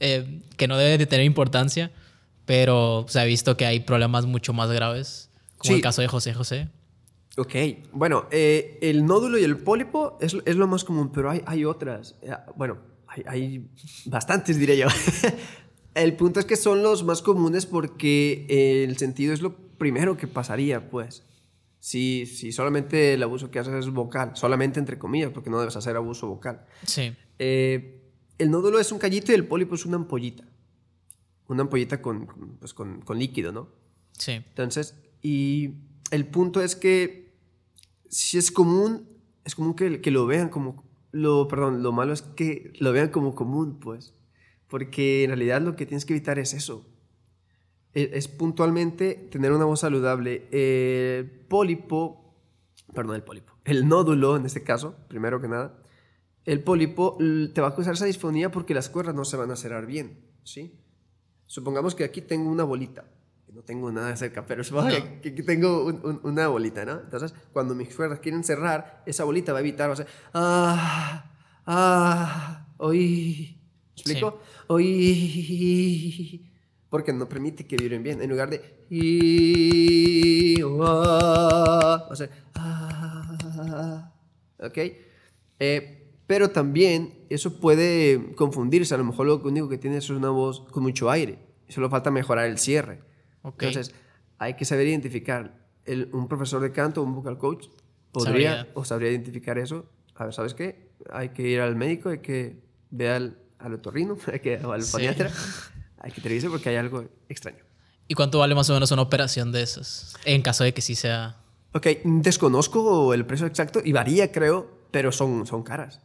eh, 0.00 0.42
que 0.56 0.66
no 0.68 0.76
debe 0.76 0.98
de 0.98 1.06
tener 1.06 1.24
importancia, 1.24 1.90
pero 2.44 3.06
se 3.08 3.20
ha 3.20 3.24
visto 3.24 3.56
que 3.56 3.64
hay 3.64 3.80
problemas 3.80 4.26
mucho 4.26 4.52
más 4.52 4.70
graves, 4.70 5.30
como 5.56 5.68
Sí. 5.68 5.74
el 5.76 5.80
caso 5.82 6.02
de 6.02 6.08
José 6.08 6.34
José. 6.34 6.68
Ok, 7.38 7.54
bueno, 7.92 8.26
eh, 8.32 8.78
el 8.82 9.06
nódulo 9.06 9.38
y 9.38 9.44
el 9.44 9.56
pólipo 9.58 10.18
es, 10.20 10.36
es 10.44 10.56
lo 10.56 10.66
más 10.66 10.82
común, 10.84 11.12
pero 11.12 11.30
hay, 11.30 11.40
hay 11.46 11.64
otras. 11.64 12.16
Eh, 12.20 12.32
Bueno, 12.56 12.78
hay, 13.06 13.22
hay 13.26 13.70
bastantes, 14.06 14.58
diré 14.58 14.76
yo. 14.76 14.88
El 15.94 16.14
punto 16.14 16.38
es 16.38 16.46
que 16.46 16.56
son 16.56 16.82
los 16.82 17.02
más 17.02 17.22
comunes 17.22 17.66
porque 17.66 18.84
el 18.84 18.96
sentido 18.98 19.32
es 19.32 19.40
lo 19.42 19.56
primero 19.56 20.16
que 20.16 20.28
pasaría, 20.28 20.90
pues. 20.90 21.24
Si, 21.80 22.24
si 22.26 22.52
solamente 22.52 23.14
el 23.14 23.22
abuso 23.22 23.50
que 23.50 23.58
haces 23.58 23.74
es 23.74 23.90
vocal, 23.90 24.32
solamente 24.34 24.78
entre 24.78 24.96
comillas, 24.98 25.30
porque 25.32 25.50
no 25.50 25.58
debes 25.58 25.74
hacer 25.74 25.96
abuso 25.96 26.28
vocal. 26.28 26.64
Sí. 26.84 27.16
Eh, 27.40 28.00
el 28.38 28.50
nódulo 28.50 28.78
es 28.78 28.92
un 28.92 28.98
callito 29.00 29.32
y 29.32 29.34
el 29.34 29.46
pólipo 29.46 29.74
es 29.74 29.86
una 29.86 29.96
ampollita. 29.96 30.44
Una 31.48 31.62
ampollita 31.62 32.00
con, 32.00 32.26
con, 32.26 32.58
pues, 32.58 32.74
con, 32.74 33.00
con 33.00 33.18
líquido, 33.18 33.50
¿no? 33.50 33.68
Sí. 34.12 34.32
Entonces, 34.32 34.94
y 35.20 35.70
el 36.12 36.26
punto 36.26 36.60
es 36.62 36.76
que 36.76 37.27
si 38.08 38.38
es 38.38 38.50
común, 38.50 39.08
es 39.44 39.54
común 39.54 39.74
que, 39.74 40.00
que 40.00 40.10
lo 40.10 40.26
vean 40.26 40.48
como, 40.48 40.84
lo, 41.10 41.48
perdón, 41.48 41.82
lo 41.82 41.92
malo 41.92 42.12
es 42.12 42.22
que 42.22 42.72
lo 42.80 42.92
vean 42.92 43.10
como 43.10 43.34
común, 43.34 43.78
pues, 43.80 44.14
porque 44.68 45.24
en 45.24 45.30
realidad 45.30 45.60
lo 45.62 45.76
que 45.76 45.86
tienes 45.86 46.04
que 46.04 46.14
evitar 46.14 46.38
es 46.38 46.54
eso. 46.54 46.86
Es, 47.92 48.10
es 48.12 48.28
puntualmente 48.28 49.14
tener 49.30 49.52
una 49.52 49.64
voz 49.64 49.80
saludable. 49.80 50.48
El 50.50 51.30
pólipo, 51.48 52.34
perdón, 52.94 53.16
el 53.16 53.22
pólipo, 53.22 53.52
el 53.64 53.88
nódulo 53.88 54.36
en 54.36 54.46
este 54.46 54.62
caso, 54.62 54.96
primero 55.08 55.40
que 55.40 55.48
nada, 55.48 55.82
el 56.48 56.62
pólipo 56.62 57.18
te 57.52 57.60
va 57.60 57.68
a 57.68 57.74
causar 57.74 57.92
esa 57.92 58.06
disfonía 58.06 58.50
porque 58.50 58.72
las 58.72 58.88
cuerdas 58.88 59.14
no 59.14 59.26
se 59.26 59.36
van 59.36 59.50
a 59.50 59.56
cerrar 59.56 59.84
bien, 59.84 60.24
¿sí? 60.44 60.80
Supongamos 61.44 61.94
que 61.94 62.04
aquí 62.04 62.22
tengo 62.22 62.50
una 62.50 62.64
bolita, 62.64 63.04
no 63.52 63.62
tengo 63.62 63.90
nada 63.92 64.14
cerca, 64.16 64.44
pero 64.46 64.62
supongamos 64.64 64.98
No. 65.04 65.20
que, 65.22 65.34
que 65.34 65.42
tengo 65.42 65.84
un- 65.86 66.00
un- 66.04 66.20
una 66.22 66.48
bolita, 66.48 66.84
¿no? 66.84 67.00
Entonces, 67.00 67.34
cuando 67.52 67.74
mis 67.74 67.94
cuerdas 67.94 68.20
quieren 68.20 68.44
cerrar, 68.44 69.02
esa 69.06 69.24
bolita 69.24 69.52
va 69.52 69.58
a 69.58 69.60
evitar, 69.62 69.88
va 69.88 69.94
a 69.94 69.96
ser, 69.96 70.06
ah, 70.34 71.32
ah, 71.66 72.66
oí, 72.78 73.58
¿me 73.60 73.92
explico? 73.94 74.40
Oí, 74.68 76.44
porque 76.90 77.12
no 77.12 77.28
permite 77.28 77.66
que 77.66 77.76
vibren 77.76 78.02
bien, 78.02 78.22
en 78.22 78.30
lugar 78.30 78.50
de, 78.50 78.86
y, 78.90 80.60
ah, 80.62 82.06
va 82.08 82.12
a 82.12 82.16
ser, 82.16 82.30
ah, 82.54 84.12
¿ok? 84.60 84.78
Eh, 85.60 85.94
pero 86.26 86.50
también 86.50 87.24
eso 87.30 87.58
puede 87.58 88.34
confundirse. 88.34 88.94
A 88.94 88.98
lo 88.98 89.04
mejor 89.04 89.26
lo 89.26 89.36
único 89.38 89.68
que 89.68 89.78
tienes 89.78 90.04
es 90.04 90.10
una 90.10 90.28
voz 90.30 90.60
con 90.70 90.82
mucho 90.82 91.10
aire. 91.10 91.38
Solo 91.68 91.88
falta 91.90 92.10
mejorar 92.10 92.46
el 92.46 92.58
cierre. 92.58 93.00
Ok. 93.42 93.62
Entonces, 93.62 93.94
hay 94.38 94.54
que 94.54 94.64
saber 94.64 94.86
identificar. 94.86 95.66
El- 95.84 96.10
un 96.12 96.28
profesor 96.28 96.60
de 96.60 96.70
canto, 96.72 97.02
un 97.02 97.14
vocal 97.14 97.38
coach, 97.38 97.66
podría 98.12 98.56
Sabría. 98.56 98.72
o 98.74 98.84
sabría 98.84 99.10
identificar 99.10 99.58
eso. 99.58 99.86
A 100.16 100.24
ver, 100.24 100.34
¿sabes 100.34 100.52
qué? 100.54 100.90
Hay 101.10 101.30
que 101.30 101.42
ir 101.42 101.60
al 101.60 101.76
médico, 101.76 102.10
hay 102.10 102.18
que 102.18 102.60
ver 102.90 103.10
al, 103.12 103.38
al 103.58 103.74
otorrino, 103.74 104.16
hay 104.32 104.40
que, 104.40 104.56
o 104.64 104.72
al 104.72 104.82
Sí. 104.82 105.06
Hay 106.00 106.12
que 106.12 106.20
te 106.20 106.28
revise 106.28 106.48
porque 106.50 106.68
hay 106.68 106.76
algo 106.76 107.04
extraño. 107.28 107.64
¿Y 108.06 108.14
cuánto 108.14 108.38
vale 108.38 108.54
más 108.54 108.68
o 108.70 108.74
menos 108.74 108.90
una 108.92 109.02
operación 109.02 109.50
de 109.52 109.62
esas? 109.62 110.14
En 110.24 110.42
caso 110.42 110.62
de 110.64 110.72
que 110.74 110.80
sí 110.82 110.94
sea. 110.94 111.36
Ok, 111.72 111.86
desconozco 112.04 113.12
el 113.14 113.26
precio 113.26 113.46
exacto 113.46 113.80
y 113.84 113.92
varía, 113.92 114.30
creo, 114.32 114.70
pero 114.90 115.10
son, 115.12 115.46
son 115.46 115.62
caras. 115.62 116.00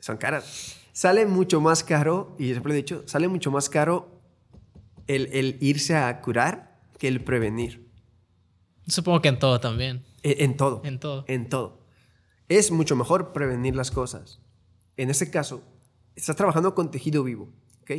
Son 0.00 0.16
caras. 0.16 0.76
Sale 0.92 1.24
mucho 1.26 1.60
más 1.60 1.84
caro, 1.84 2.34
y 2.38 2.50
siempre 2.50 2.70
lo 2.70 2.74
he 2.74 2.76
dicho, 2.76 3.02
sale 3.06 3.28
mucho 3.28 3.50
más 3.50 3.68
caro 3.70 4.21
el, 5.14 5.28
el 5.32 5.56
irse 5.60 5.96
a 5.96 6.20
curar 6.20 6.80
que 6.98 7.08
el 7.08 7.22
prevenir. 7.22 7.88
Supongo 8.86 9.20
que 9.22 9.28
en 9.28 9.38
todo 9.38 9.60
también. 9.60 10.04
E- 10.22 10.44
En, 10.44 10.56
todo. 10.56 10.82
En 10.84 10.98
todo. 10.98 11.24
En 11.28 11.48
todo. 11.48 11.80
Es 12.48 12.70
mucho 12.70 12.96
mejor 12.96 13.32
prevenir 13.32 13.74
las 13.76 13.90
cosas. 13.90 14.40
En 14.96 15.10
este 15.10 15.30
caso, 15.30 15.62
estás 16.16 16.36
trabajando 16.36 16.74
con 16.74 16.90
tejido 16.90 17.24
vivo, 17.24 17.48
¿ok? 17.82 17.90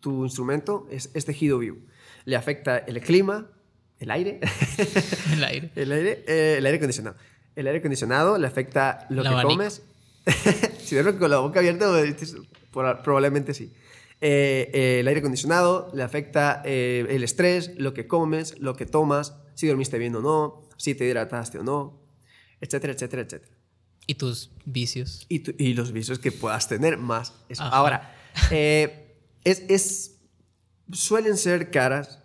Tu 0.00 0.24
instrumento 0.24 0.86
es, 0.90 1.10
es 1.14 1.24
tejido 1.26 1.58
vivo. 1.58 1.78
Le 2.24 2.36
afecta 2.36 2.78
el 2.78 3.00
clima, 3.00 3.48
el 3.98 4.10
aire, 4.10 4.40
El 5.32 5.44
aire. 5.44 5.70
El 5.74 5.92
aire, 5.92 6.24
eh, 6.26 6.54
el 6.58 6.66
aire 6.66 6.76
acondicionado. 6.78 7.16
El 7.56 7.66
aire 7.66 7.78
acondicionado 7.80 8.38
le 8.38 8.46
afecta 8.46 9.06
lo 9.10 9.22
que 9.22 9.28
abanico. 9.28 9.50
comes. 9.54 9.82
si 10.78 10.94
duermes 10.94 11.16
con 11.16 11.30
la 11.30 11.38
boca 11.38 11.58
abierta, 11.60 11.86
pues, 11.90 12.36
probablemente 13.02 13.52
sí. 13.52 13.72
Eh, 14.22 14.70
eh, 14.74 15.00
el 15.00 15.08
aire 15.08 15.20
acondicionado 15.20 15.90
le 15.94 16.02
afecta 16.02 16.62
eh, 16.64 17.06
el 17.08 17.22
estrés, 17.24 17.72
lo 17.78 17.94
que 17.94 18.06
comes, 18.06 18.58
lo 18.60 18.74
que 18.76 18.84
tomas, 18.86 19.34
si 19.54 19.66
dormiste 19.66 19.98
bien 19.98 20.14
o 20.16 20.20
no, 20.20 20.62
si 20.76 20.94
te 20.94 21.06
hidrataste 21.06 21.58
o 21.58 21.62
no, 21.62 22.00
etcétera, 22.60 22.92
etcétera, 22.92 23.22
etcétera. 23.22 23.56
Y 24.06 24.14
tus 24.16 24.50
vicios. 24.64 25.24
Y, 25.28 25.40
tu- 25.40 25.54
y 25.58 25.72
los 25.74 25.92
vicios 25.92 26.18
que 26.18 26.32
puedas 26.32 26.68
tener 26.68 26.98
más. 26.98 27.32
Eso. 27.48 27.62
Ahora, 27.62 28.14
eh, 28.50 29.16
es, 29.44 29.62
es- 29.68 30.18
suelen 30.92 31.36
ser 31.36 31.70
caras 31.70 32.18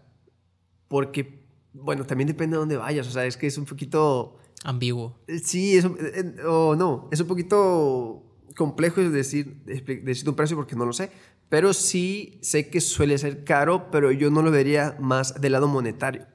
porque, 0.87 1.45
bueno, 1.73 2.05
también 2.05 2.27
depende 2.27 2.55
de 2.55 2.59
dónde 2.59 2.77
vayas. 2.77 3.07
O 3.07 3.11
sea, 3.11 3.25
es 3.25 3.37
que 3.37 3.47
es 3.47 3.57
un 3.57 3.65
poquito... 3.65 4.37
Ambiguo. 4.63 5.19
Sí, 5.43 5.77
es 5.77 5.85
eh, 5.85 5.89
eh, 6.01 6.35
o 6.45 6.75
no, 6.75 7.07
es 7.11 7.19
un 7.19 7.27
poquito 7.27 8.23
complejo 8.57 9.01
decir, 9.01 9.57
decir 9.65 10.27
un 10.27 10.35
precio 10.35 10.55
porque 10.57 10.75
no 10.75 10.85
lo 10.85 10.93
sé, 10.93 11.11
pero 11.49 11.73
sí 11.73 12.39
sé 12.41 12.69
que 12.69 12.81
suele 12.81 13.17
ser 13.17 13.43
caro, 13.43 13.89
pero 13.91 14.11
yo 14.11 14.29
no 14.31 14.41
lo 14.41 14.51
vería 14.51 14.95
más 14.99 15.39
del 15.41 15.51
lado 15.53 15.67
monetario, 15.67 16.25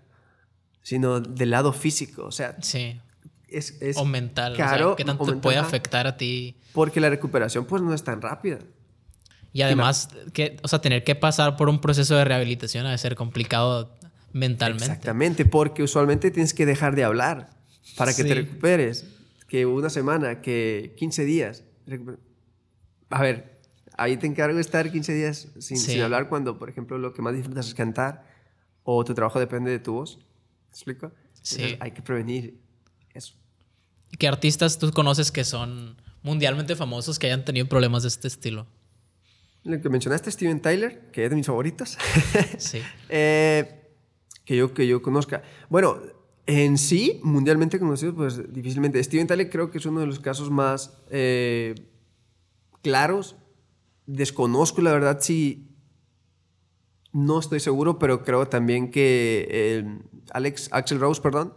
sino 0.82 1.20
del 1.20 1.50
lado 1.50 1.72
físico, 1.72 2.24
o 2.24 2.32
sea, 2.32 2.56
Sí. 2.62 3.00
es, 3.48 3.80
es 3.82 3.96
o 3.96 4.04
mental. 4.04 4.52
o 4.52 4.56
sea, 4.56 4.66
caro, 4.66 4.96
¿Qué 4.96 5.04
tanto 5.04 5.24
te 5.24 5.32
puede 5.34 5.58
afectar 5.58 6.06
a 6.06 6.16
ti? 6.16 6.56
porque 6.72 7.00
la 7.00 7.10
recuperación 7.10 7.64
pues 7.64 7.82
no 7.82 7.92
es 7.92 8.04
tan 8.04 8.20
rápida. 8.22 8.58
Y 9.52 9.62
además, 9.62 10.08
que, 10.32 10.58
o 10.62 10.68
sea, 10.68 10.80
tener 10.80 11.02
que 11.02 11.16
pasar 11.16 11.56
por 11.56 11.68
un 11.68 11.80
proceso 11.80 12.14
de 12.14 12.24
rehabilitación 12.24 12.86
ha 12.86 12.92
de 12.92 12.98
ser 12.98 13.16
complicado 13.16 13.98
mentalmente. 14.32 14.84
Exactamente, 14.84 15.44
porque 15.44 15.82
usualmente 15.82 16.30
tienes 16.30 16.54
que 16.54 16.64
dejar 16.66 16.94
de 16.94 17.02
hablar 17.02 17.50
para 17.96 18.14
que 18.14 18.22
te 18.22 18.28
Sí. 18.28 18.34
recuperes, 18.36 19.06
que 19.48 19.66
una 19.66 19.90
semana, 19.90 20.40
que 20.40 20.94
15 20.96 21.24
días. 21.24 21.64
A 23.10 23.22
ver, 23.22 23.59
ahí 24.00 24.16
te 24.16 24.26
encargo 24.26 24.54
de 24.56 24.62
estar 24.62 24.90
15 24.90 25.12
días 25.14 25.48
sin, 25.58 25.76
Sí. 25.76 25.92
sin 25.92 26.00
hablar 26.02 26.28
cuando, 26.28 26.58
por 26.58 26.68
ejemplo, 26.70 26.98
lo 26.98 27.12
que 27.12 27.22
más 27.22 27.34
disfrutas 27.34 27.66
es 27.68 27.74
cantar 27.74 28.24
o 28.82 29.04
tu 29.04 29.14
trabajo 29.14 29.38
depende 29.38 29.70
de 29.70 29.78
tu 29.78 29.92
voz. 29.92 30.16
¿Me 30.18 30.70
explico? 30.70 31.12
Sí. 31.42 31.56
Entonces, 31.56 31.78
hay 31.80 31.90
que 31.92 32.02
prevenir 32.02 32.58
eso. 33.14 33.34
¿Qué 34.18 34.26
artistas 34.26 34.78
tú 34.78 34.90
conoces 34.90 35.30
que 35.30 35.44
son 35.44 35.96
mundialmente 36.22 36.74
famosos 36.76 37.18
que 37.18 37.26
hayan 37.26 37.44
tenido 37.44 37.66
problemas 37.68 38.02
de 38.02 38.08
este 38.08 38.28
estilo? 38.28 38.66
Lo 39.64 39.80
que 39.80 39.88
mencionaste, 39.90 40.30
Steven 40.30 40.60
Tyler, 40.60 41.10
que 41.12 41.24
es 41.24 41.30
de 41.30 41.36
mis 41.36 41.46
favoritos. 41.46 41.98
Sí. 42.58 42.80
Eh, 43.10 43.82
que, 44.44 44.56
yo, 44.56 44.72
que 44.72 44.86
yo 44.86 45.02
conozca. 45.02 45.42
Bueno, 45.68 46.00
en 46.46 46.78
sí, 46.78 47.20
mundialmente 47.22 47.78
conocido, 47.78 48.14
pues 48.14 48.52
difícilmente. 48.52 49.02
Steven 49.04 49.26
Tyler 49.26 49.50
creo 49.50 49.70
que 49.70 49.78
es 49.78 49.86
uno 49.86 50.00
de 50.00 50.06
los 50.06 50.18
casos 50.20 50.50
más 50.50 50.96
eh, 51.10 51.74
claros. 52.82 53.36
Desconozco, 54.12 54.82
la 54.82 54.92
verdad, 54.92 55.18
si. 55.20 55.68
No 57.12 57.38
estoy 57.40 57.60
seguro, 57.60 57.98
pero 57.98 58.22
creo 58.22 58.46
también 58.48 58.90
que 58.90 59.46
eh, 59.50 59.98
Alex, 60.32 60.68
Axel 60.72 61.00
Rose, 61.00 61.20
perdón, 61.20 61.54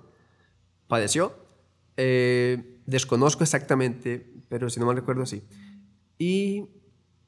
padeció. 0.88 1.36
Eh, 1.98 2.80
desconozco 2.86 3.44
exactamente, 3.44 4.34
pero 4.50 4.70
si 4.70 4.80
no 4.80 4.86
mal 4.86 4.96
recuerdo, 4.96 5.26
sí. 5.26 5.44
Y. 6.18 6.66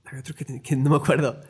Hay 0.05 0.19
otro 0.19 0.35
que, 0.35 0.61
que 0.61 0.75
no 0.75 0.91
me 0.91 0.95
acuerdo. 0.97 1.41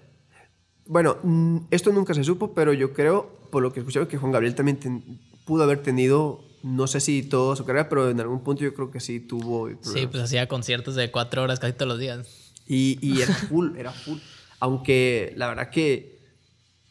Bueno, 0.85 1.17
mm, 1.23 1.57
esto 1.71 1.91
nunca 1.91 2.13
se 2.13 2.23
supo, 2.23 2.53
pero 2.53 2.71
yo 2.71 2.93
creo, 2.93 3.39
por 3.51 3.61
lo 3.61 3.73
que 3.73 3.81
escuché, 3.81 4.07
que 4.07 4.17
Juan 4.17 4.31
Gabriel 4.31 4.55
también 4.55 4.79
ten- 4.79 5.19
pudo 5.45 5.63
haber 5.63 5.83
tenido, 5.83 6.41
no 6.63 6.87
sé 6.87 6.99
si 7.01 7.23
toda 7.23 7.55
su 7.55 7.65
carrera, 7.65 7.89
pero 7.89 8.09
en 8.09 8.19
algún 8.21 8.41
punto 8.43 8.63
yo 8.63 8.73
creo 8.73 8.91
que 8.91 8.99
sí 9.01 9.19
tuvo. 9.19 9.67
Sí, 9.69 9.75
problemas. 9.75 10.11
pues 10.11 10.23
hacía 10.23 10.47
conciertos 10.47 10.95
de 10.95 11.11
cuatro 11.11 11.43
horas 11.43 11.59
casi 11.59 11.73
todos 11.73 11.89
los 11.89 11.99
días. 11.99 12.44
Y, 12.67 12.97
y 13.01 13.21
era 13.21 13.33
full, 13.33 13.75
era 13.77 13.91
full. 13.91 14.17
Aunque 14.59 15.33
la 15.35 15.47
verdad 15.47 15.69
que 15.69 16.19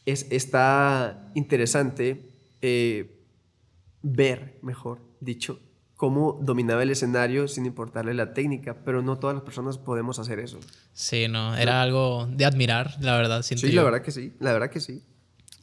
es, 0.05 0.27
está 0.31 1.31
interesante 1.35 2.31
eh, 2.61 3.21
ver, 4.01 4.59
mejor 4.61 5.01
dicho, 5.19 5.59
cómo 5.95 6.39
dominaba 6.41 6.83
el 6.83 6.91
escenario 6.91 7.47
sin 7.47 7.65
importarle 7.65 8.13
la 8.13 8.33
técnica, 8.33 8.83
pero 8.85 9.01
no 9.01 9.17
todas 9.17 9.33
las 9.35 9.43
personas 9.43 9.77
podemos 9.77 10.19
hacer 10.19 10.39
eso. 10.39 10.59
Sí, 10.93 11.27
no, 11.27 11.55
era 11.55 11.81
algo 11.81 12.27
de 12.27 12.45
admirar, 12.45 12.95
la 13.01 13.17
verdad. 13.17 13.41
siento 13.41 13.65
Sí, 13.67 13.73
yo. 13.73 13.81
la 13.81 13.85
verdad 13.85 14.01
que 14.01 14.11
sí, 14.11 14.33
la 14.39 14.53
verdad 14.53 14.69
que 14.69 14.79
sí. 14.79 15.01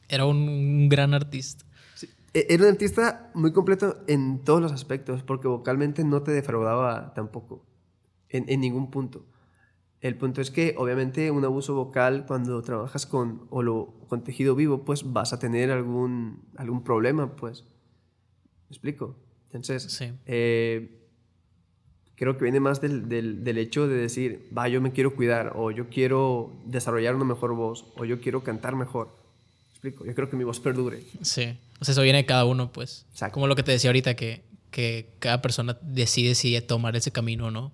Era 0.09 0.25
un, 0.25 0.37
un 0.49 0.89
gran 0.89 1.13
artista. 1.13 1.65
Sí, 1.95 2.09
e- 2.33 2.47
Era 2.49 2.63
un 2.63 2.69
artista 2.69 3.31
muy 3.33 3.51
completo 3.53 4.03
en 4.07 4.43
todos 4.43 4.61
los 4.61 4.71
aspectos, 4.71 5.23
porque 5.23 5.47
vocalmente 5.47 6.03
no 6.03 6.21
te 6.23 6.31
defraudaba 6.31 7.13
tampoco, 7.13 7.65
en, 8.29 8.45
en 8.49 8.59
ningún 8.61 8.91
punto. 8.91 9.25
El 10.03 10.15
punto 10.17 10.41
es 10.41 10.51
que, 10.51 10.75
obviamente, 10.77 11.31
un 11.31 11.45
abuso 11.45 11.73
vocal, 11.75 12.25
cuando 12.27 12.61
trabajas 12.61 13.05
con, 13.05 13.47
o 13.49 13.63
lo, 13.63 13.93
con 14.09 14.21
tejido 14.21 14.53
vivo, 14.53 14.83
pues 14.83 15.13
vas 15.13 15.31
a 15.31 15.39
tener 15.39 15.71
algún, 15.71 16.41
algún 16.57 16.83
problema, 16.83 17.37
pues. 17.37 17.63
¿Me 18.69 18.73
explico? 18.75 19.15
Entonces, 19.45 19.83
Sí. 19.83 20.11
eh, 20.25 21.07
creo 22.15 22.37
que 22.37 22.43
viene 22.43 22.59
más 22.59 22.81
del, 22.81 23.07
del, 23.07 23.45
del, 23.45 23.57
hecho 23.57 23.87
de 23.87 23.95
decir, 23.95 24.49
va, 24.55 24.67
yo 24.67 24.81
me 24.81 24.91
quiero 24.91 25.15
cuidar, 25.15 25.53
o 25.55 25.71
yo 25.71 25.87
quiero 25.87 26.51
desarrollar 26.65 27.15
una 27.15 27.23
mejor 27.23 27.55
voz, 27.55 27.85
o 27.95 28.03
yo 28.03 28.19
quiero 28.19 28.43
cantar 28.43 28.75
mejor. 28.75 29.15
explico? 29.71 30.05
Yo 30.05 30.13
creo 30.15 30.29
que 30.29 30.35
mi 30.35 30.43
voz 30.43 30.59
perdure. 30.59 30.99
Sí. 31.21 31.57
O 31.79 31.85
sea, 31.85 31.93
eso 31.93 32.01
viene 32.01 32.17
de 32.19 32.25
cada 32.25 32.43
uno, 32.43 32.73
pues. 32.73 33.05
Exacto. 33.11 33.35
Como 33.35 33.47
lo 33.47 33.55
que 33.55 33.63
te 33.63 33.71
decía 33.71 33.89
ahorita, 33.89 34.15
que, 34.15 34.43
que 34.69 35.15
cada 35.19 35.41
persona 35.41 35.77
decide 35.81 36.35
si 36.35 36.59
tomar 36.59 36.95
ese 36.97 37.11
camino 37.11 37.47
o 37.47 37.51
no. 37.51 37.71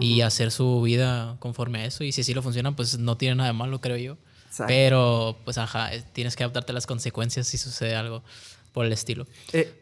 Y 0.00 0.20
hacer 0.20 0.50
su 0.50 0.82
vida 0.82 1.36
conforme 1.38 1.80
a 1.80 1.84
eso. 1.84 2.04
Y 2.04 2.12
si 2.12 2.22
así 2.22 2.34
lo 2.34 2.42
funciona, 2.42 2.74
pues 2.74 2.98
no 2.98 3.16
tiene 3.16 3.36
nada 3.36 3.50
de 3.50 3.52
malo, 3.52 3.80
creo 3.80 3.96
yo. 3.96 4.16
Exacto. 4.46 4.66
Pero, 4.68 5.36
pues, 5.44 5.58
ajá, 5.58 5.90
tienes 6.12 6.34
que 6.34 6.42
adaptarte 6.42 6.72
a 6.72 6.74
las 6.74 6.86
consecuencias 6.86 7.46
si 7.46 7.58
sucede 7.58 7.94
algo 7.94 8.22
por 8.72 8.84
el 8.86 8.92
estilo. 8.92 9.26
Eh, 9.52 9.72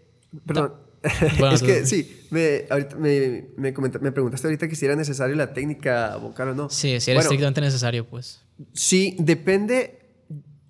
perdón, 0.46 0.74
es 1.52 1.62
que 1.62 1.86
sí, 1.86 2.26
me, 2.30 2.64
ahorita 2.70 2.96
me, 2.96 3.48
me, 3.56 3.72
me, 3.72 4.12
preguntaste 4.12 4.46
ahorita 4.46 4.68
que 4.68 4.74
si 4.74 4.86
era 4.86 4.96
necesario 4.96 5.36
la 5.36 5.52
técnica 5.52 6.16
vocal 6.16 6.50
o 6.50 6.54
no. 6.54 6.70
Sí, 6.70 6.98
si 7.00 7.10
era 7.10 7.20
estrictamente 7.20 7.60
necesario, 7.60 8.06
pues. 8.06 8.42
Sí, 8.72 9.16
depende. 9.18 10.00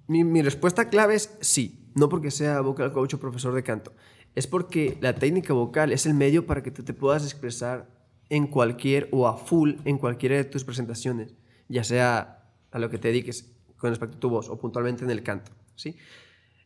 Mi, 0.06 0.24
mi, 0.24 0.42
respuesta 0.42 0.88
clave 0.88 1.14
es 1.14 1.30
sí. 1.40 1.90
No 1.94 2.08
porque 2.08 2.30
sea 2.30 2.60
vocal 2.60 2.92
coach 2.92 3.14
o 3.14 3.20
profesor 3.20 3.54
de 3.54 3.62
canto. 3.62 3.92
Es 4.34 4.48
porque 4.48 4.98
la 5.00 5.14
técnica 5.14 5.52
vocal 5.52 5.92
es 5.92 6.06
el 6.06 6.14
medio 6.14 6.46
para 6.46 6.62
que 6.62 6.72
tú 6.72 6.82
te 6.82 6.92
puedas 6.92 7.22
expresar 7.22 7.88
en 8.34 8.48
cualquier 8.48 9.08
o 9.12 9.28
a 9.28 9.36
full 9.36 9.74
en 9.84 9.96
cualquiera 9.96 10.34
de 10.36 10.44
tus 10.44 10.64
presentaciones, 10.64 11.34
ya 11.68 11.84
sea 11.84 12.50
a 12.72 12.78
lo 12.80 12.90
que 12.90 12.98
te 12.98 13.08
dediques 13.08 13.52
con 13.76 13.90
respecto 13.90 14.16
a 14.16 14.20
tu 14.20 14.28
voz 14.28 14.48
o 14.48 14.58
puntualmente 14.58 15.04
en 15.04 15.10
el 15.10 15.22
canto. 15.22 15.52
¿sí? 15.76 15.96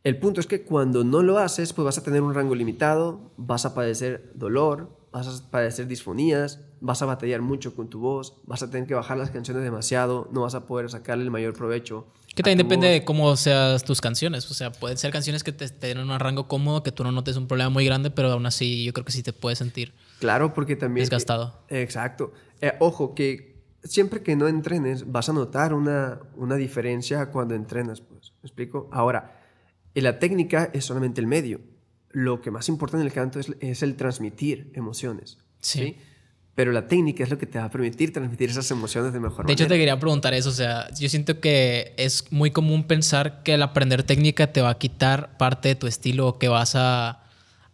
El 0.02 0.18
punto 0.18 0.40
es 0.40 0.46
que 0.46 0.62
cuando 0.62 1.04
no 1.04 1.22
lo 1.22 1.38
haces, 1.38 1.74
pues 1.74 1.84
vas 1.84 1.98
a 1.98 2.02
tener 2.02 2.22
un 2.22 2.32
rango 2.32 2.54
limitado, 2.54 3.32
vas 3.36 3.66
a 3.66 3.74
padecer 3.74 4.32
dolor, 4.34 4.96
vas 5.12 5.28
a 5.28 5.50
padecer 5.50 5.86
disfonías, 5.86 6.60
vas 6.80 7.02
a 7.02 7.06
batallar 7.06 7.42
mucho 7.42 7.74
con 7.74 7.90
tu 7.90 8.00
voz, 8.00 8.36
vas 8.44 8.62
a 8.62 8.70
tener 8.70 8.88
que 8.88 8.94
bajar 8.94 9.18
las 9.18 9.30
canciones 9.30 9.62
demasiado, 9.62 10.26
no 10.32 10.42
vas 10.42 10.54
a 10.54 10.64
poder 10.66 10.88
sacarle 10.88 11.24
el 11.24 11.30
mayor 11.30 11.52
provecho. 11.52 12.06
Que 12.34 12.42
también 12.42 12.58
depende 12.58 12.86
de 12.86 13.04
cómo 13.04 13.36
seas 13.36 13.84
tus 13.84 14.00
canciones. 14.00 14.50
O 14.50 14.54
sea, 14.54 14.72
pueden 14.72 14.96
ser 14.96 15.12
canciones 15.12 15.44
que 15.44 15.52
te, 15.52 15.68
te 15.68 15.88
den 15.88 15.98
un 15.98 16.18
rango 16.18 16.48
cómodo, 16.48 16.82
que 16.82 16.92
tú 16.92 17.04
no 17.04 17.12
notes 17.12 17.36
un 17.36 17.46
problema 17.46 17.68
muy 17.68 17.84
grande, 17.84 18.10
pero 18.10 18.32
aún 18.32 18.46
así 18.46 18.84
yo 18.84 18.94
creo 18.94 19.04
que 19.04 19.12
sí 19.12 19.22
te 19.22 19.34
puedes 19.34 19.58
sentir. 19.58 19.92
Claro, 20.18 20.52
porque 20.54 20.76
también... 20.76 21.04
Desgastado. 21.04 21.64
exacto. 21.68 22.32
Eh, 22.60 22.72
ojo, 22.80 23.14
que 23.14 23.62
siempre 23.84 24.22
que 24.22 24.36
no 24.36 24.48
entrenes 24.48 25.10
vas 25.10 25.28
a 25.28 25.32
notar 25.32 25.72
una, 25.72 26.20
una 26.36 26.56
diferencia 26.56 27.30
cuando 27.30 27.54
entrenas, 27.54 28.00
pues. 28.00 28.32
¿Me 28.42 28.46
explico? 28.46 28.88
Ahora, 28.92 29.38
y 29.94 30.00
la 30.00 30.18
técnica 30.18 30.70
es 30.72 30.84
solamente 30.84 31.20
el 31.20 31.26
medio. 31.26 31.60
Lo 32.10 32.40
que 32.40 32.50
más 32.50 32.68
importa 32.68 32.96
en 32.96 33.02
el 33.02 33.12
canto 33.12 33.40
es, 33.40 33.82
el 33.82 33.96
transmitir 33.96 34.70
emociones. 34.74 35.38
Sí. 35.60 35.96
Pero 36.54 36.72
la 36.72 36.86
técnica 36.86 37.22
es 37.22 37.30
lo 37.30 37.38
que 37.38 37.46
te 37.46 37.58
va 37.58 37.64
a 37.64 37.70
permitir 37.70 38.12
transmitir 38.12 38.50
esas 38.50 38.70
emociones 38.70 39.12
de 39.12 39.20
mejor 39.20 39.38
manera. 39.38 39.48
De 39.48 39.52
hecho, 39.52 39.68
te 39.68 39.78
quería 39.78 39.98
preguntar 39.98 40.34
eso. 40.34 40.48
O 40.48 40.52
sea, 40.52 40.92
yo 40.94 41.08
siento 41.08 41.40
que 41.40 41.94
es 41.96 42.32
muy 42.32 42.50
común 42.50 42.84
pensar 42.84 43.42
que 43.42 43.54
el 43.54 43.62
aprender 43.62 44.02
técnica 44.02 44.52
te 44.52 44.62
va 44.62 44.70
a 44.70 44.78
quitar 44.78 45.36
parte 45.36 45.68
de 45.68 45.74
tu 45.74 45.86
estilo 45.86 46.26
o 46.26 46.38
que 46.38 46.48
vas 46.48 46.74
a, 46.74 47.27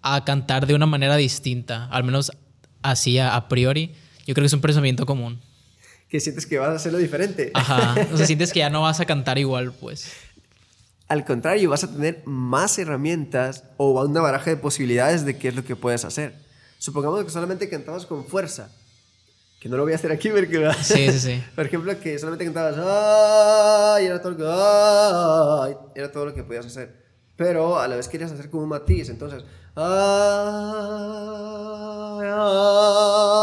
a 0.04 0.22
cantar 0.24 0.66
de 0.66 0.74
una 0.74 0.86
manera 0.86 1.16
distinta. 1.16 1.86
Al 1.86 2.04
menos 2.04 2.30
así 2.82 3.18
a, 3.18 3.48
priori. 3.48 3.94
Yo 4.26 4.34
creo 4.34 4.42
que 4.42 4.46
es 4.46 4.52
un 4.52 4.60
pensamiento 4.60 5.06
común. 5.06 5.40
Que 6.08 6.20
sientes 6.20 6.46
que 6.46 6.58
vas 6.58 6.68
a 6.68 6.74
hacerlo 6.74 6.98
diferente. 6.98 7.50
Ajá. 7.54 7.94
O 8.12 8.16
sea, 8.16 8.26
sientes 8.26 8.52
que 8.52 8.60
ya 8.60 8.70
no 8.70 8.82
vas 8.82 9.00
a 9.00 9.06
cantar 9.06 9.38
igual, 9.38 9.72
pues. 9.72 10.12
Al 11.08 11.24
contrario, 11.24 11.70
vas 11.70 11.84
a 11.84 11.92
tener 11.92 12.22
más 12.26 12.78
herramientas 12.78 13.64
o 13.78 14.02
una 14.02 14.20
baraja 14.20 14.50
de 14.50 14.56
posibilidades 14.56 15.24
de 15.24 15.36
qué 15.38 15.48
es 15.48 15.54
lo 15.54 15.64
que 15.64 15.74
puedes 15.74 16.04
hacer. 16.04 16.34
Supongamos 16.78 17.24
que 17.24 17.30
solamente 17.30 17.68
cantabas 17.68 18.04
con 18.04 18.26
fuerza. 18.26 18.70
Que 19.60 19.70
no 19.70 19.78
lo 19.78 19.84
voy 19.84 19.92
a 19.92 19.96
hacer 19.96 20.12
aquí 20.12 20.28
porque... 20.28 20.70
Sí, 20.82 21.10
sí, 21.10 21.18
sí. 21.18 21.44
Por 21.54 21.64
ejemplo, 21.64 21.98
que 21.98 22.18
solamente 22.18 22.44
cantabas... 22.44 22.76
¡Ay! 22.76 24.06
Era 24.06 24.20
todo, 24.20 24.32
lo 24.32 24.36
que, 24.36 24.44
¡Ay! 24.46 25.76
era 25.94 26.12
todo 26.12 26.26
lo 26.26 26.34
que 26.34 26.42
podías 26.42 26.66
hacer. 26.66 27.03
Pero 27.36 27.78
a 27.78 27.88
la 27.88 27.96
vez 27.96 28.08
querías 28.08 28.32
hacer 28.32 28.50
como 28.50 28.64
un 28.64 28.68
matiz. 28.68 29.08
Entonces... 29.08 29.44
¡Ay! 29.74 29.84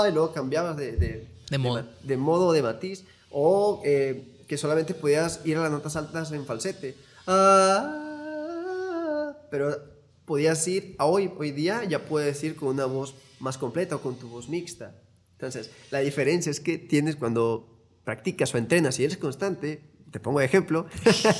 Y 0.09 0.13
luego 0.13 0.31
cambiabas 0.33 0.77
de, 0.77 0.93
de, 0.93 1.27
de 1.49 1.57
modo. 1.57 1.83
De, 2.03 2.17
modo, 2.17 2.53
de 2.53 2.61
matiz. 2.61 3.05
O 3.29 3.81
eh, 3.85 4.43
que 4.47 4.57
solamente 4.57 4.93
podías 4.93 5.41
ir 5.45 5.57
a 5.57 5.61
las 5.61 5.71
notas 5.71 5.95
altas 5.95 6.31
en 6.31 6.45
falsete 6.45 6.95
Ah, 7.27 9.33
pero 9.49 9.77
podías 10.25 10.67
ir, 10.67 10.95
a 10.97 11.05
hoy, 11.05 11.31
hoy 11.37 11.51
día 11.51 11.83
ya 11.83 12.05
puedes 12.05 12.43
ir 12.43 12.55
con 12.55 12.69
una 12.69 12.85
voz 12.85 13.15
más 13.39 13.57
completa 13.57 13.97
o 13.97 14.01
con 14.01 14.17
tu 14.17 14.29
voz 14.29 14.49
mixta. 14.49 14.95
Entonces, 15.33 15.71
la 15.91 15.99
diferencia 15.99 16.49
es 16.49 16.59
que 16.59 16.77
tienes 16.77 17.15
cuando 17.15 17.67
practicas 18.03 18.53
o 18.53 18.57
entrenas 18.57 18.99
y 18.99 19.05
eres 19.05 19.17
constante, 19.17 19.81
te 20.11 20.19
pongo 20.19 20.39
de 20.39 20.45
ejemplo, 20.45 20.85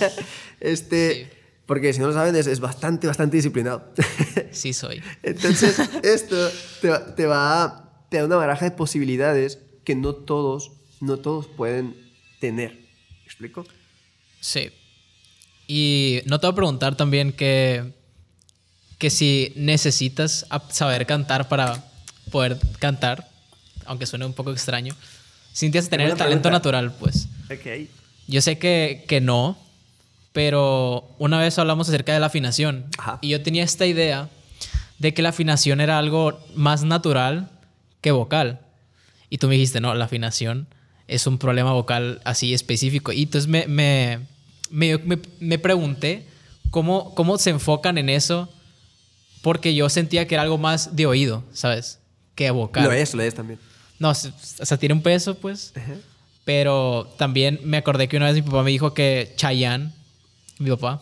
este, 0.60 1.30
porque 1.72 1.93
si 1.93 2.01
no 2.01 2.07
lo 2.07 2.13
saben 2.13 2.36
es, 2.36 2.59
bastante, 2.59 3.07
bastante 3.07 3.38
disciplinado. 3.38 3.93
sí 4.51 4.74
soy. 4.74 5.01
Entonces, 5.24 5.80
esto 6.03 6.36
te, 6.82 6.91
te, 7.15 7.26
va 7.26 7.63
a, 7.63 8.07
te 8.09 8.17
da 8.17 8.26
una 8.26 8.36
baraja 8.36 8.65
de 8.65 8.72
posibilidades 8.72 9.57
que 9.86 9.95
no 9.95 10.13
todos, 10.13 10.74
no 10.99 11.15
todos 11.15 11.47
pueden 11.47 11.95
tener. 12.41 12.74
¿Me 12.74 13.24
explico? 13.24 13.65
Sí. 14.41 14.69
Y 15.65 16.19
no 16.26 16.41
te 16.41 16.47
voy 16.47 16.51
a 16.51 16.55
preguntar 16.55 16.97
también 16.97 17.32
que, 17.32 17.93
que 18.97 19.09
si 19.09 19.53
necesitas 19.55 20.45
saber 20.72 21.05
cantar 21.05 21.47
para 21.47 21.86
poder 22.32 22.59
cantar, 22.80 23.30
aunque 23.86 24.05
suene 24.07 24.26
un 24.26 24.34
poco 24.34 24.51
extraño, 24.51 24.93
si 25.53 25.72
tienes 25.72 25.86
que 25.86 25.91
tener 25.91 26.09
el 26.09 26.17
talento 26.17 26.51
natural, 26.51 26.93
pues. 26.99 27.30
Okay. 27.45 27.89
Yo 28.28 28.41
sé 28.41 28.59
que, 28.59 29.05
que 29.07 29.22
no, 29.22 29.57
pero 30.34 31.10
una 31.20 31.40
vez 31.40 31.58
hablamos 31.60 31.90
acerca 31.90 32.14
de 32.14 32.20
la 32.20 32.28
afinación 32.28 32.86
y 33.22 33.30
yo 33.30 33.42
tenía 33.42 33.64
esta 33.64 33.86
idea 33.86 34.30
de 35.00 35.14
que 35.14 35.22
la 35.22 35.30
afinación 35.30 35.82
era 35.82 35.98
algo 35.98 36.40
más 36.56 36.84
natural 36.84 37.50
que 38.02 38.12
vocal. 38.12 38.62
Y 39.30 39.38
tú 39.38 39.48
me 39.48 39.56
dijiste, 39.56 39.82
no, 39.82 39.96
la 39.96 40.06
afinación 40.06 40.68
es 41.08 41.28
un 41.28 41.38
problema 41.38 41.74
vocal 41.74 42.22
así 42.24 42.54
específico. 42.54 43.12
Y 43.12 43.24
entonces 43.24 43.50
me, 43.50 43.68
me, 43.68 44.20
me, 44.70 45.20
me, 45.40 45.60
pregunté 45.60 46.26
cómo, 46.70 47.16
cómo 47.16 47.38
se 47.38 47.50
enfocan 47.50 47.98
en 47.98 48.10
eso, 48.10 48.50
porque 49.42 49.74
yo 49.74 49.90
sentía 49.90 50.28
que 50.28 50.36
era 50.36 50.44
algo 50.44 50.58
más 50.58 50.96
de 50.96 51.06
oído, 51.06 51.44
¿sabes? 51.52 52.00
Que 52.36 52.52
vocal. 52.52 52.86
Lo 52.86 52.92
es, 52.92 53.14
lo 53.14 53.24
es 53.24 53.34
también. 53.34 53.60
No, 54.00 54.10
o 54.10 54.14
sea, 54.14 54.78
tiene 54.78 54.94
un 54.94 55.02
peso, 55.02 55.36
pues. 55.36 55.74
Pero 56.46 57.14
también 57.18 57.60
me 57.64 57.78
acordé 57.78 58.08
que 58.08 58.18
una 58.18 58.28
vez 58.28 58.36
mi 58.36 58.42
papá 58.42 58.64
me 58.64 58.72
dijo 58.72 58.94
que 58.94 59.34
Chayanne, 59.36 59.92
mi 60.62 60.70
papá, 60.70 61.01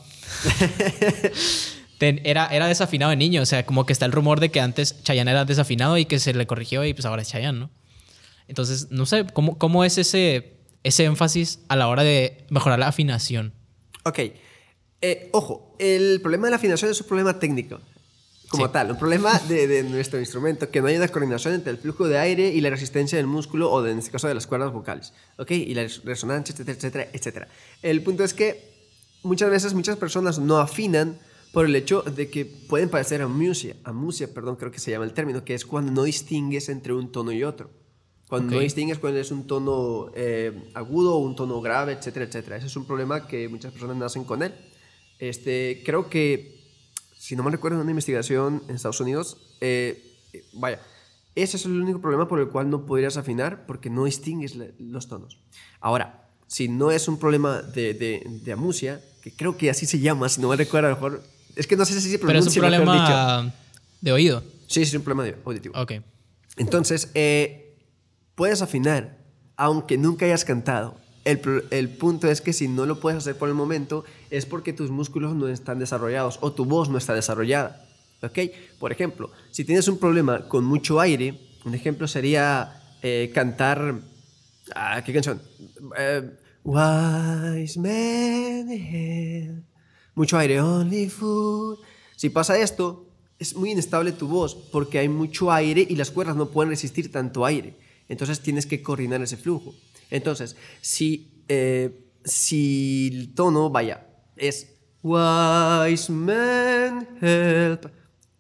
era, 2.00 2.48
era 2.48 2.68
desafinado 2.68 3.10
de 3.12 3.18
niño. 3.18 3.42
O 3.42 3.46
sea, 3.46 3.66
como 3.66 3.86
que 3.86 3.94
está 3.94 4.06
el 4.06 4.12
rumor 4.12 4.40
de 4.40 4.50
que 4.50 4.62
antes 4.62 5.04
Chayanne 5.04 5.32
era 5.32 5.46
desafinado 5.46 5.98
y 5.98 6.06
que 6.06 6.20
se 6.20 6.34
le 6.34 6.48
corrigió 6.48 6.86
y 6.86 6.94
pues 6.94 7.06
ahora 7.06 7.22
es 7.22 7.30
Chayanne, 7.30 7.60
¿no? 7.60 7.70
Entonces, 8.48 8.88
no 8.90 9.06
sé, 9.06 9.28
¿cómo, 9.32 9.58
cómo 9.58 9.84
es 9.84 9.98
ese, 9.98 10.58
ese 10.84 11.06
énfasis 11.06 11.60
a 11.68 11.76
la 11.76 11.88
hora 11.88 12.04
de 12.04 12.46
mejorar 12.50 12.80
la 12.80 12.88
afinación? 12.88 13.54
Ok. 14.04 14.20
Eh, 15.02 15.30
ojo, 15.32 15.76
el 15.80 16.20
problema 16.22 16.48
de 16.48 16.52
la 16.52 16.58
afinación 16.58 16.92
es 16.92 17.00
un 17.00 17.08
problema 17.08 17.40
técnico, 17.40 17.80
como 18.50 18.70
tal, 18.72 18.92
un 18.92 18.98
problema 18.98 19.38
de, 19.48 19.84
nuestro 19.84 20.20
instrumento, 20.20 20.70
que 20.70 20.82
no 20.82 20.88
hay 20.88 20.98
una 20.98 21.08
coordinación 21.08 21.54
entre 21.54 21.72
el 21.72 21.78
flujo 21.78 22.08
de 22.08 22.18
aire 22.18 22.50
y 22.50 22.60
la 22.60 22.70
resistencia 22.70 23.18
del 23.18 23.28
músculo 23.28 23.72
o, 23.72 23.86
en 23.86 24.00
este 24.00 24.12
caso, 24.12 24.28
de 24.28 24.34
las 24.34 24.48
cuerdas 24.48 24.74
vocales, 24.74 25.14
¿ok? 25.38 25.52
Y 25.52 25.74
la 25.76 25.88
resonancia, 26.04 26.52
etcétera, 26.52 26.76
etcétera, 26.76 27.08
etcétera. 27.14 27.48
El 27.82 28.02
punto 28.02 28.24
es 28.24 28.34
que 28.34 28.79
muchas 29.24 29.50
veces 29.50 29.74
muchas 29.74 29.98
personas 29.98 30.40
no 30.40 30.58
afinan 30.58 31.20
por 31.52 31.66
el 31.66 31.76
hecho 31.76 32.02
de 32.04 32.30
que 32.30 32.46
pueden 32.46 32.90
padecer 32.90 33.22
amusia, 33.22 33.76
amusia, 33.84 34.34
perdón, 34.34 34.56
creo 34.56 34.72
que 34.72 34.80
se 34.80 34.92
llama 34.92 35.06
el 35.06 35.14
término, 35.14 35.44
que 35.44 35.56
es 35.56 35.66
cuando 35.66 35.92
no 35.92 36.04
distingues 36.04 36.70
entre 36.70 36.94
un 36.94 37.12
tono 37.12 37.32
y 37.32 37.44
otro. 37.44 37.72
Cuando 38.28 38.54
no 38.54 38.60
distingues 38.60 39.00
cuál 39.00 39.18
es 39.18 39.32
un 39.32 39.48
tono 39.48 40.12
eh, 40.14 40.70
agudo 40.76 41.16
o 41.16 41.18
un 41.18 41.36
tono 41.36 41.60
grave, 41.62 41.94
etcétera, 41.94 42.26
etcétera. 42.26 42.58
Ese 42.58 42.68
es 42.68 42.76
un 42.76 42.86
problema 42.86 43.26
que 43.26 43.50
muchas 43.50 43.72
personas 43.72 43.98
nacen 43.98 44.24
con 44.24 44.44
él. 44.44 44.54
Este, 45.18 45.82
creo 45.84 46.12
que, 46.12 46.62
si 47.18 47.36
no 47.36 47.42
me 47.42 47.50
recuerdo, 47.50 47.78
en 47.78 47.82
una 47.82 47.92
investigación 47.92 48.62
en 48.68 48.76
Estados 48.76 49.00
Unidos, 49.00 49.38
eh, 49.62 50.16
vaya, 50.54 50.80
ese 51.34 51.58
es 51.58 51.66
el 51.66 51.82
único 51.82 52.02
problema 52.02 52.28
por 52.28 52.40
el 52.40 52.50
cual 52.50 52.70
no 52.70 52.86
podrías 52.86 53.18
afinar 53.18 53.66
porque 53.66 53.90
no 53.90 54.06
distingues 54.06 54.56
los 54.78 55.08
tonos. 55.08 55.40
Ahora, 55.80 56.29
si 56.50 56.68
no 56.68 56.90
es 56.90 57.08
un 57.08 57.20
problema 57.20 57.62
de, 57.62 57.94
de, 57.94 58.24
de, 58.26 58.52
amusia, 58.52 59.00
que 59.22 59.32
creo 59.32 59.56
que 59.56 59.70
así 59.70 59.86
se 59.86 60.00
llama, 60.00 60.28
si 60.30 60.42
no 60.42 60.50
me 60.50 60.56
recuerdo, 60.56 60.88
a 60.88 60.90
lo 60.90 60.96
mejor. 60.96 61.24
Es 61.56 61.68
que 61.68 61.76
no 61.76 61.86
sé 61.86 62.02
si 62.02 62.10
se 62.10 62.18
pronuncia. 62.18 62.62
Pero 62.62 62.74
es 62.74 62.80
un 62.80 62.84
problema 62.84 63.54
de 64.02 64.12
oído. 64.12 64.42
Sí, 64.66 64.84
sí, 64.84 64.90
es 64.90 64.94
un 64.96 65.04
problema 65.04 65.26
de 65.26 65.38
auditivo. 65.46 65.80
Ok. 65.80 65.94
Entonces, 66.58 67.12
eh, 67.14 67.78
puedes 68.34 68.64
afinar, 68.64 69.20
aunque 69.58 70.00
nunca 70.00 70.26
hayas 70.26 70.44
cantado. 70.44 70.98
El, 71.24 71.66
el, 71.70 71.90
punto 71.90 72.28
es 72.28 72.42
que 72.42 72.52
si 72.52 72.68
no 72.68 72.88
lo 72.88 73.00
puedes 73.00 73.20
hacer 73.20 73.38
por 73.38 73.48
el 73.48 73.54
momento, 73.56 74.04
es 74.32 74.48
porque 74.48 74.74
tus 74.74 74.90
músculos 74.90 75.36
no 75.36 75.48
están 75.50 75.78
desarrollados 75.78 76.40
o 76.42 76.52
tu 76.52 76.66
voz 76.66 76.90
no 76.90 76.98
está 76.98 77.14
desarrollada. 77.14 77.86
¿Ok? 78.24 78.40
Por 78.80 78.92
ejemplo, 78.92 79.30
si 79.52 79.66
tienes 79.66 79.88
un 79.88 80.00
problema 80.00 80.48
con 80.48 80.66
mucho 80.66 81.00
aire, 81.00 81.40
un 81.64 81.76
ejemplo 81.76 82.08
sería 82.08 82.82
eh, 83.04 83.30
cantar... 83.36 84.00
ah, 84.74 85.04
¿Qué 85.06 85.14
canción? 85.14 85.40
Eh, 85.96 86.32
Wise 86.64 87.80
men 87.80 88.70
have 88.70 89.64
mucho 90.16 90.38
aire, 90.38 90.60
only 90.60 91.10
food. 91.10 91.80
Si 92.16 92.30
pasa 92.30 92.58
esto, 92.60 93.08
es 93.40 93.56
muy 93.56 93.72
inestable 93.72 94.12
tu 94.12 94.28
voz 94.28 94.54
porque 94.56 95.00
hay 95.00 95.08
mucho 95.08 95.52
aire 95.52 95.86
y 95.88 95.96
las 95.96 96.12
cuerdas 96.12 96.36
no 96.36 96.50
pueden 96.50 96.72
resistir 96.72 97.12
tanto 97.12 97.46
aire. 97.46 97.78
Entonces 98.10 98.42
tienes 98.42 98.66
que 98.66 98.82
coordinar 98.82 99.22
ese 99.22 99.38
flujo. 99.38 99.74
Entonces, 100.10 100.58
si, 100.82 101.44
eh, 101.48 102.12
si 102.26 103.10
el 103.14 103.34
tono, 103.34 103.70
vaya, 103.70 104.06
es 104.36 104.76
Wise 105.02 106.12
men 106.12 107.08
help. 107.22 107.86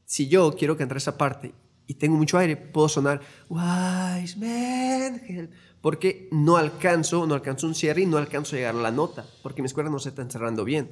Si 0.03 0.27
yo 0.27 0.53
quiero 0.57 0.75
cantar 0.75 0.97
esa 0.97 1.17
parte 1.17 1.53
y 1.87 1.93
tengo 1.93 2.17
mucho 2.17 2.37
aire, 2.37 2.57
puedo 2.57 2.89
sonar 2.89 3.21
Wise 3.47 4.37
men 4.37 5.21
help. 5.25 5.51
Porque 5.81 6.27
no 6.31 6.57
alcanzo, 6.57 7.25
no 7.25 7.33
alcanzo 7.35 7.67
un 7.67 7.75
cierre 7.75 8.01
y 8.01 8.05
no 8.05 8.17
alcanzo 8.17 8.55
a 8.55 8.59
llegar 8.59 8.75
a 8.75 8.79
la 8.81 8.91
nota, 8.91 9.25
porque 9.43 9.61
mis 9.61 9.73
cuerdas 9.73 9.91
no 9.93 9.99
se 9.99 10.09
están 10.09 10.29
cerrando 10.29 10.63
bien. 10.65 10.91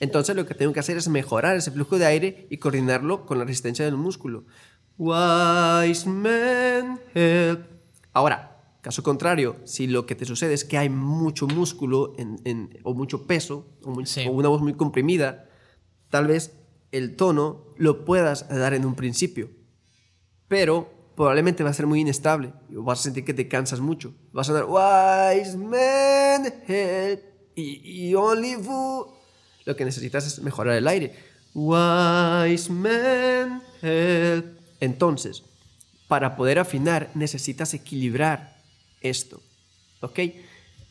Entonces 0.00 0.36
lo 0.36 0.46
que 0.46 0.54
tengo 0.54 0.72
que 0.72 0.78
hacer 0.80 0.96
es 0.96 1.08
mejorar 1.08 1.56
ese 1.56 1.72
flujo 1.72 1.98
de 1.98 2.06
aire 2.06 2.46
y 2.50 2.58
coordinarlo 2.58 3.26
con 3.26 3.38
la 3.38 3.44
resistencia 3.44 3.84
del 3.84 3.96
músculo. 3.96 4.44
Wise 4.96 6.08
men 6.08 7.00
help. 7.14 7.62
Ahora, 8.12 8.62
caso 8.80 9.02
contrario, 9.02 9.56
si 9.64 9.86
lo 9.88 10.06
que 10.06 10.14
te 10.14 10.24
sucede 10.24 10.54
es 10.54 10.64
que 10.64 10.78
hay 10.78 10.88
mucho 10.88 11.46
músculo 11.48 12.14
en- 12.16 12.40
en- 12.44 12.78
o 12.84 12.94
mucho 12.94 13.26
peso 13.26 13.66
o, 13.84 13.90
muy- 13.90 14.06
Sí. 14.06 14.24
o 14.28 14.30
una 14.32 14.48
voz 14.48 14.60
muy 14.62 14.74
comprimida, 14.74 15.48
tal 16.10 16.26
vez 16.28 16.52
el 16.92 17.16
tono 17.16 17.64
lo 17.76 18.04
puedas 18.04 18.48
dar 18.48 18.74
en 18.74 18.84
un 18.86 18.94
principio, 18.94 19.50
pero 20.48 20.90
probablemente 21.18 21.64
va 21.64 21.70
a 21.70 21.74
ser 21.74 21.88
muy 21.88 22.00
inestable 22.00 22.52
vas 22.70 23.00
a 23.00 23.02
sentir 23.02 23.24
que 23.24 23.34
te 23.34 23.48
cansas 23.48 23.80
mucho. 23.80 24.14
Vas 24.32 24.48
a 24.48 24.52
sonar 24.52 24.66
wise 24.68 25.58
men 25.58 26.54
help 26.68 27.20
y, 27.56 28.14
only 28.14 28.52
you. 28.52 29.06
Lo 29.64 29.74
que 29.74 29.84
necesitas 29.84 30.28
es 30.28 30.40
mejorar 30.40 30.76
el 30.76 30.86
aire. 30.86 31.16
Wise 31.54 32.70
men 32.72 33.60
help. 33.82 34.46
Entonces, 34.78 35.42
para 36.06 36.36
poder 36.36 36.60
afinar 36.60 37.10
necesitas 37.14 37.74
equilibrar 37.74 38.62
esto. 39.00 39.42
¿Ok? 40.00 40.20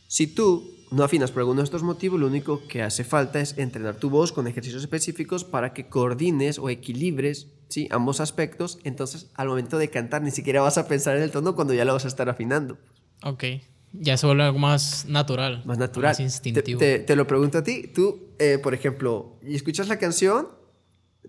Si 0.08 0.26
tú 0.26 0.74
no 0.90 1.04
afinas 1.04 1.30
por 1.30 1.40
alguno 1.40 1.62
de 1.62 1.64
estos 1.64 1.82
motivos, 1.82 2.20
lo 2.20 2.26
único 2.26 2.66
que 2.68 2.82
hace 2.82 3.02
falta 3.02 3.40
es 3.40 3.56
entrenar 3.56 3.96
tu 3.96 4.10
voz 4.10 4.32
con 4.32 4.46
ejercicios 4.46 4.82
específicos 4.82 5.44
para 5.44 5.72
que 5.72 5.88
coordines 5.88 6.58
o 6.58 6.68
equilibres 6.68 7.46
¿sí? 7.68 7.88
ambos 7.90 8.20
aspectos. 8.20 8.78
Entonces, 8.84 9.30
al 9.34 9.48
momento 9.48 9.78
de 9.78 9.88
cantar, 9.90 10.22
ni 10.22 10.30
siquiera 10.30 10.60
vas 10.60 10.78
a 10.78 10.88
pensar 10.88 11.16
en 11.16 11.22
el 11.22 11.30
tono 11.30 11.54
cuando 11.54 11.74
ya 11.74 11.84
lo 11.84 11.92
vas 11.94 12.04
a 12.04 12.08
estar 12.08 12.28
afinando. 12.28 12.78
Ok. 13.22 13.44
Ya 13.92 14.16
se 14.18 14.26
vuelve 14.26 14.42
algo 14.42 14.58
más 14.58 15.06
natural. 15.06 15.62
Más 15.64 15.78
natural. 15.78 16.10
Más 16.10 16.20
instintivo. 16.20 16.78
te- 16.78 16.98
te 16.98 17.16
lo 17.16 17.26
pregunto 17.26 17.58
a 17.58 17.62
ti. 17.62 17.88
Tú, 17.94 18.28
eh, 18.38 18.58
por 18.62 18.74
ejemplo, 18.74 19.38
escuchas 19.42 19.88
la 19.88 19.98
canción, 19.98 20.48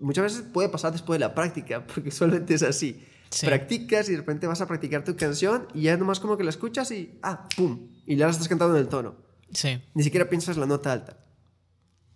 muchas 0.00 0.24
veces 0.24 0.42
puede 0.42 0.68
pasar 0.68 0.92
después 0.92 1.18
de 1.18 1.26
la 1.26 1.34
práctica, 1.34 1.86
porque 1.94 2.10
solamente 2.10 2.54
es 2.54 2.62
así. 2.62 3.06
Sí. 3.30 3.46
Practicas 3.46 4.08
y 4.08 4.12
de 4.12 4.18
repente 4.18 4.46
vas 4.48 4.60
a 4.60 4.66
practicar 4.66 5.04
tu 5.04 5.14
canción 5.16 5.68
y 5.72 5.82
ya 5.82 5.96
nomás 5.96 6.18
como 6.20 6.36
que 6.36 6.42
la 6.44 6.50
escuchas 6.50 6.90
y, 6.90 7.18
ah, 7.22 7.48
pum, 7.56 7.88
y 8.04 8.16
ya 8.16 8.26
la 8.26 8.32
estás 8.32 8.48
cantando 8.48 8.74
en 8.76 8.82
el 8.82 8.88
tono. 8.88 9.14
Sí, 9.52 9.80
Ni 9.94 10.02
siquiera 10.02 10.28
piensas 10.28 10.56
la 10.56 10.66
nota 10.66 10.92
alta. 10.92 11.16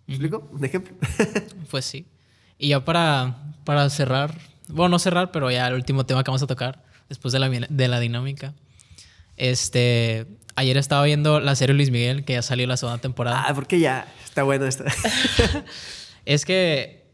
¿Me 0.07 0.13
explico? 0.15 0.47
Un 0.51 0.63
ejemplo. 0.63 0.95
pues 1.71 1.85
sí. 1.85 2.05
Y 2.57 2.69
ya 2.69 2.83
para, 2.85 3.53
para 3.63 3.89
cerrar, 3.89 4.37
bueno, 4.67 4.89
no 4.89 4.99
cerrar, 4.99 5.31
pero 5.31 5.51
ya 5.51 5.67
el 5.67 5.73
último 5.73 6.05
tema 6.05 6.23
que 6.23 6.31
vamos 6.31 6.43
a 6.43 6.47
tocar, 6.47 6.83
después 7.09 7.31
de 7.33 7.39
la, 7.39 7.49
de 7.49 7.87
la 7.87 7.99
dinámica. 7.99 8.53
Este, 9.37 10.25
ayer 10.55 10.77
estaba 10.77 11.03
viendo 11.03 11.39
la 11.39 11.55
serie 11.55 11.75
Luis 11.75 11.91
Miguel, 11.91 12.23
que 12.25 12.33
ya 12.33 12.41
salió 12.41 12.65
la 12.67 12.77
segunda 12.77 12.99
temporada. 13.01 13.43
ah, 13.47 13.53
porque 13.53 13.79
ya 13.79 14.07
está 14.23 14.43
bueno 14.43 14.65
esto. 14.65 14.83
Es 16.25 16.43
que 16.43 17.05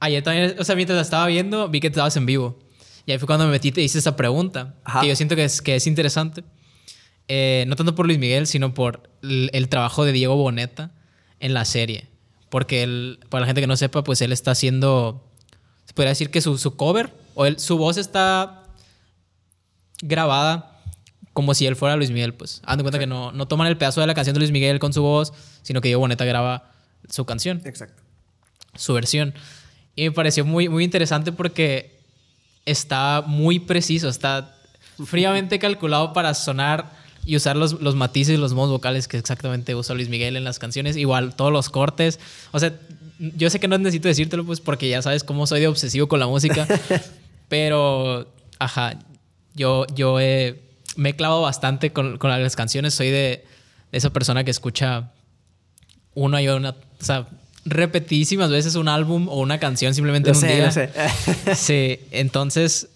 ayer 0.00 0.22
también, 0.22 0.54
o 0.58 0.64
sea, 0.64 0.76
mientras 0.76 0.96
la 0.96 1.00
estaba 1.02 1.26
viendo, 1.26 1.68
vi 1.70 1.80
que 1.80 1.86
estabas 1.86 2.14
en 2.18 2.26
vivo. 2.26 2.58
Y 3.06 3.12
ahí 3.12 3.18
fue 3.18 3.26
cuando 3.26 3.46
me 3.46 3.52
metí 3.52 3.68
y 3.68 3.72
te 3.72 3.80
hice 3.80 3.98
esa 3.98 4.16
pregunta, 4.16 4.74
Ajá. 4.84 5.00
que 5.00 5.08
yo 5.08 5.16
siento 5.16 5.34
que 5.34 5.44
es, 5.44 5.62
que 5.62 5.76
es 5.76 5.86
interesante. 5.86 6.44
Eh, 7.26 7.64
no 7.68 7.74
tanto 7.76 7.94
por 7.94 8.04
Luis 8.04 8.18
Miguel, 8.18 8.46
sino 8.46 8.74
por 8.74 9.08
el, 9.22 9.48
el 9.54 9.70
trabajo 9.70 10.04
de 10.04 10.12
Diego 10.12 10.36
Boneta 10.36 10.90
en 11.38 11.54
la 11.54 11.64
serie. 11.64 12.09
Porque 12.50 12.82
él, 12.82 13.20
para 13.30 13.40
la 13.42 13.46
gente 13.46 13.60
que 13.62 13.66
no 13.66 13.76
sepa, 13.76 14.04
pues 14.04 14.20
él 14.22 14.32
está 14.32 14.50
haciendo, 14.50 15.24
se 15.86 15.94
podría 15.94 16.10
decir 16.10 16.30
que 16.30 16.40
su, 16.40 16.58
su 16.58 16.76
cover, 16.76 17.14
o 17.34 17.46
él- 17.46 17.58
su 17.58 17.78
voz 17.78 17.96
está 17.96 18.64
grabada 20.02 20.66
como 21.32 21.54
si 21.54 21.66
él 21.66 21.76
fuera 21.76 21.96
Luis 21.96 22.10
Miguel, 22.10 22.34
pues. 22.34 22.60
Haz 22.64 22.76
de 22.76 22.82
cuenta 22.82 22.98
que 22.98 23.06
no, 23.06 23.32
no 23.32 23.46
toman 23.46 23.68
el 23.68 23.76
pedazo 23.76 24.00
de 24.00 24.06
la 24.06 24.14
canción 24.14 24.34
de 24.34 24.40
Luis 24.40 24.50
Miguel 24.50 24.78
con 24.78 24.92
su 24.92 25.02
voz, 25.02 25.32
sino 25.62 25.80
que 25.80 25.88
Diego 25.88 26.00
Boneta 26.00 26.24
graba 26.24 26.72
su 27.08 27.24
canción 27.24 27.62
Exacto. 27.64 28.02
su 28.74 28.92
versión. 28.94 29.32
Y 29.94 30.04
me 30.04 30.12
pareció 30.12 30.44
muy, 30.44 30.68
muy 30.68 30.82
interesante 30.84 31.30
porque 31.32 32.00
está 32.66 33.22
muy 33.26 33.60
preciso, 33.60 34.08
está 34.08 34.56
fríamente 35.06 35.58
calculado 35.58 36.12
para 36.12 36.34
sonar 36.34 36.90
y 37.24 37.36
usar 37.36 37.56
los, 37.56 37.80
los 37.80 37.94
matices 37.96 38.34
y 38.34 38.38
los 38.38 38.54
modos 38.54 38.70
vocales 38.70 39.06
que 39.08 39.16
exactamente 39.18 39.74
usa 39.74 39.94
Luis 39.94 40.08
Miguel 40.08 40.36
en 40.36 40.44
las 40.44 40.58
canciones. 40.58 40.96
Igual 40.96 41.34
todos 41.36 41.52
los 41.52 41.68
cortes. 41.68 42.18
O 42.52 42.58
sea, 42.58 42.72
yo 43.18 43.50
sé 43.50 43.60
que 43.60 43.68
no 43.68 43.76
necesito 43.78 44.08
decírtelo 44.08 44.44
pues 44.46 44.60
porque 44.60 44.88
ya 44.88 45.02
sabes 45.02 45.22
cómo 45.24 45.46
soy 45.46 45.60
de 45.60 45.68
obsesivo 45.68 46.08
con 46.08 46.18
la 46.20 46.26
música. 46.26 46.66
pero, 47.48 48.26
ajá, 48.58 48.98
yo, 49.54 49.86
yo 49.94 50.20
he- 50.20 50.60
me 50.96 51.10
he 51.10 51.16
clavado 51.16 51.42
bastante 51.42 51.92
con, 51.92 52.18
con 52.18 52.30
las 52.30 52.56
canciones. 52.56 52.94
Soy 52.94 53.08
de, 53.10 53.44
de 53.92 53.98
esa 53.98 54.10
persona 54.10 54.44
que 54.44 54.50
escucha 54.50 55.12
una 56.14 56.42
y 56.42 56.48
una, 56.48 56.70
o 56.70 57.04
sea, 57.04 57.28
repetidísimas 57.64 58.50
veces 58.50 58.74
un 58.74 58.88
álbum 58.88 59.28
o 59.28 59.38
una 59.38 59.58
canción 59.60 59.94
simplemente 59.94 60.30
Lo 60.30 60.38
en 60.38 60.42
un 60.44 60.48
sé, 60.48 60.54
día. 60.56 60.66
lo 60.66 60.72
sé. 60.72 61.54
Sí, 61.54 62.00
entonces 62.10 62.88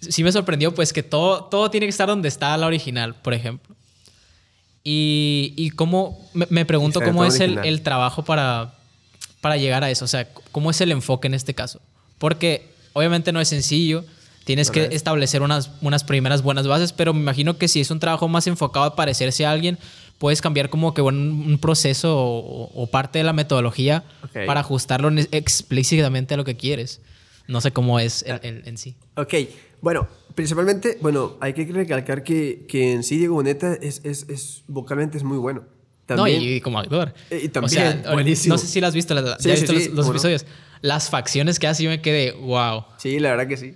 sí 0.00 0.22
me 0.24 0.32
sorprendió 0.32 0.74
pues 0.74 0.92
que 0.92 1.02
todo, 1.02 1.44
todo 1.44 1.70
tiene 1.70 1.86
que 1.86 1.90
estar 1.90 2.08
donde 2.08 2.28
está 2.28 2.56
la 2.56 2.66
original, 2.66 3.14
por 3.14 3.34
ejemplo. 3.34 3.74
Y, 4.84 5.52
y 5.56 5.70
cómo, 5.70 6.18
me, 6.32 6.46
me 6.48 6.64
pregunto 6.64 7.00
cómo 7.02 7.24
es 7.24 7.40
el, 7.40 7.58
el 7.64 7.82
trabajo 7.82 8.24
para, 8.24 8.74
para 9.40 9.56
llegar 9.56 9.82
a 9.82 9.90
eso, 9.90 10.04
o 10.04 10.08
sea, 10.08 10.28
cómo 10.52 10.70
es 10.70 10.80
el 10.80 10.92
enfoque 10.92 11.26
en 11.26 11.34
este 11.34 11.54
caso. 11.54 11.80
Porque 12.18 12.70
obviamente 12.92 13.32
no 13.32 13.40
es 13.40 13.48
sencillo, 13.48 14.04
tienes 14.44 14.70
que 14.70 14.80
No 14.80 14.86
lo 14.86 14.90
es. 14.92 14.96
establecer 14.96 15.42
unas, 15.42 15.72
unas 15.80 16.04
primeras 16.04 16.42
buenas 16.42 16.68
bases, 16.68 16.92
pero 16.92 17.12
me 17.12 17.20
imagino 17.20 17.58
que 17.58 17.66
si 17.66 17.80
es 17.80 17.90
un 17.90 17.98
trabajo 17.98 18.28
más 18.28 18.46
enfocado 18.46 18.86
a 18.86 18.94
parecerse 18.94 19.44
a 19.44 19.50
alguien, 19.50 19.76
puedes 20.18 20.40
cambiar 20.40 20.70
como 20.70 20.94
que 20.94 21.02
un, 21.02 21.16
un 21.46 21.58
proceso 21.58 22.16
o, 22.16 22.70
o 22.72 22.86
parte 22.86 23.18
de 23.18 23.24
la 23.24 23.32
metodología 23.32 24.04
Ok. 24.22 24.46
para 24.46 24.60
ajustarlo 24.60 25.10
explícitamente 25.32 26.34
a 26.34 26.36
lo 26.36 26.44
que 26.44 26.56
quieres. 26.56 27.00
No 27.48 27.60
sé 27.60 27.72
cómo 27.72 27.98
es 28.00 28.22
el- 28.22 28.40
el- 28.42 28.62
en 28.66 28.78
sí. 28.78 28.94
Ok, 29.16 29.34
bueno, 29.80 30.06
principalmente, 30.34 30.98
bueno, 31.00 31.36
hay 31.40 31.52
que 31.54 31.64
recalcar 31.66 32.22
que, 32.22 32.66
que 32.68 32.92
en 32.92 33.02
sí 33.02 33.16
Diego 33.18 33.34
Boneta 33.34 33.74
es, 33.74 34.00
es, 34.04 34.26
es 34.28 34.62
vocalmente 34.66 35.16
es 35.18 35.24
muy 35.24 35.38
bueno. 35.38 35.64
También, 36.06 36.38
No, 36.38 36.44
y, 36.44 36.52
y 36.54 36.60
como 36.60 36.78
actor. 36.78 37.12
Eh, 37.30 37.40
y 37.44 37.46
O 37.48 37.50
también, 37.50 38.02
sea, 38.02 38.12
buenísimo. 38.12 38.54
No 38.54 38.58
sé 38.58 38.66
si 38.68 38.80
lo 38.80 38.86
has 38.86 38.94
visto, 38.94 39.12
la- 39.14 39.36
Sí, 39.38 39.48
ya 39.48 39.56
sí, 39.56 39.62
visto 39.62 39.72
sí, 39.72 39.78
los, 39.78 39.86
los 39.88 39.94
¿cómo 39.94 40.04
no? 40.04 40.10
episodios. 40.12 40.46
Las 40.82 41.10
facciones 41.10 41.58
que 41.58 41.66
hace, 41.66 41.82
yo 41.82 41.90
me 41.90 42.00
quedé, 42.00 42.32
wow. 42.32 42.84
Sí, 42.98 43.18
la 43.18 43.30
verdad 43.30 43.48
que 43.48 43.56
sí. 43.56 43.74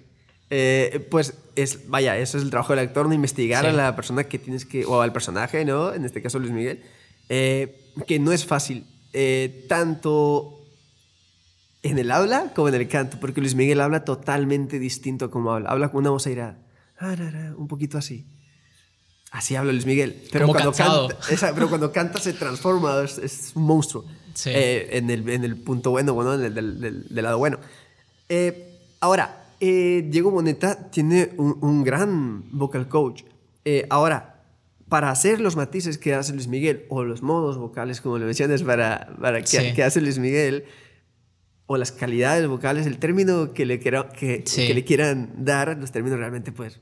Eh, 0.51 1.07
pues 1.11 1.35
es, 1.57 1.89
vaya, 1.89 2.17
eso 2.19 2.37
es 2.39 2.45
el 2.45 2.51
trabajo 2.51 2.73
del 2.75 2.85
actor, 2.87 3.07
no 3.09 3.15
investigar 3.15 3.67
a 3.67 3.73
la 3.73 3.97
persona 3.97 4.25
que 4.25 4.39
tienes 4.39 4.65
que, 4.65 4.85
o 4.85 5.01
al 5.01 5.13
personaje, 5.13 5.65
¿no? 5.65 5.93
En 5.95 6.05
este 6.05 6.23
caso 6.23 6.39
Luis 6.39 6.53
Miguel, 6.53 6.83
eh, 7.29 7.81
que 8.07 8.19
no 8.19 8.33
es 8.33 8.45
fácil, 8.45 8.85
eh, 9.13 9.65
tanto 9.69 10.60
en 11.83 11.99
el 11.99 12.11
habla 12.11 12.53
como 12.55 12.69
en 12.69 12.75
el 12.75 12.89
canto, 12.89 13.19
porque 13.21 13.41
Luis 13.41 13.55
Miguel 13.55 13.81
habla 13.81 14.05
totalmente 14.05 14.79
distinto 14.79 15.27
a 15.27 15.31
como 15.31 15.53
habla, 15.53 15.71
habla 15.71 15.89
con 15.91 16.01
una 16.01 16.11
voz 16.11 16.27
airada, 16.27 16.59
un 17.57 17.69
poquito 17.69 17.97
así. 17.99 18.27
Así 19.31 19.55
habla 19.55 19.73
Luis 19.73 19.87
Miguel. 19.87 20.23
Pero, 20.33 20.47
Como 20.47 20.55
cuando 20.55 20.73
cansado. 20.73 21.09
canta, 21.09 21.33
esa- 21.33 21.55
pero 21.55 21.69
cuando 21.69 21.93
canta 21.93 22.19
se 22.19 22.33
transforma, 22.33 23.01
es, 23.03 23.17
es 23.19 23.53
un 23.55 23.63
monstruo. 23.63 24.05
Sí. 24.35 24.51
Eh, 24.53 24.97
en, 24.99 25.09
el, 25.09 25.29
en 25.29 25.45
el 25.45 25.57
punto 25.57 25.91
bueno, 25.93 26.15
bueno, 26.15 26.35
en 26.35 26.43
el 26.43 26.55
del, 26.55 26.81
del- 26.81 27.09
del 27.09 27.25
lado 27.25 27.39
bueno. 27.39 27.59
Eh, 28.29 28.79
ahora, 29.01 29.45
eh, 29.61 30.05
Diego 30.11 30.31
Boneta 30.33 30.91
tiene 30.91 31.31
un, 31.37 31.57
un 31.61 31.85
gran 31.85 32.43
vocal 32.51 32.89
coach. 32.89 33.23
Eh, 33.65 33.87
ahora, 33.89 34.43
para 34.89 35.11
hacer 35.11 35.41
los 35.41 35.55
matices 35.55 35.97
que 35.97 36.13
hace 36.15 36.33
Luis 36.33 36.49
Miguel, 36.49 36.87
o 36.89 37.05
los 37.05 37.23
modos 37.23 37.57
vocales, 37.57 38.01
como 38.01 38.19
le 38.19 38.25
mencionas, 38.27 38.65
para, 38.65 39.15
para 39.21 39.41
que, 39.41 39.47
Sí. 39.47 39.73
que 39.75 39.85
hace 39.85 40.01
Luis 40.01 40.19
Miguel, 40.19 40.65
o 41.73 41.77
las 41.77 41.93
calidades 41.93 42.49
vocales, 42.49 42.85
el 42.85 42.99
término 42.99 43.53
que 43.53 43.65
le, 43.65 43.79
que, 43.79 44.43
Sí. 44.45 44.67
que 44.67 44.75
le 44.75 44.85
quieran 44.85 45.31
dar, 45.45 45.79
los 45.79 45.93
términos 45.93 46.19
realmente, 46.19 46.51
pues, 46.51 46.81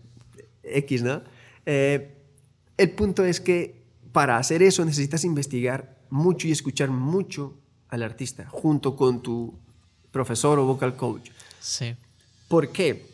X, 0.62 1.02
¿no? 1.02 1.20
Eh, 1.66 2.16
el 2.78 2.90
punto 2.92 3.22
es 3.22 3.38
que 3.38 3.84
para 4.12 4.38
hacer 4.38 4.62
eso 4.62 4.82
necesitas 4.86 5.24
investigar 5.24 5.98
mucho 6.08 6.48
y 6.48 6.52
escuchar 6.52 6.88
mucho 6.88 7.60
al 7.90 8.02
artista, 8.02 8.48
junto 8.48 8.96
con 8.96 9.22
tu 9.22 9.58
profesor 10.10 10.58
o 10.58 10.64
vocal 10.64 10.96
coach. 10.96 11.32
Sí. 11.60 11.94
¿Por 12.48 12.72
qué? 12.72 13.04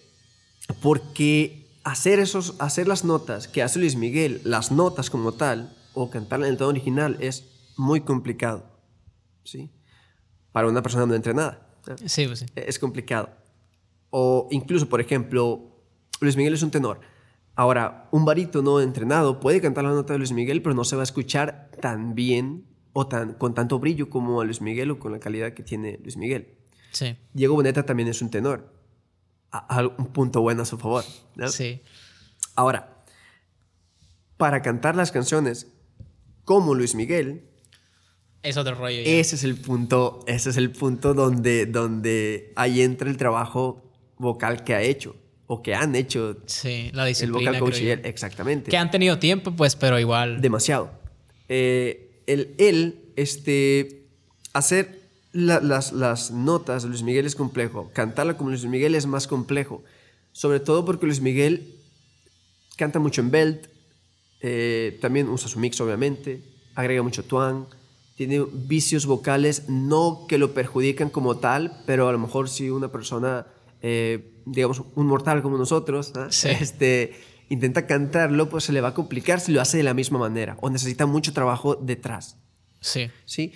Porque 0.80 1.66
hacer, 1.82 2.20
esos, 2.20 2.54
hacer 2.60 2.86
las 2.86 3.04
notas 3.04 3.48
que 3.48 3.64
hace 3.64 3.80
Luis 3.80 3.96
Miguel, 3.96 4.40
las 4.44 4.70
notas 4.70 5.10
como 5.10 5.32
tal, 5.32 5.76
o 5.92 6.08
cantarla 6.08 6.46
en 6.46 6.52
el 6.52 6.56
tono 6.56 6.70
original, 6.70 7.16
es 7.18 7.46
muy 7.76 8.02
complicado. 8.02 8.78
¿Sí? 9.42 9.72
Para 10.52 10.68
una 10.68 10.82
persona 10.82 11.04
no 11.04 11.16
entrenada. 11.16 11.63
Sí, 12.06 12.26
pues 12.26 12.38
sí. 12.40 12.46
Es 12.56 12.78
complicado. 12.78 13.30
O 14.10 14.48
incluso, 14.50 14.88
por 14.88 15.00
ejemplo, 15.00 15.72
Luis 16.20 16.36
Miguel 16.36 16.54
es 16.54 16.62
un 16.62 16.70
tenor. 16.70 17.00
Ahora, 17.56 18.08
un 18.10 18.24
barítono 18.24 18.80
entrenado 18.80 19.40
puede 19.40 19.60
cantar 19.60 19.84
la 19.84 19.90
nota 19.90 20.12
de 20.12 20.18
Luis 20.18 20.32
Miguel, 20.32 20.62
pero 20.62 20.74
no 20.74 20.84
se 20.84 20.96
va 20.96 21.02
a 21.02 21.04
escuchar 21.04 21.70
tan 21.80 22.14
bien 22.14 22.66
o 22.92 23.06
tan, 23.06 23.34
con 23.34 23.54
tanto 23.54 23.78
brillo 23.78 24.08
como 24.10 24.40
a 24.40 24.44
Luis 24.44 24.60
Miguel 24.60 24.90
o 24.92 24.98
con 24.98 25.12
la 25.12 25.18
calidad 25.20 25.52
que 25.52 25.62
tiene 25.62 25.98
Luis 26.02 26.16
Miguel. 26.16 26.56
Sí. 26.92 27.16
Diego 27.32 27.54
Boneta 27.54 27.84
también 27.84 28.08
es 28.08 28.22
un 28.22 28.30
tenor. 28.30 28.72
A- 29.50 29.78
a- 29.80 29.86
un 29.86 30.06
punto 30.12 30.40
bueno 30.40 30.62
a 30.62 30.64
su 30.64 30.78
favor. 30.78 31.04
¿no? 31.36 31.48
Sí. 31.48 31.80
Ahora, 32.56 33.04
para 34.36 34.62
cantar 34.62 34.96
las 34.96 35.12
canciones 35.12 35.68
como 36.44 36.74
Luis 36.74 36.94
Miguel, 36.94 37.48
Es 38.44 38.56
otro 38.56 38.74
rollo. 38.74 39.02
ya. 39.02 39.10
ese 39.10 39.36
es 39.36 39.44
el 39.44 39.56
punto, 39.56 40.20
ese 40.26 40.50
es 40.50 40.56
el 40.56 40.70
punto 40.70 41.14
donde, 41.14 41.66
donde 41.66 42.52
ahí 42.56 42.82
entra 42.82 43.08
el 43.10 43.16
trabajo 43.16 43.82
vocal 44.18 44.62
que 44.64 44.74
ha 44.74 44.82
hecho 44.82 45.16
o 45.46 45.62
que 45.62 45.74
han 45.74 45.94
hecho 45.94 46.36
Sí, 46.46 46.90
la 46.92 47.02
el 47.02 47.08
disciplina. 47.08 47.50
vocal 47.52 47.60
coach 47.60 47.80
y 47.80 47.88
él, 47.90 48.00
exactamente. 48.04 48.70
Que 48.70 48.76
han 48.76 48.90
tenido 48.90 49.18
tiempo, 49.18 49.52
pues, 49.56 49.76
pero 49.76 49.98
igual. 49.98 50.40
Demasiado. 50.40 50.90
Eh, 51.48 52.22
el, 52.26 52.54
él, 52.58 53.00
este, 53.16 54.06
hacer 54.52 55.00
la- 55.32 55.60
las, 55.60 55.92
las 55.92 56.30
notas 56.30 56.82
de 56.84 56.88
Luis 56.88 57.02
Miguel 57.02 57.26
es 57.26 57.34
complejo. 57.34 57.90
Cantarla 57.92 58.36
como 58.36 58.50
Luis 58.50 58.64
Miguel 58.64 58.94
es 58.94 59.06
más 59.06 59.26
complejo. 59.26 59.82
Sobre 60.32 60.60
todo 60.60 60.84
porque 60.84 61.06
Luis 61.06 61.20
Miguel 61.20 61.74
canta 62.76 62.98
mucho 62.98 63.20
en 63.20 63.30
belt, 63.30 63.66
eh, 64.40 64.98
también 65.00 65.28
usa 65.28 65.48
su 65.48 65.58
mix, 65.58 65.80
obviamente, 65.80 66.42
agrega 66.74 67.02
mucho 67.02 67.22
twang, 67.24 67.66
tiene 68.14 68.44
vicios 68.52 69.06
vocales, 69.06 69.68
no 69.68 70.26
que 70.28 70.38
lo 70.38 70.54
perjudican 70.54 71.10
como 71.10 71.38
tal, 71.38 71.82
pero 71.86 72.08
a 72.08 72.12
lo 72.12 72.18
mejor 72.18 72.48
si 72.48 72.70
una 72.70 72.92
persona, 72.92 73.46
eh, 73.82 74.32
digamos, 74.46 74.82
un 74.94 75.06
mortal 75.06 75.42
como 75.42 75.58
nosotros, 75.58 76.12
¿ah? 76.14 76.28
Sí. 76.30 76.48
este, 76.48 77.14
intenta 77.48 77.86
cantarlo, 77.86 78.48
pues 78.48 78.64
se 78.64 78.72
le 78.72 78.80
va 78.80 78.88
a 78.88 78.94
complicar 78.94 79.40
si 79.40 79.52
lo 79.52 79.60
hace 79.60 79.78
de 79.78 79.82
la 79.82 79.94
misma 79.94 80.18
manera 80.18 80.56
o 80.60 80.70
necesita 80.70 81.06
mucho 81.06 81.32
trabajo 81.32 81.74
detrás. 81.74 82.38
Sí. 82.80 83.10
¿sí? 83.24 83.52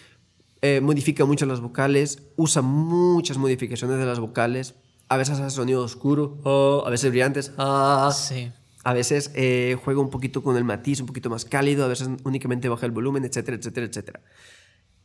Eh, 0.60 0.80
modifica 0.80 1.24
mucho 1.24 1.46
las 1.46 1.60
vocales, 1.60 2.22
usa 2.36 2.62
muchas 2.62 3.38
modificaciones 3.38 3.98
de 3.98 4.06
las 4.06 4.18
vocales, 4.18 4.74
a 5.08 5.16
veces 5.16 5.38
hace 5.38 5.54
sonido 5.54 5.82
oscuro, 5.82 6.38
oh, 6.42 6.82
a 6.84 6.90
veces 6.90 7.10
brillantes, 7.10 7.52
ah, 7.58 8.10
Sí. 8.12 8.50
A 8.84 8.92
veces 8.92 9.30
eh, 9.34 9.76
juega 9.84 10.00
un 10.00 10.10
poquito 10.10 10.42
con 10.42 10.56
el 10.56 10.64
matiz, 10.64 11.00
un 11.00 11.06
poquito 11.06 11.28
más 11.30 11.44
cálido, 11.44 11.84
a 11.84 11.88
veces 11.88 12.08
únicamente 12.24 12.68
baja 12.68 12.86
el 12.86 12.92
volumen, 12.92 13.24
etcétera, 13.24 13.56
etcétera, 13.56 13.86
etcétera. 13.86 14.20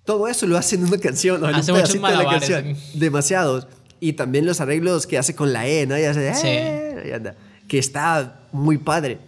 Todo 0.05 0.27
eso 0.27 0.45
lo 0.47 0.57
hace 0.57 0.75
en 0.75 0.83
una 0.83 0.97
canción, 0.97 1.43
o 1.43 1.49
en 1.49 1.55
Hace 1.55 1.71
un 1.71 1.77
muchos 1.79 1.95
pedacito 1.95 2.17
de 2.19 2.23
la 2.23 2.29
canción. 2.29 2.77
Demasiados. 2.95 3.67
Y 3.99 4.13
también 4.13 4.45
los 4.45 4.59
arreglos 4.59 5.07
que 5.07 5.17
hace 5.17 5.33
con 5.35 5.53
la 5.53 5.67
E, 5.67 5.85
¿no? 5.87 5.97
Y 5.97 6.03
hace, 6.03 6.33
Sí. 6.35 6.47
"Eh", 6.47 7.05
y 7.07 7.11
anda, 7.11 7.35
que 7.67 7.79
está 7.79 8.47
muy 8.51 8.77
padre. 8.77 9.19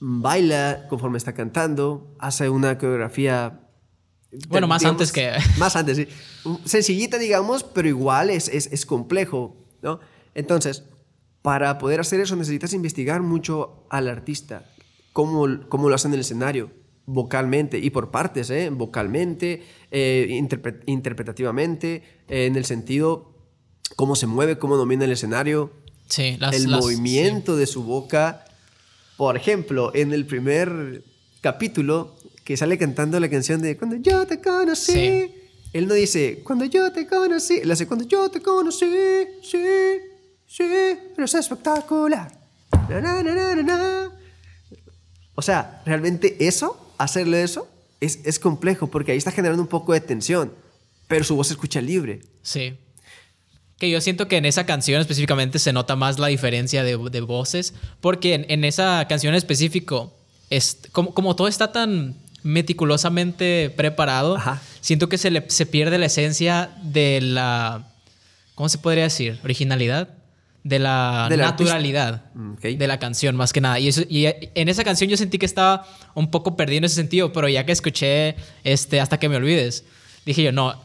Baila 0.00 0.86
conforme 0.88 1.16
está 1.18 1.32
cantando, 1.32 2.14
hace 2.18 2.48
una 2.48 2.76
coreografía 2.76 3.60
Bueno, 4.48 4.66
más 4.66 4.80
digamos, 4.80 5.00
antes 5.00 5.12
que- 5.12 5.32
Más 5.58 5.76
antes, 5.76 5.96
sí. 5.96 6.08
Sencillita, 6.64 7.18
digamos, 7.18 7.62
pero 7.64 7.88
igual 7.88 8.30
es, 8.30 8.48
es, 8.48 8.66
es 8.72 8.84
complejo, 8.86 9.56
¿no? 9.82 10.00
Entonces, 10.34 10.84
para 11.42 11.78
poder 11.78 12.00
hacer 12.00 12.20
eso 12.20 12.36
necesitas 12.36 12.72
investigar 12.72 13.20
mucho 13.22 13.84
al 13.90 14.08
artista, 14.08 14.64
cómo, 15.12 15.46
cómo 15.68 15.88
lo 15.88 15.94
hace 15.94 16.08
en 16.08 16.14
el 16.14 16.20
escenario, 16.20 16.70
vocalmente 17.04 17.78
y 17.78 17.90
por 17.90 18.10
partes, 18.12 18.48
¿eh? 18.50 18.70
Vocalmente, 18.72 19.62
eh, 19.90 20.28
interpre- 20.30 20.80
interpretativamente, 20.86 22.02
eh, 22.28 22.46
en 22.46 22.56
el 22.56 22.64
sentido, 22.64 23.34
cómo 23.96 24.14
se 24.16 24.26
mueve, 24.26 24.58
cómo 24.58 24.76
domina 24.76 25.04
el 25.04 25.12
escenario, 25.12 25.72
Sí. 26.08 26.36
Las, 26.38 26.54
el 26.54 26.70
las- 26.70 26.80
movimiento 26.80 27.56
de 27.56 27.66
su 27.66 27.84
boca. 27.84 28.44
Por 29.16 29.36
ejemplo, 29.36 29.92
en 29.94 30.12
el 30.12 30.26
primer 30.26 31.02
capítulo 31.40 32.14
que 32.44 32.56
sale 32.56 32.76
cantando 32.76 33.18
la 33.18 33.30
canción 33.30 33.62
de 33.62 33.76
Cuando 33.78 33.96
yo 33.96 34.26
te 34.26 34.40
conocí, 34.40 34.92
Sí. 34.92 35.34
él 35.72 35.88
no 35.88 35.94
dice 35.94 36.40
Cuando 36.44 36.64
yo 36.66 36.92
te 36.92 37.06
conocí, 37.06 37.58
él 37.62 37.70
hace 37.70 37.86
Cuando 37.86 38.06
yo 38.06 38.30
te 38.30 38.40
conocí, 38.42 38.86
sí, 39.42 39.58
sí, 40.52 40.62
eres 41.16 41.34
espectacular. 41.34 42.30
Na, 42.88 43.00
na, 43.00 43.22
na, 43.22 43.34
na, 43.34 43.54
na, 43.54 43.62
na". 43.62 44.10
O 45.34 45.42
sea, 45.42 45.82
realmente 45.86 46.36
eso, 46.46 46.94
hacerle 46.98 47.42
eso, 47.42 47.68
es, 48.00 48.20
es 48.24 48.38
complejo 48.38 48.88
porque 48.88 49.12
ahí 49.12 49.18
está 49.18 49.30
generando 49.30 49.62
un 49.62 49.68
poco 49.68 49.92
de 49.92 50.00
tensión, 50.00 50.52
pero 51.08 51.24
su 51.24 51.36
voz 51.36 51.46
se 51.48 51.54
escucha 51.54 51.80
libre. 51.80 52.20
Sí. 52.42 52.74
Que 53.78 53.90
yo 53.90 54.00
siento 54.00 54.28
que 54.28 54.36
en 54.36 54.44
esa 54.44 54.66
canción 54.66 55.00
específicamente 55.00 55.58
se 55.58 55.72
nota 55.72 55.96
más 55.96 56.18
la 56.18 56.28
diferencia 56.28 56.84
de, 56.84 56.98
de 56.98 57.20
voces, 57.20 57.74
porque 58.00 58.34
en, 58.34 58.46
en 58.48 58.64
esa 58.64 59.06
canción 59.08 59.34
específico, 59.34 60.14
es, 60.50 60.78
como, 60.92 61.14
como 61.14 61.34
todo 61.34 61.48
está 61.48 61.72
tan 61.72 62.16
meticulosamente 62.42 63.70
preparado, 63.70 64.36
Ajá. 64.36 64.60
siento 64.80 65.08
que 65.08 65.16
se, 65.16 65.30
le, 65.30 65.48
se 65.48 65.64
pierde 65.64 65.98
la 65.98 66.06
esencia 66.06 66.70
de 66.82 67.20
la, 67.20 67.88
¿cómo 68.54 68.68
se 68.68 68.78
podría 68.78 69.04
decir? 69.04 69.40
Originalidad. 69.44 70.21
De 70.64 70.78
la 70.78 71.28
naturalidad 71.30 72.24
de 72.62 72.86
la 72.86 72.98
canción, 73.00 73.34
más 73.34 73.52
que 73.52 73.60
nada. 73.60 73.80
Y, 73.80 73.88
eso, 73.88 74.02
y 74.08 74.26
en 74.26 74.68
esa 74.68 74.84
canción 74.84 75.10
yo 75.10 75.16
sentí 75.16 75.38
que 75.38 75.46
estaba 75.46 75.86
un 76.14 76.30
poco 76.30 76.56
perdido 76.56 76.78
en 76.78 76.84
ese 76.84 76.94
sentido, 76.94 77.32
pero 77.32 77.48
ya 77.48 77.66
que 77.66 77.72
escuché 77.72 78.36
este, 78.62 79.00
Hasta 79.00 79.18
que 79.18 79.28
me 79.28 79.36
olvides, 79.36 79.84
dije 80.24 80.42
yo, 80.44 80.52
no. 80.52 80.80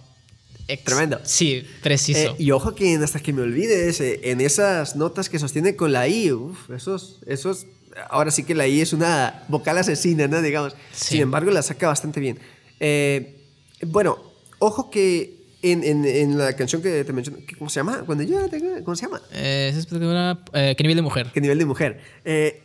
ex- 0.68 0.84
Tremendo. 0.84 1.20
Sí, 1.24 1.64
preciso. 1.84 2.20
Eh, 2.32 2.36
y 2.40 2.50
ojo 2.52 2.74
que 2.74 2.94
en 2.94 3.04
hasta 3.04 3.20
que 3.20 3.34
me 3.34 3.44
olvides, 3.44 4.02
eh, 4.02 4.20
en 4.24 4.42
esas 4.42 4.96
notas 4.96 5.30
que 5.30 5.38
sostiene 5.38 5.76
con 5.76 5.92
la 5.92 6.08
I, 6.08 6.32
esos, 6.76 7.20
esos, 7.28 7.68
ahora 8.10 8.32
sí 8.32 8.44
que 8.46 8.56
la 8.56 8.68
I 8.68 8.82
es 8.82 8.94
una 8.94 9.44
vocal 9.48 9.78
asesina, 9.78 10.28
¿no? 10.28 10.42
Digamos. 10.42 10.74
Sí. 10.92 11.10
Sin 11.10 11.22
embargo, 11.22 11.52
la 11.52 11.62
saca 11.62 11.88
bastante 11.88 12.20
bien. 12.20 12.40
Eh, 12.80 13.44
bueno, 13.86 14.18
ojo 14.58 14.90
que 14.90 15.37
en, 15.72 15.84
en- 15.84 16.05
en 16.05 16.38
la 16.38 16.53
canción 16.55 16.82
que 16.82 17.03
te 17.03 17.13
mencioné, 17.13 17.43
¿qué- 17.45 17.55
¿cómo 17.55 17.70
se 17.70 17.80
llama? 17.80 18.03
Cuando 18.05 18.24
yo 18.24 18.38
¿Cómo 18.84 18.95
se 18.95 19.05
llama? 19.05 19.22
Eh, 19.34 19.74
es 19.76 19.91
una- 19.91 20.43
eh, 20.53 20.76
¿Qué 20.78 20.84
nivel 20.84 20.97
de 20.97 21.01
mujer? 21.01 21.32
¿Qué 21.34 21.41
nivel 21.41 21.57
de 21.59 21.65
mujer? 21.65 21.99
Eh, 22.26 22.61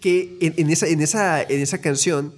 que 0.00 0.36
en, 0.40 0.54
en 0.56 0.70
esa, 0.70 0.86
en, 0.88 1.00
esa, 1.00 1.42
en 1.42 1.60
esa 1.60 1.80
canción, 1.80 2.34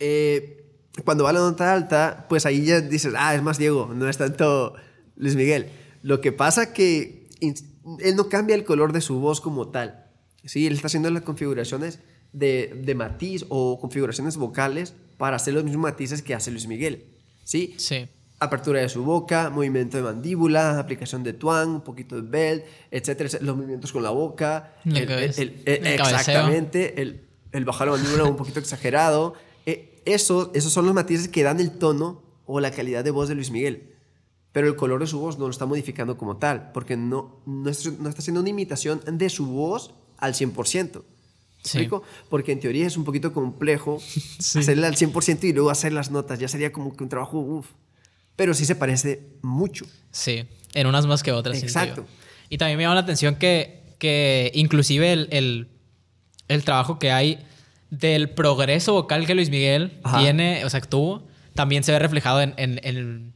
eh, 0.00 0.64
cuando 1.04 1.24
va 1.24 1.32
la 1.32 1.40
nota 1.40 1.72
alta, 1.72 2.26
pues 2.28 2.46
ahí 2.46 2.64
ya 2.64 2.80
dices, 2.80 3.12
ah, 3.16 3.34
es 3.34 3.42
más 3.42 3.58
Diego, 3.58 3.92
no 3.94 4.08
es 4.08 4.16
tanto 4.18 4.74
Luis 5.16 5.36
Miguel. 5.36 5.66
Lo 6.02 6.20
que 6.20 6.32
pasa 6.32 6.72
que 6.72 7.28
él 7.40 8.16
no 8.16 8.28
cambia 8.28 8.54
el 8.56 8.64
color 8.64 8.92
de 8.92 9.00
su 9.00 9.18
voz 9.20 9.40
como 9.40 9.68
tal. 9.68 10.06
Sí, 10.44 10.66
él 10.66 10.74
está 10.74 10.86
haciendo 10.86 11.10
las 11.10 11.22
configuraciones 11.22 11.98
de, 12.32 12.80
de 12.84 12.94
matiz 12.94 13.44
o 13.48 13.78
configuraciones 13.80 14.36
vocales 14.36 14.94
para 15.18 15.36
hacer 15.36 15.54
los 15.54 15.64
mismos 15.64 15.82
matices 15.82 16.22
que 16.22 16.34
hace 16.34 16.50
Luis 16.50 16.66
Miguel. 16.66 17.04
¿Sí? 17.44 17.74
Sí. 17.78 18.08
Apertura 18.40 18.80
de 18.80 18.88
su 18.88 19.02
boca, 19.04 19.50
movimiento 19.50 19.96
de 19.96 20.02
mandíbula, 20.04 20.78
aplicación 20.78 21.24
de 21.24 21.32
twang, 21.32 21.68
un 21.68 21.80
poquito 21.80 22.16
de 22.16 22.22
belt, 22.22 22.64
etcétera, 22.90 23.30
los 23.42 23.56
movimientos 23.56 23.90
con 23.92 24.02
la 24.02 24.10
boca, 24.10 24.74
El 24.84 24.96
el- 24.96 25.62
el- 25.66 25.86
exactamente, 25.86 27.00
el, 27.02 27.26
el 27.52 27.64
bajar 27.64 27.88
la 27.88 27.94
mandíbula 27.94 28.24
un 28.24 28.36
poquito 28.36 28.60
exagerado. 28.60 29.34
Eh, 29.66 30.00
eso, 30.04 30.50
esos 30.54 30.72
son 30.72 30.86
los 30.86 30.94
matices 30.94 31.28
que 31.28 31.42
dan 31.42 31.58
el 31.60 31.72
tono 31.72 32.22
o 32.46 32.60
la 32.60 32.70
calidad 32.70 33.02
de 33.04 33.10
voz 33.10 33.28
de 33.28 33.34
Luis 33.34 33.50
Miguel. 33.50 33.94
Pero 34.52 34.66
el 34.68 34.76
color 34.76 35.00
de 35.00 35.06
su 35.06 35.20
voz 35.20 35.38
no 35.38 35.44
lo 35.44 35.50
está 35.50 35.66
modificando 35.66 36.16
como 36.16 36.38
tal, 36.38 36.70
porque 36.72 36.96
no, 36.96 37.40
no, 37.44 37.68
es- 37.68 37.98
no 37.98 38.08
está 38.08 38.20
haciendo 38.20 38.40
una 38.40 38.48
imitación 38.50 39.00
de 39.04 39.28
su 39.28 39.46
voz 39.46 39.92
al 40.16 40.34
100%. 40.34 40.92
¿Me 40.94 41.02
Sí. 41.64 41.78
explico? 41.78 42.02
Porque 42.30 42.52
en 42.52 42.60
teoría 42.60 42.86
es 42.86 42.96
un 42.96 43.04
poquito 43.04 43.32
complejo 43.32 43.98
Sí. 44.38 44.60
hacerle 44.60 44.86
al 44.86 44.94
100% 44.96 45.44
y 45.48 45.52
luego 45.52 45.70
hacer 45.70 45.92
las 45.92 46.10
notas. 46.12 46.38
Ya 46.38 46.46
sería 46.48 46.72
como 46.72 46.96
que 46.96 47.02
un 47.02 47.10
trabajo, 47.10 47.38
uff. 47.40 47.66
Pero 48.38 48.54
sí 48.54 48.64
se 48.64 48.74
parece 48.74 49.24
mucho. 49.42 49.84
Sí. 50.12 50.46
En 50.72 50.86
unas 50.86 51.04
más 51.06 51.22
que 51.22 51.32
otras. 51.32 51.62
Exacto. 51.62 52.06
Y 52.48 52.56
también 52.56 52.78
me 52.78 52.84
llama 52.84 52.94
la 52.94 53.00
atención 53.02 53.34
que, 53.34 53.82
que 53.98 54.50
inclusive 54.54 55.12
el, 55.12 55.28
el, 55.32 55.68
el 56.48 56.64
trabajo 56.64 56.98
que 56.98 57.10
hay 57.12 57.40
del 57.90 58.30
progreso 58.30 58.92
vocal 58.94 59.26
que 59.26 59.34
Luis 59.34 59.50
Miguel 59.50 59.98
Ajá. 60.04 60.20
tiene, 60.20 60.64
o 60.64 60.70
sea, 60.70 60.80
tuvo, 60.80 61.26
también 61.54 61.82
se 61.84 61.92
ve 61.92 61.98
reflejado 61.98 62.40
en, 62.40 62.54
en, 62.56 62.80
en- 62.84 63.34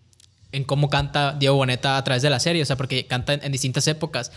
en 0.52 0.64
cómo 0.64 0.88
canta 0.88 1.32
Diego 1.32 1.56
Boneta 1.56 1.96
a 1.96 2.04
través 2.04 2.22
de 2.22 2.28
la 2.30 2.38
serie, 2.38 2.62
o 2.62 2.66
sea, 2.66 2.76
porque 2.76 3.06
canta 3.06 3.32
en, 3.34 3.42
en 3.42 3.50
distintas 3.52 3.86
épocas. 3.88 4.30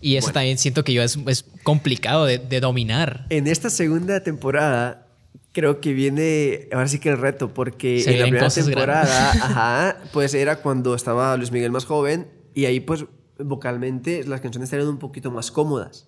Y 0.00 0.16
eso 0.16 0.26
Bueno. 0.28 0.34
también 0.34 0.58
siento 0.58 0.82
que 0.84 0.92
yo 0.94 1.02
es, 1.02 1.18
es 1.26 1.44
complicado 1.62 2.24
de, 2.24 2.38
de 2.38 2.60
dominar. 2.60 3.26
En 3.28 3.46
esta 3.46 3.68
segunda 3.70 4.22
temporada, 4.22 5.06
creo 5.52 5.80
que 5.80 5.92
viene 5.92 6.68
ahora 6.72 6.88
sí 6.88 6.98
que 6.98 7.08
el 7.10 7.18
reto, 7.18 7.52
porque 7.54 8.00
Se 8.00 8.12
en 8.12 8.18
la 8.18 8.24
primera 8.26 8.48
temporada, 8.48 9.30
ajá, 9.32 9.96
pues 10.12 10.34
era 10.34 10.56
cuando 10.62 10.94
estaba 10.94 11.36
Luis 11.36 11.50
Miguel 11.52 11.70
más 11.72 11.84
joven 11.84 12.28
y 12.54 12.64
ahí 12.66 12.80
pues 12.80 13.04
vocalmente 13.38 14.24
las 14.24 14.40
canciones 14.40 14.72
eran 14.72 14.86
un 14.88 14.98
poquito 14.98 15.30
más 15.30 15.50
cómodas. 15.50 16.06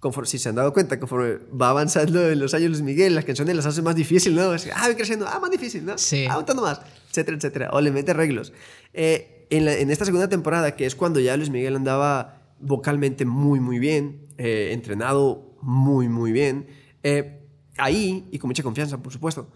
conforme, 0.00 0.28
si 0.28 0.38
se 0.38 0.48
han 0.48 0.54
dado 0.54 0.72
cuenta, 0.72 1.00
conforme 1.00 1.38
va 1.60 1.70
avanzando 1.70 2.28
en 2.30 2.38
los 2.38 2.54
años 2.54 2.70
Luis 2.70 2.82
Miguel, 2.82 3.14
las 3.14 3.24
canciones 3.24 3.56
las 3.56 3.66
hace 3.66 3.82
más 3.82 3.96
difícil, 3.96 4.34
¿no? 4.36 4.50
Así, 4.52 4.68
ah, 4.74 4.82
voy 4.86 4.94
creciendo, 4.94 5.26
ah, 5.26 5.40
más 5.40 5.50
difícil, 5.50 5.84
¿no? 5.84 5.98
Sí. 5.98 6.26
Ah, 6.30 6.44
más, 6.56 6.80
etcétera, 7.10 7.36
etcétera. 7.36 7.70
O 7.72 7.80
le 7.80 7.90
mete 7.90 8.12
arreglos. 8.12 8.52
Eh, 8.94 9.46
en, 9.50 9.64
la- 9.64 9.74
en 9.76 9.90
esta 9.90 10.04
segunda 10.04 10.28
temporada, 10.28 10.76
que 10.76 10.86
es 10.86 10.94
cuando 10.94 11.18
ya 11.20 11.36
Luis 11.36 11.50
Miguel 11.50 11.74
andaba 11.74 12.42
vocalmente 12.60 13.24
muy, 13.24 13.58
muy 13.60 13.78
bien, 13.78 14.26
eh, 14.36 14.70
entrenado 14.72 15.56
muy, 15.62 16.08
muy 16.08 16.30
bien, 16.32 16.66
eh, 17.02 17.37
ahí, 17.78 18.28
y 18.30 18.38
con 18.38 18.48
mucha 18.48 18.62
confianza, 18.62 18.98
por 19.02 19.12
supuesto, 19.12 19.48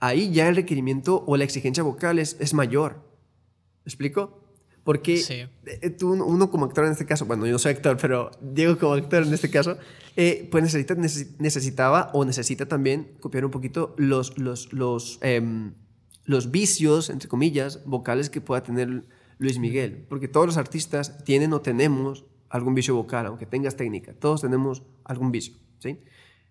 ahí 0.00 0.30
ya 0.32 0.48
el 0.48 0.56
requerimiento 0.56 1.24
o 1.26 1.36
la 1.36 1.44
exigencia 1.44 1.82
vocal 1.82 2.18
es, 2.18 2.36
es 2.40 2.54
mayor. 2.54 2.96
¿Me 3.84 3.90
explico? 3.90 4.40
Porque 4.82 5.16
Sí. 5.16 5.34
eh, 5.66 5.90
tú, 5.90 6.12
uno 6.12 6.50
como 6.50 6.66
actor 6.66 6.84
en 6.84 6.92
este 6.92 7.06
caso, 7.06 7.24
bueno, 7.24 7.46
yo 7.46 7.52
no 7.52 7.58
soy 7.58 7.72
actor, 7.72 7.96
pero 8.00 8.30
Diego 8.42 8.78
como 8.78 8.92
actor 8.94 9.22
en 9.22 9.32
este 9.32 9.48
caso, 9.50 9.78
eh, 10.16 10.46
pues 10.50 10.62
necesita, 10.62 10.94
necesi- 10.94 11.34
necesitaba 11.38 12.10
o 12.12 12.24
necesita 12.24 12.66
también 12.66 13.16
copiar 13.20 13.44
un 13.46 13.50
poquito 13.50 13.94
los, 13.96 14.36
los, 14.38 14.72
los, 14.74 15.18
em, 15.22 15.72
los 16.24 16.50
vicios, 16.50 17.08
entre 17.08 17.28
comillas, 17.28 17.82
vocales 17.86 18.28
que 18.28 18.40
pueda 18.42 18.62
tener 18.62 19.04
Luis 19.38 19.58
Miguel. 19.58 20.04
Porque 20.08 20.28
todos 20.28 20.46
los 20.46 20.56
artistas 20.58 21.24
tienen 21.24 21.52
o 21.54 21.60
tenemos 21.62 22.24
algún 22.50 22.74
vicio 22.74 22.94
vocal, 22.94 23.24
aunque 23.26 23.46
tengas 23.46 23.76
técnica. 23.76 24.12
Todos 24.12 24.42
tenemos 24.42 24.82
algún 25.04 25.32
vicio, 25.32 25.56
¿sí? 25.78 25.98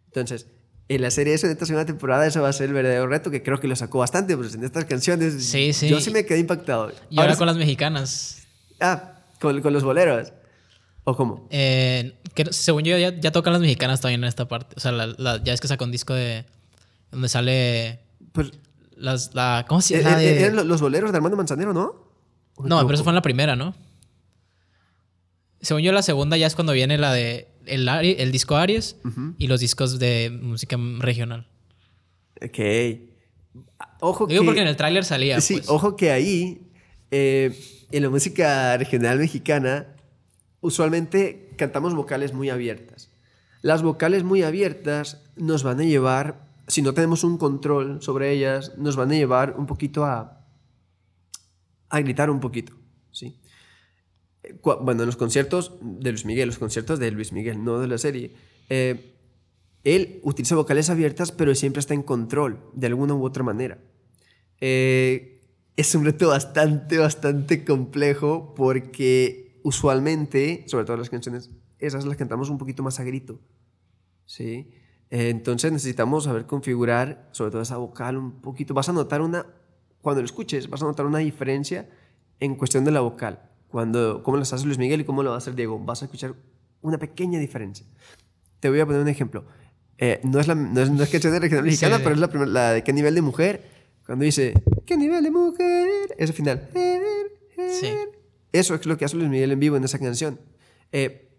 Entonces, 0.07 0.47
en 0.89 1.01
la 1.01 1.09
serie 1.11 1.33
eso, 1.33 1.45
en 1.47 1.53
esta 1.53 1.65
segunda 1.65 1.85
temporada, 1.85 2.25
eso 2.27 2.41
va 2.41 2.49
a 2.49 2.53
ser 2.53 2.67
el 2.69 2.73
verdadero 2.73 3.07
reto, 3.07 3.31
que 3.31 3.41
creo 3.41 3.59
que 3.59 3.67
lo 3.67 3.75
sacó 3.75 3.99
bastante, 3.99 4.35
pues 4.37 4.53
en 4.55 4.63
estas 4.63 4.85
canciones 4.85 5.43
Sí, 5.45 5.73
sí. 5.73 5.87
yo 5.89 5.99
sí 6.01 6.11
me 6.11 6.25
quedé 6.25 6.39
impactado. 6.39 6.91
Y 7.09 7.19
ahora 7.19 7.35
con 7.35 7.47
las 7.47 7.55
mexicanas. 7.57 8.45
Ah, 8.79 9.19
con, 9.39 9.61
con 9.61 9.73
los 9.73 9.83
boleros. 9.83 10.33
¿O 11.05 11.15
cómo? 11.15 11.47
Eh, 11.51 12.13
que, 12.33 12.45
según 12.53 12.83
yo, 12.83 12.97
ya, 12.97 13.17
ya 13.19 13.31
tocan 13.31 13.53
las 13.53 13.61
mexicanas 13.61 13.99
todavía 13.99 14.15
en 14.15 14.23
esta 14.23 14.47
parte. 14.47 14.73
O 14.77 14.79
sea, 14.79 14.91
la- 14.91 15.07
la- 15.17 15.43
ya 15.43 15.53
es 15.53 15.59
que 15.61 15.67
sacó 15.67 15.83
un 15.85 15.91
disco 15.91 16.13
de. 16.13 16.45
donde 17.11 17.27
sale. 17.29 17.99
Pues, 18.31 18.51
Las, 18.95 19.33
la, 19.35 19.65
¿Cómo 19.67 19.81
se 19.81 19.99
eh, 19.99 20.03
llama? 20.03 20.23
eh, 20.23 20.39
eran 20.41 20.55
lo- 20.55 20.63
los 20.63 20.79
boleros 20.79 21.11
de 21.11 21.17
Armando 21.17 21.35
Manzanero, 21.35 21.73
¿no? 21.73 22.07
¿O 22.55 22.63
me 22.63 22.69
No, 22.69 22.81
pero 22.83 22.93
eso 22.93 23.03
fue 23.03 23.11
en 23.11 23.15
la 23.15 23.21
primera, 23.21 23.55
¿no? 23.55 23.75
Según 25.61 25.81
yo, 25.81 25.91
la 25.91 26.01
segunda 26.03 26.37
ya 26.37 26.47
es 26.47 26.55
cuando 26.55 26.73
viene 26.73 26.97
la 26.97 27.11
de. 27.13 27.47
El, 27.65 27.87
el 27.87 28.31
disco 28.31 28.55
Aries 28.55 28.97
Ujú. 29.05 29.35
y 29.37 29.47
los 29.47 29.59
discos 29.59 29.99
de 29.99 30.29
música 30.41 30.77
regional. 30.99 31.47
Ok. 32.41 32.59
Ojo 34.01 34.27
Digo 34.27 34.41
que... 34.41 34.45
porque 34.45 34.61
en 34.61 34.67
el 34.67 34.75
tráiler 34.75 35.05
salía. 35.05 35.39
sí, 35.41 35.55
pues. 35.55 35.69
ojo 35.69 35.95
que 35.95 36.11
ahí, 36.11 36.69
eh, 37.11 37.57
en 37.91 38.03
la 38.03 38.09
música 38.09 38.75
regional 38.77 39.19
mexicana, 39.19 39.95
usualmente 40.61 41.51
cantamos 41.57 41.93
vocales 41.93 42.33
muy 42.33 42.49
abiertas. 42.49 43.11
Las 43.61 43.81
vocales 43.81 44.23
muy 44.23 44.43
abiertas 44.43 45.21
nos 45.37 45.63
van 45.63 45.79
a 45.79 45.83
llevar, 45.83 46.47
si 46.67 46.81
no 46.81 46.93
tenemos 46.93 47.23
un 47.23 47.37
control 47.37 48.01
sobre 48.01 48.31
ellas, 48.31 48.73
nos 48.77 48.95
van 48.95 49.11
a 49.11 49.15
llevar 49.15 49.55
un 49.57 49.67
poquito 49.67 50.03
a, 50.05 50.45
a 51.89 51.99
gritar 52.01 52.29
un 52.29 52.39
poquito, 52.41 52.73
Bueno, 54.61 55.03
en 55.03 55.05
los 55.05 55.15
conciertos 55.15 55.77
de 55.81 56.11
Luis 56.11 56.25
Miguel, 56.25 56.47
los 56.47 56.59
conciertos 56.59 56.99
de 56.99 57.11
Luis 57.11 57.31
Miguel, 57.31 57.63
no 57.63 57.79
de 57.79 57.87
la 57.87 57.97
serie, 57.97 58.31
eh, 58.69 59.13
él 59.83 60.19
utiliza 60.23 60.55
vocales 60.55 60.89
abiertas, 60.89 61.31
pero 61.31 61.55
siempre 61.55 61.79
está 61.79 61.93
en 61.93 62.03
control, 62.03 62.59
de 62.73 62.87
alguna 62.87 63.13
u 63.13 63.23
otra 63.25 63.43
manera. 63.43 63.79
Eh, 64.59 65.41
es 65.75 65.95
un 65.95 66.05
reto 66.05 66.29
bastante, 66.29 66.97
bastante 66.97 67.65
complejo 67.65 68.53
porque 68.55 69.59
usualmente, 69.63 70.63
sobre 70.67 70.85
todo 70.85 70.97
las 70.97 71.09
canciones, 71.09 71.49
esas 71.79 72.05
las 72.05 72.17
cantamos 72.17 72.49
un 72.49 72.57
poquito 72.57 72.83
más 72.83 72.99
a 72.99 73.03
grito. 73.03 73.39
¿sí? 74.25 74.71
Eh, 75.09 75.29
entonces 75.29 75.71
necesitamos 75.71 76.25
saber 76.25 76.45
configurar, 76.45 77.29
sobre 77.31 77.51
todo 77.51 77.61
esa 77.61 77.77
vocal, 77.77 78.17
un 78.17 78.41
poquito. 78.41 78.73
Vas 78.73 78.89
a 78.89 78.93
notar 78.93 79.21
una, 79.21 79.45
cuando 80.01 80.21
lo 80.21 80.25
escuches, 80.25 80.69
vas 80.69 80.81
a 80.81 80.85
notar 80.85 81.05
una 81.05 81.19
diferencia 81.19 81.89
en 82.39 82.55
cuestión 82.55 82.85
de 82.85 82.91
la 82.91 83.01
vocal. 83.01 83.49
Cuando, 83.73 84.21
cómo 84.21 84.37
lo 84.37 84.43
hace 84.43 84.63
Luis 84.67 84.77
Miguel 84.77 85.01
y 85.01 85.03
cómo 85.03 85.23
lo 85.23 85.31
va 85.31 85.35
a 85.35 85.39
hacer 85.39 85.55
Diego. 85.55 85.79
Vas 85.79 86.03
a 86.03 86.05
escuchar 86.05 86.35
una 86.83 86.99
pequeña 86.99 87.39
diferencia. 87.39 87.87
Te 88.59 88.69
voy 88.69 88.79
a 88.79 88.85
poner 88.85 89.01
un 89.01 89.07
ejemplo. 89.07 89.45
Eh, 89.97 90.19
no, 90.23 90.39
es 90.39 90.47
la, 90.47 90.53
no, 90.53 90.79
es, 90.79 90.91
no 90.91 91.01
es 91.01 91.09
canción 91.09 91.33
de 91.33 91.39
regional 91.39 91.65
mexicana, 91.65 91.97
Sí. 91.97 92.03
pero 92.03 92.13
es 92.13 92.21
la, 92.21 92.27
primer- 92.29 92.49
la 92.49 92.71
de 92.71 92.83
qué 92.83 92.93
nivel 92.93 93.15
de 93.15 93.23
mujer. 93.23 93.63
Cuando 94.05 94.25
dice, 94.25 94.53
¿qué 94.85 94.95
nivel 94.95 95.23
de 95.23 95.31
mujer? 95.31 95.87
Ese 96.19 96.33
final. 96.33 96.69
Sí. 97.81 97.87
Eso 98.51 98.75
es 98.75 98.85
lo 98.85 98.95
que 98.95 99.05
hace 99.05 99.15
Luis 99.17 99.27
Miguel 99.29 99.51
en 99.51 99.59
vivo 99.59 99.75
en 99.75 99.83
esa 99.83 99.97
canción. 99.97 100.39
Eh, 100.91 101.31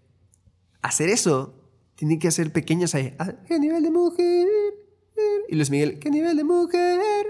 hacer 0.83 1.11
eso, 1.11 1.55
tiene 1.95 2.19
que 2.19 2.27
hacer 2.27 2.53
pequeñas 2.53 2.97
ahí. 2.97 3.15
Ah, 3.21 3.33
¿Qué 3.47 3.61
nivel 3.61 3.85
de 3.85 3.91
mujer? 3.93 4.49
Y 5.49 5.55
Luis 5.55 5.71
Miguel, 5.71 6.01
¿qué 6.01 6.11
nivel 6.11 6.37
de 6.37 6.43
mujer? 6.43 7.27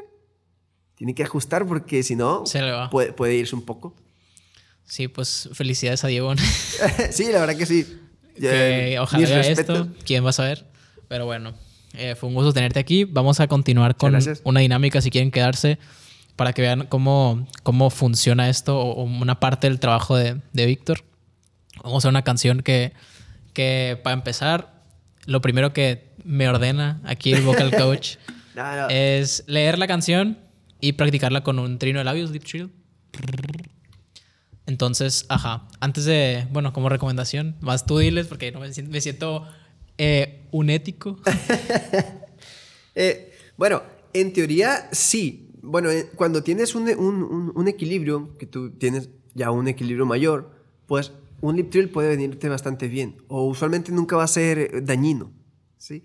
Tiene 0.95 1.15
que 1.15 1.25
ajustar 1.25 1.67
porque 1.67 2.03
si 2.03 2.17
no, 2.17 2.45
puede, 2.91 3.13
puede 3.13 3.35
irse 3.35 3.55
un 3.55 3.67
poco. 3.67 3.95
Sí, 4.87 5.09
pues 5.09 5.49
felicidades 5.53 6.05
a 6.05 6.09
Diego. 6.09 6.35
sí, 7.11 7.33
la 7.33 7.41
verdad 7.41 7.57
que 7.57 7.67
sí. 7.67 7.87
que 8.39 8.95
Eh, 8.95 8.99
ojalá 8.99 9.27
vea 9.27 9.41
esto. 9.41 9.89
¿Quién 10.05 10.25
va 10.25 10.31
a 10.31 10.33
saber? 10.33 10.67
Pero 11.09 11.27
bueno, 11.27 11.55
eh, 11.95 12.15
fue 12.15 12.29
un 12.29 12.35
gusto 12.35 12.53
tenerte 12.53 12.81
aquí. 12.81 13.05
Vamos 13.05 13.41
a 13.41 13.47
continuar 13.47 13.97
con 13.97 14.13
gracias. 14.13 14.41
una 14.45 14.61
dinámica 14.61 15.01
si 15.01 15.11
quieren 15.11 15.31
quedarse 15.31 15.79
para 16.37 16.53
que 16.53 16.63
vean 16.63 16.87
cómo, 16.89 17.47
cómo 17.63 17.91
funciona 17.91 18.49
esto 18.49 18.79
o, 18.79 19.05
una 19.05 19.39
parte 19.39 19.69
del 19.69 19.79
trabajo 19.79 20.17
de, 20.17 20.41
de 20.53 20.67
Víctor. 20.67 21.05
Vamos 21.83 21.95
a 21.95 21.99
hacer 21.99 22.11
una 22.11 22.23
canción 22.23 22.63
que, 22.63 22.93
que, 23.53 23.99
para 24.03 24.15
empezar, 24.15 24.83
lo 25.27 25.41
primero 25.41 25.73
que 25.73 26.13
me 26.25 26.49
ordena 26.49 27.01
aquí 27.05 27.33
el 27.33 27.43
vocal 27.43 27.71
coach 27.77 28.17
No, 28.55 28.77
no. 28.77 28.89
es 28.89 29.45
leer 29.47 29.79
la 29.79 29.87
canción 29.87 30.39
y 30.81 30.93
practicarla 30.93 31.43
con 31.43 31.59
un 31.59 31.79
trino 31.79 31.99
de 31.99 32.05
labios, 32.05 32.31
lip 32.31 32.45
trill. 32.45 32.71
Entonces, 34.67 35.27
ajá, 35.29 35.69
antes 35.81 36.05
de, 36.07 36.47
bueno, 36.51 36.73
como 36.73 36.89
recomendación, 36.89 37.57
más 37.61 37.85
tú 37.85 37.99
diles 37.99 38.27
porque 38.27 38.51
no 38.51 38.61
me 38.61 39.01
siento, 39.01 39.47
eh, 39.99 40.47
un 40.51 40.71
ético. 40.71 41.19
Eh, 42.97 43.33
bueno, 43.57 43.83
en 44.13 44.33
teoría 44.33 44.89
sí. 44.93 45.51
Bueno, 45.63 45.91
eh, 45.91 46.11
cuando 46.15 46.45
tienes 46.45 46.77
un, 46.77 46.89
un- 46.89 47.67
equilibrio, 47.69 48.37
que 48.39 48.47
tú 48.47 48.71
tienes 48.71 49.09
ya 49.35 49.51
un 49.51 49.67
equilibrio 49.67 50.07
mayor, 50.07 50.53
pues 50.87 51.11
un 51.41 51.57
lip 51.57 51.71
trill 51.71 51.89
puede 51.91 52.11
venirte 52.11 52.49
bastante 52.49 52.87
bien. 52.87 53.17
O 53.27 53.47
usualmente 53.49 53.91
nunca 53.91 54.15
va 54.17 54.23
a 54.23 54.29
ser 54.29 54.59
eh, 54.59 54.71
dañino. 54.81 55.33
¿sí? 55.77 56.05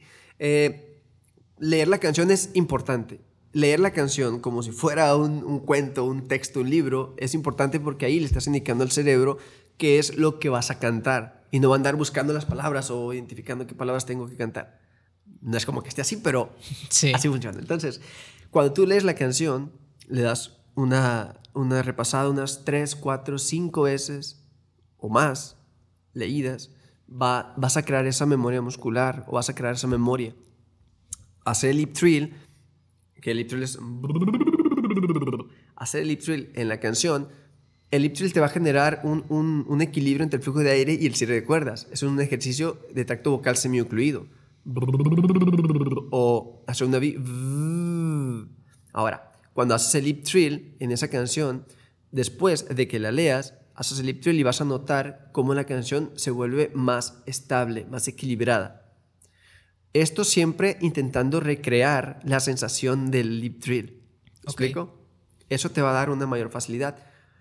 Leer 1.60 1.88
la 1.88 2.00
canción 2.00 2.32
es 2.32 2.50
importante. 2.54 3.20
Leer 3.52 3.80
la 3.80 3.92
canción 3.92 4.40
como 4.40 4.62
si 4.62 4.72
fuera 4.72 5.16
un, 5.16 5.44
un 5.44 5.60
cuento, 5.60 6.06
un 6.06 6.28
texto, 6.28 6.60
un 6.60 6.70
libro, 6.70 7.16
es 7.18 7.34
importante 7.34 7.80
porque 7.80 8.06
ahí 8.06 8.20
le 8.20 8.26
estás 8.26 8.48
indicando 8.48 8.84
al 8.84 8.92
cerebro 8.92 9.38
qué 9.78 9.98
es 9.98 10.18
lo 10.18 10.40
que 10.40 10.50
vas 10.50 10.70
a 10.70 10.78
cantar. 10.78 11.48
Y 11.52 11.60
no 11.60 11.70
va 11.70 11.76
a 11.76 11.78
andar 11.78 11.96
buscando 11.96 12.32
las 12.32 12.46
palabras 12.46 12.92
o 12.92 13.12
identificando 13.12 13.66
qué 13.66 13.74
palabras 13.74 14.06
tengo 14.06 14.28
que 14.28 14.36
cantar. 14.36 14.80
No 15.42 15.58
es 15.58 15.66
como 15.66 15.82
que 15.82 15.90
esté 15.90 16.02
así, 16.02 16.18
pero 16.18 16.54
Sí. 16.90 17.12
Así 17.14 17.28
funciona. 17.28 17.58
Entonces, 17.58 18.02
cuando 18.52 18.74
tú 18.74 18.86
lees 18.86 19.04
la 19.04 19.16
canción, 19.16 19.72
le 20.08 20.22
das 20.22 20.60
una, 20.76 21.40
una 21.54 21.82
repasada 21.82 22.30
unas 22.30 22.66
3, 22.66 22.96
4, 22.96 23.40
5 23.40 23.82
veces 23.82 24.44
o 24.98 25.10
más 25.10 25.58
leídas, 26.14 26.72
va, 27.10 27.54
vas 27.58 27.78
a 27.78 27.84
crear 27.84 28.06
esa 28.06 28.26
memoria 28.26 28.62
muscular 28.62 29.26
o 29.28 29.34
vas 29.34 29.50
a 29.50 29.56
crear 29.56 29.76
esa 29.76 29.88
memoria. 29.88 30.36
Hacer 31.46 31.72
el 31.72 31.78
lip 31.78 31.94
trill, 31.94 32.36
que 33.22 33.32
el 33.32 33.38
lip 33.38 33.48
trill 33.50 33.64
es... 33.64 33.78
Hacer 35.76 36.02
el 36.02 36.08
lip 36.10 36.20
trill 36.22 36.50
en 36.56 36.68
la 36.68 36.80
canción, 36.80 37.30
el 37.92 38.02
lip 38.04 38.14
trill 38.14 38.34
te 38.34 38.40
va 38.40 38.48
a 38.48 38.50
generar 38.50 39.02
un, 39.04 39.26
un- 39.30 39.82
equilibrio 39.82 40.24
entre 40.24 40.38
el 40.38 40.44
flujo 40.44 40.60
de 40.60 40.72
aire 40.72 40.98
y 41.00 41.06
el 41.06 41.16
cierre 41.16 41.36
de 41.36 41.44
cuerdas. 41.46 41.88
Es 41.92 42.04
un 42.04 42.20
ejercicio 42.20 42.80
de 42.94 43.06
tacto 43.06 43.32
vocal 43.32 43.56
semiocluido 43.58 44.28
o 46.12 46.64
hacer 46.68 46.88
una 46.88 47.00
vi- 47.00 47.16
Ahora, 48.94 49.32
cuando 49.54 49.76
haces 49.76 49.96
el 49.96 50.06
lip 50.06 50.24
trill 50.24 50.76
en 50.80 50.92
esa 50.92 51.08
canción, 51.10 51.66
después 52.12 52.68
de 52.76 52.88
que 52.88 53.00
la 53.00 53.12
leas, 53.12 53.54
haces 53.76 54.00
el 54.00 54.08
lip 54.08 54.22
trill 54.22 54.40
y 54.40 54.44
vas 54.44 54.62
a 54.62 54.66
notar 54.66 55.30
cómo 55.32 55.54
la 55.54 55.64
canción 55.66 56.12
se 56.16 56.32
vuelve 56.32 56.72
más 56.76 57.22
estable, 57.26 57.86
más 57.86 58.08
equilibrada. 58.08 58.79
Esto 59.94 60.24
siempre 60.24 60.78
intentando 60.82 61.40
recrear 61.40 62.20
la 62.24 62.40
sensación 62.40 63.10
del 63.12 63.40
lip 63.42 63.62
trill. 63.62 63.86
¿Me 64.26 64.40
Ok. 64.42 64.62
explico? 64.62 65.00
Eso 65.50 65.72
te 65.72 65.82
va 65.82 65.90
a 65.92 65.94
dar 65.94 66.10
una 66.12 66.28
mayor 66.28 66.50
facilidad. 66.52 66.98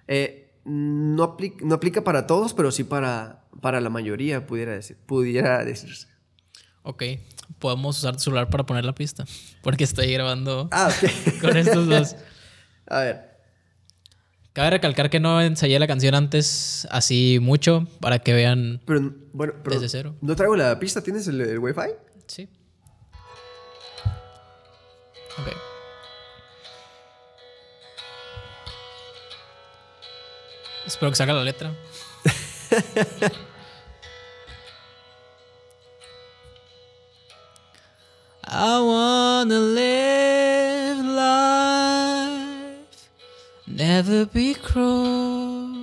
Eh, 0.07 0.59
no, 0.65 1.37
apli- 1.37 1.61
no 1.63 1.75
aplica 1.75 2.03
para 2.05 2.27
todos, 2.27 2.55
pero 2.55 2.71
sí 2.71 2.85
para, 2.85 3.45
para 3.61 3.81
la 3.81 3.91
mayoría, 3.91 4.47
pudiera, 4.47 4.73
decir, 4.73 4.97
pudiera 5.07 5.63
decirse. 5.65 6.09
Ok, 6.83 7.03
podemos 7.59 7.99
usar 7.99 8.15
tu 8.17 8.23
celular 8.23 8.49
para 8.49 8.65
poner 8.65 8.85
la 8.85 8.95
pista 8.95 9.27
porque 9.63 9.85
estoy 9.85 10.11
grabando 10.13 10.69
Ah, 10.73 10.89
ok. 10.91 11.41
con 11.43 11.57
estos 11.57 11.87
dos. 11.87 12.17
A 12.87 13.01
ver. 13.01 13.29
Cabe 14.55 14.71
recalcar 14.71 15.11
que 15.11 15.21
no 15.21 15.41
ensayé 15.43 15.79
la 15.79 15.87
canción 15.87 16.15
antes 16.15 16.89
así 16.91 17.39
mucho 17.41 17.87
para 18.01 18.19
que 18.21 18.33
vean 18.33 18.81
Pero, 18.87 19.13
bueno, 19.33 19.53
pero 19.63 19.79
desde 19.79 19.89
cero. 19.91 20.17
no 20.23 20.35
traigo 20.35 20.57
la 20.57 20.79
pista. 20.81 21.03
¿Tienes 21.03 21.29
el, 21.29 21.41
el 21.43 21.59
Wi-Fi? 21.59 21.91
Sí. 22.29 22.49
Ok. 25.39 25.49
Espero 30.87 31.11
que 31.11 31.17
salga 31.17 31.35
la 31.35 31.45
letra. 31.45 31.73
I 38.51 38.81
wanna 38.81 39.59
live 39.59 41.05
life, 41.05 43.09
never 43.67 44.25
be 44.27 44.55
cruel. 44.55 45.75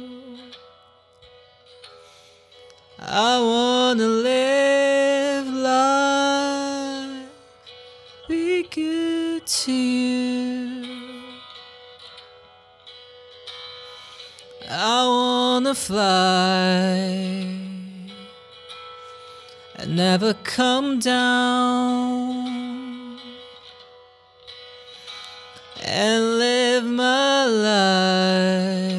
I 2.99 3.39
wanna 3.39 4.07
live 4.07 5.24
to 9.45 9.71
you. 9.71 10.85
I 14.67 15.05
wanna 15.05 15.75
fly 15.75 16.01
and 19.75 19.95
never 19.95 20.33
come 20.33 20.99
down 20.99 22.45
and 25.83 26.39
live 26.39 26.83
my 26.83 27.45
life 27.45 28.95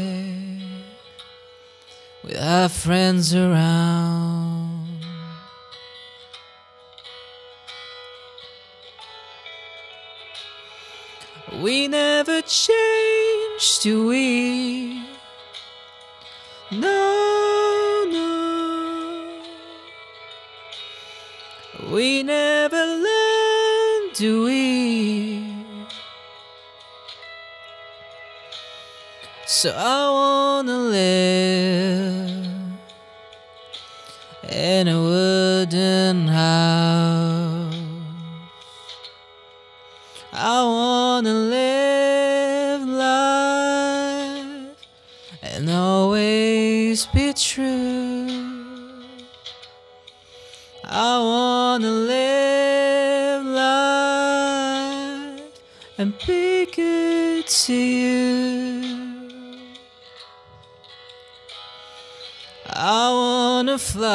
without 2.23 2.71
friends 2.71 3.35
around. 3.35 4.36
We 11.67 11.89
never 11.89 12.43
change, 12.43 13.81
do 13.81 14.07
we? 14.07 15.03
No, 16.71 18.07
no. 18.09 19.43
We 21.93 22.23
never 22.23 22.77
learn, 22.77 24.13
do 24.15 24.45
we? 24.45 25.43
So 29.47 29.75
I 29.77 30.11
wanna 30.19 30.79
live 30.79 32.47
in 34.53 34.87
a 34.87 35.03
wooden 35.03 36.29
house. 36.29 36.56
Fly 63.87 64.07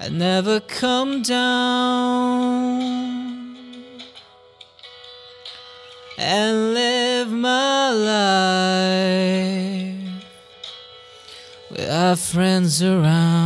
and 0.00 0.18
never 0.18 0.60
come 0.60 1.22
down 1.22 2.80
and 6.18 6.74
live 6.74 7.30
my 7.30 7.90
life 7.90 8.90
without 11.70 12.18
friends 12.18 12.82
around. 12.82 13.39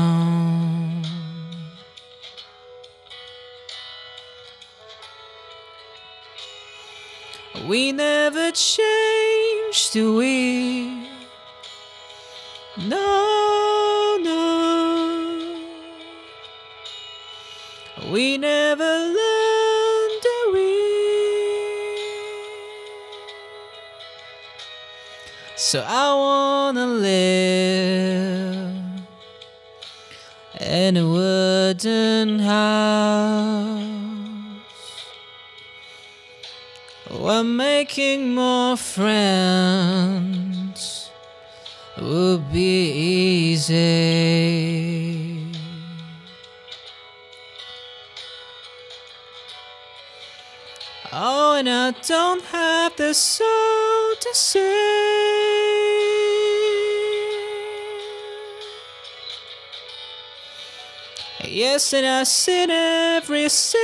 Yes, 61.74 61.92
and 61.92 62.06
I 62.06 62.22
sin 62.22 62.70
every 62.70 63.48
single 63.48 63.82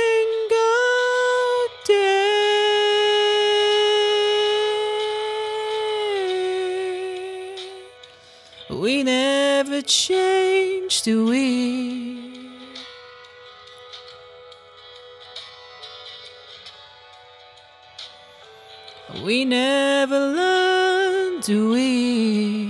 day. 1.85 2.37
We 8.69 9.03
never 9.03 9.81
change, 9.81 11.01
do 11.01 11.25
we? 11.25 12.47
We 19.21 19.43
never 19.43 20.17
learn, 20.17 21.41
do 21.41 21.71
we? 21.71 22.60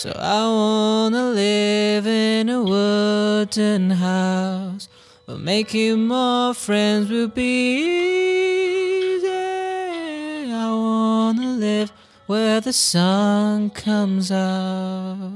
So 0.00 0.08
I 0.16 0.46
wanna 0.48 1.28
live 1.32 2.06
in 2.06 2.48
a 2.48 2.62
wooden 2.62 3.90
house. 3.90 4.88
But 5.26 5.40
making 5.40 6.06
more 6.06 6.54
friends 6.54 7.10
will 7.10 7.28
be 7.28 7.84
easy. 9.18 9.28
I 9.28 10.70
wanna 10.72 11.52
live 11.52 11.92
where 12.26 12.62
the 12.62 12.72
sun 12.72 13.68
comes 13.68 14.32
out. 14.32 15.32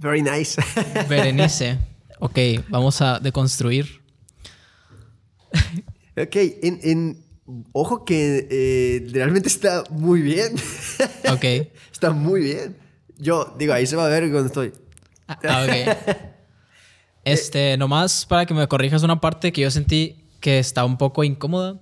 Very 0.00 0.22
nice. 0.22 0.56
Berenice. 1.08 1.76
Ok, 2.18 2.38
vamos 2.70 2.98
a 3.02 3.20
deconstruir. 3.20 3.84
ok, 6.16 6.36
in, 6.62 6.80
en- 6.82 7.25
ojo 7.72 8.04
que 8.04 8.46
eh, 8.50 9.06
realmente 9.12 9.48
está 9.48 9.84
muy 9.90 10.20
bien. 10.22 10.54
Ok. 11.32 11.44
está 11.92 12.12
muy 12.12 12.40
bien. 12.40 12.76
Yo 13.18 13.54
digo, 13.58 13.72
ahí 13.72 13.86
se 13.86 13.96
va 13.96 14.06
a 14.06 14.08
ver 14.08 14.22
cuando 14.30 14.46
estoy. 14.46 14.72
Ah, 15.28 15.38
ah, 15.48 15.66
ok. 15.66 16.16
Este, 17.24 17.76
nomás 17.76 18.24
para 18.24 18.46
que 18.46 18.54
me 18.54 18.68
corrijas 18.68 19.02
una 19.02 19.20
parte 19.20 19.52
que 19.52 19.62
yo 19.62 19.70
sentí 19.72 20.24
que 20.40 20.60
está 20.60 20.84
un 20.84 20.96
poco 20.96 21.24
incómoda. 21.24 21.80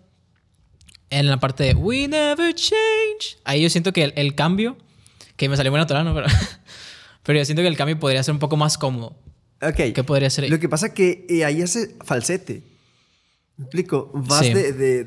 En 1.10 1.26
la 1.28 1.38
parte 1.38 1.64
de 1.64 1.74
We 1.74 2.08
never 2.08 2.54
change. 2.54 3.36
Ahí 3.44 3.62
yo 3.62 3.68
siento 3.68 3.92
que 3.92 4.04
el, 4.04 4.12
el 4.16 4.34
cambio, 4.34 4.78
que 5.36 5.48
me 5.50 5.56
salió 5.56 5.70
muy 5.70 5.78
natural, 5.78 6.04
¿no? 6.06 6.14
Pero, 6.14 6.26
pero 7.22 7.38
yo 7.38 7.44
siento 7.44 7.60
que 7.62 7.68
el 7.68 7.76
cambio 7.76 7.98
podría 8.00 8.22
ser 8.22 8.32
un 8.32 8.38
poco 8.40 8.56
más 8.56 8.78
cómodo. 8.78 9.16
Ok. 9.60 9.92
¿Qué 9.94 10.02
podría 10.02 10.30
ser 10.30 10.44
ahí? 10.44 10.50
Lo 10.50 10.58
que 10.58 10.68
pasa 10.68 10.94
que 10.94 11.26
eh, 11.28 11.44
ahí 11.44 11.60
hace 11.60 11.94
falsete. 12.02 12.62
¿Me 13.58 13.64
explico? 13.66 14.10
Vas 14.14 14.46
Sí. 14.46 14.54
de, 14.54 14.72
de 14.72 15.06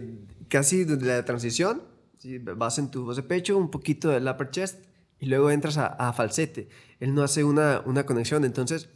casi 0.49 0.83
de 0.83 0.97
la 1.05 1.23
transición, 1.25 1.83
¿sí? 2.17 2.37
vas 2.39 2.77
en 2.79 2.89
tu 2.91 3.05
voz 3.05 3.15
de 3.17 3.23
pecho, 3.23 3.57
un 3.57 3.69
poquito 3.71 4.09
del 4.09 4.27
upper 4.27 4.49
chest 4.51 4.83
y 5.19 5.25
luego 5.27 5.49
entras 5.51 5.77
a, 5.77 5.87
a 5.87 6.13
falsete. 6.13 6.69
Él 6.99 7.13
no 7.13 7.23
hace 7.23 7.43
una, 7.43 7.81
una 7.85 8.05
conexión, 8.05 8.43
entonces, 8.45 8.89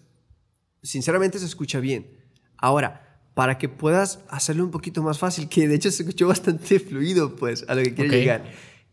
sinceramente 0.84 1.39
se 1.39 1.45
escucha 1.45 1.80
bien. 1.80 2.18
Ahora, 2.58 3.08
para 3.34 3.58
que 3.58 3.70
puedas 3.70 4.20
hacerlo 4.30 4.64
un 4.64 4.72
poquito 4.72 5.02
más 5.04 5.18
fácil, 5.20 5.47
que 5.49 5.68
de 5.68 5.76
hecho 5.76 5.89
se 5.91 6.04
escuchó 6.04 6.28
bastante 6.28 6.80
fluido, 6.80 7.36
pues, 7.36 7.66
a 7.68 7.76
lo 7.76 7.84
que 7.84 7.93
quiero 7.93 8.10
Ok. 8.10 8.16
llegar. 8.16 8.43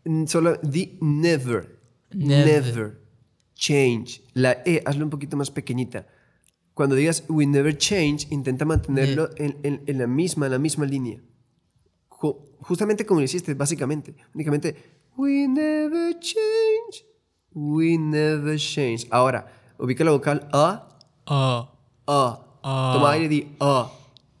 Mm, 0.05 0.25
Solo 0.25 0.55
di 0.63 0.97
never, 1.01 1.77
Never. 2.11 2.63
never, 2.63 2.99
change. 3.53 4.23
La 4.33 4.63
E, 4.65 4.81
hazlo 4.85 5.03
un 5.03 5.09
poquito 5.09 5.35
más 5.37 5.51
pequeñita. 5.51 6.07
Cuando 6.73 6.95
digas 6.95 7.25
we 7.27 7.45
never 7.45 7.77
change, 7.77 8.27
intenta 8.31 8.63
mantenerlo 8.65 9.29
en, 9.35 9.57
en- 9.63 9.83
en 9.85 9.97
la 9.97 10.07
misma, 10.07 10.45
en 10.45 10.53
la 10.53 10.59
misma 10.59 10.85
línea. 10.85 11.21
Ju- 12.21 12.37
justamente 12.61 13.05
como 13.05 13.19
lo 13.21 13.25
hiciste, 13.25 13.53
básicamente. 13.53 14.13
Únicamente, 14.33 14.75
we 15.17 15.47
never 15.47 16.17
change, 16.19 17.05
we 17.53 17.97
never 17.97 18.57
change. 18.57 19.07
Ahora, 19.09 19.45
ubica 19.77 20.03
la 20.03 20.11
vocal 20.11 20.47
A, 20.51 20.87
A. 21.25 21.75
Ah. 22.07 22.91
Toma 22.93 23.11
aire 23.11 23.25
y 23.25 23.27
di 23.29 23.55
A. 23.59 23.89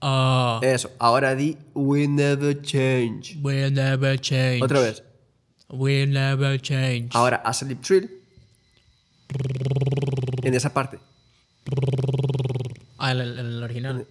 ah, 0.01 0.59
Eso. 0.61 0.89
Ahora 0.99 1.35
di 1.35 1.55
we 1.73 2.07
never 2.07 2.59
change. 2.61 3.37
we 3.41 3.69
never 3.71 4.19
change. 4.19 4.61
Otra 4.63 4.81
vez. 4.81 5.03
We 5.69 6.05
never 6.07 6.59
change. 6.59 7.09
Ahora, 7.13 7.37
haz 7.45 7.61
el 7.61 7.69
lip 7.69 7.81
trill. 7.81 8.09
En 10.43 10.53
esa 10.53 10.73
parte. 10.73 10.99
Ah, 12.97 13.11
el, 13.11 13.21
el- 13.21 13.39
el 13.39 13.63
original. 13.63 14.07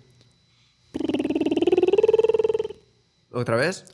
Otra 3.31 3.57
vez. 3.57 3.85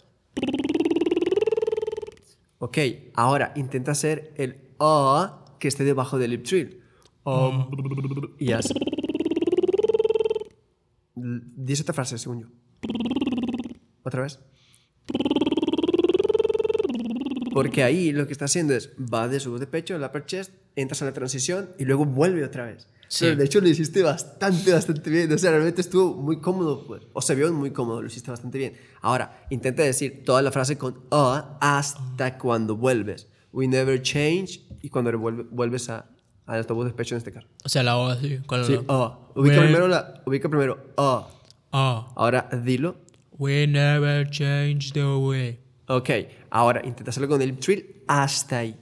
Ok, 2.58 2.78
ahora 3.14 3.52
intenta 3.56 3.92
hacer 3.92 4.32
el 4.36 4.70
A 4.78 5.44
que 5.58 5.68
esté 5.68 5.84
debajo 5.84 6.18
del 6.18 6.30
lip 6.32 6.44
trill. 6.44 6.80
Um, 7.24 7.68
y 8.38 8.52
haz. 8.52 8.70
L- 11.16 11.40
Dice 11.56 11.82
esta 11.82 11.92
frase, 11.92 12.18
según 12.18 12.40
yo. 12.42 12.48
Otra 14.02 14.22
vez. 14.22 14.38
Porque 17.52 17.82
ahí 17.82 18.12
lo 18.12 18.26
que 18.26 18.32
está 18.32 18.46
haciendo 18.46 18.74
es 18.74 18.90
va 18.98 19.28
de 19.28 19.40
su 19.40 19.50
voz 19.52 19.60
de 19.60 19.66
pecho, 19.66 19.94
el 19.94 20.02
upper 20.02 20.26
chest, 20.26 20.52
entras 20.76 21.00
en 21.02 21.06
la 21.08 21.12
transición 21.12 21.70
y 21.78 21.84
luego 21.84 22.04
vuelve 22.04 22.44
otra 22.44 22.64
vez. 22.66 22.88
Sí. 23.08 23.26
Pero 23.26 23.36
de 23.36 23.44
hecho 23.44 23.60
lo 23.60 23.68
hiciste 23.68 24.02
bastante, 24.02 24.72
bastante 24.72 25.08
bien. 25.10 25.32
O 25.32 25.38
sea, 25.38 25.50
realmente 25.50 25.80
estuvo 25.80 26.14
muy 26.14 26.40
cómodo, 26.40 26.84
pues. 26.86 27.02
O 27.12 27.22
se 27.22 27.34
vio 27.34 27.52
muy 27.52 27.70
cómodo, 27.70 28.00
lo 28.00 28.08
hiciste 28.08 28.30
bastante 28.30 28.58
bien. 28.58 28.74
Ahora, 29.02 29.46
intenta 29.50 29.82
decir 29.82 30.24
toda 30.24 30.42
la 30.42 30.50
frase 30.50 30.76
con 30.78 31.00
a 31.10 31.58
hasta 31.60 32.38
cuando 32.38 32.76
vuelves. 32.76 33.28
We 33.52 33.68
never 33.68 34.02
change 34.02 34.62
y 34.82 34.88
cuando 34.88 35.16
vuelves 35.18 35.88
a, 35.90 36.06
a 36.46 36.62
tu 36.64 36.74
voz 36.74 36.86
de 36.86 36.92
pecho 36.92 37.14
en 37.14 37.18
este 37.18 37.30
caso. 37.30 37.46
O 37.64 37.68
sea, 37.68 37.82
la 37.84 37.96
O 37.96 38.08
así. 38.08 38.38
Con 38.46 38.64
Sí, 38.64 38.72
la- 38.72 38.82
a. 38.88 39.18
Ubica 39.36 39.60
primero 39.60 39.86
la, 39.86 40.22
ubica 40.26 40.48
primero 40.48 40.78
a. 40.96 41.28
Ah. 41.72 42.12
Ahora 42.16 42.48
dilo. 42.64 42.96
We 43.38 43.66
never 43.66 44.28
change 44.30 44.92
the 44.92 45.04
way. 45.04 45.60
Ok, 45.86 46.08
ahora 46.50 46.80
intenta 46.84 47.10
hacerlo 47.10 47.28
con 47.28 47.42
el 47.42 47.58
trill 47.58 48.02
hasta 48.08 48.58
ahí. 48.58 48.76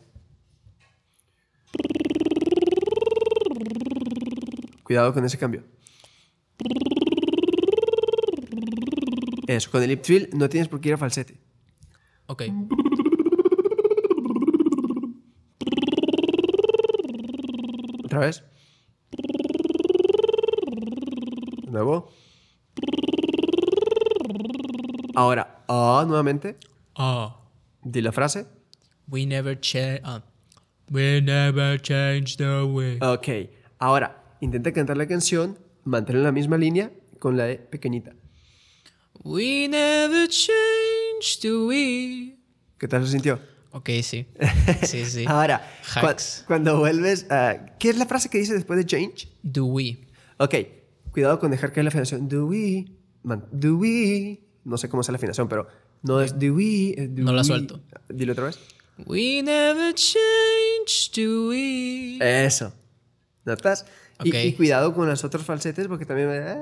Cuidado 4.92 5.14
con 5.14 5.24
ese 5.24 5.38
cambio. 5.38 5.64
Eso, 9.46 9.70
con 9.70 9.82
el 9.82 9.88
lip 9.88 10.02
trill 10.02 10.28
no 10.34 10.50
tienes 10.50 10.68
por 10.68 10.82
qué 10.82 10.90
ir 10.90 10.94
a 10.96 10.98
falsete. 10.98 11.40
Ok. 12.26 12.42
Otra 18.04 18.18
vez. 18.18 18.44
De 21.62 21.70
nuevo. 21.70 22.12
Ahora, 25.14 25.64
ah, 25.68 26.04
nuevamente. 26.06 26.58
Ah. 26.96 27.40
Di 27.82 28.02
la 28.02 28.12
frase. 28.12 28.46
We 29.08 29.24
never 29.24 29.58
change. 29.58 30.02
Ah. 30.04 30.22
We 30.90 31.22
never 31.22 31.80
change 31.80 32.36
the 32.36 32.64
way. 32.64 32.98
Ok, 33.00 33.48
ahora 33.78 34.21
intenta 34.42 34.72
cantar 34.74 34.96
la 34.98 35.06
canción, 35.06 35.56
mantén 35.86 36.22
la 36.26 36.32
misma 36.34 36.58
línea 36.58 36.90
con 37.22 37.36
la 37.38 37.46
E 37.50 37.56
pequeñita. 37.58 38.12
We 39.24 39.68
never 39.68 40.26
change 40.28 41.38
the 41.40 41.52
way. 41.54 42.38
¿Qué 42.78 42.88
tal 42.88 43.06
se 43.06 43.12
sintió? 43.12 43.38
Ok, 43.70 43.88
sí. 44.02 44.26
Sí, 44.82 45.04
sí. 45.06 45.24
Ahora, 45.28 45.62
cuando 46.46 46.78
vuelves 46.78 47.30
a... 47.30 47.76
¿Qué 47.78 47.90
es 47.90 47.96
la 47.96 48.06
frase 48.06 48.28
que 48.28 48.38
dice 48.38 48.52
después 48.54 48.76
de 48.78 48.84
change? 48.84 49.28
Do 49.42 49.66
we. 49.66 50.08
Ok, 50.38 50.54
cuidado 51.12 51.38
con 51.38 51.52
dejar 51.52 51.72
caer 51.72 51.84
la 51.84 51.88
afinación. 51.88 52.28
Do 52.28 52.46
we, 52.46 52.86
man, 53.22 53.46
do 53.52 53.76
we. 53.76 54.40
No 54.64 54.76
sé 54.76 54.88
cómo 54.88 55.02
es 55.02 55.08
la 55.08 55.16
afinación, 55.16 55.48
pero 55.48 55.68
no 56.02 56.20
es 56.20 56.38
do 56.38 56.52
we, 56.54 56.94
es 56.96 57.14
do 57.14 57.22
No 57.22 57.32
la 57.32 57.42
we. 57.42 57.44
suelto. 57.46 57.80
Dilo 58.08 58.32
otra 58.32 58.46
vez. 58.46 58.58
We 59.06 59.42
never 59.42 59.94
change 59.94 61.12
the 61.14 61.28
way. 61.48 62.18
Eso. 62.20 62.72
¿Notas? 63.44 63.86
Y-. 64.24 64.36
Y, 64.36 64.52
cuidado 64.54 64.94
con 64.94 65.08
los 65.08 65.24
otros 65.24 65.44
falsetes 65.44 65.88
porque 65.88 66.06
también 66.06 66.30
ah, 66.30 66.58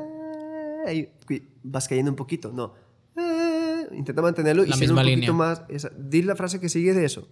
vas 1.63 1.89
cayendo 1.89 2.11
un 2.11 2.17
poquito. 2.17 2.53
No. 2.53 2.75
Ah, 3.17 3.83
intenta 3.93 4.23
mantenerlo 4.23 4.65
y 4.65 4.69
La 4.69 4.77
misma 4.77 5.03
un 5.03 5.09
poquito 5.09 5.35
más. 5.35 5.63
Esa. 5.69 5.91
Di 5.97 6.23
la 6.23 6.37
frase 6.37 6.61
que 6.61 6.69
sigue 6.69 6.95
de 6.95 7.05
eso. 7.05 7.29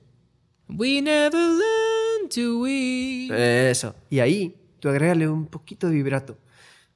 We 0.68 1.01
never 1.01 1.41
learn 1.41 2.29
to 2.35 2.61
we. 2.61 3.29
Eso. 3.70 3.95
Y 4.11 4.20
ahí 4.20 4.55
tú 4.81 4.89
agrégale 4.89 5.29
un 5.29 5.47
poquito 5.47 5.89
de 5.89 5.95
vibrato. 5.95 6.37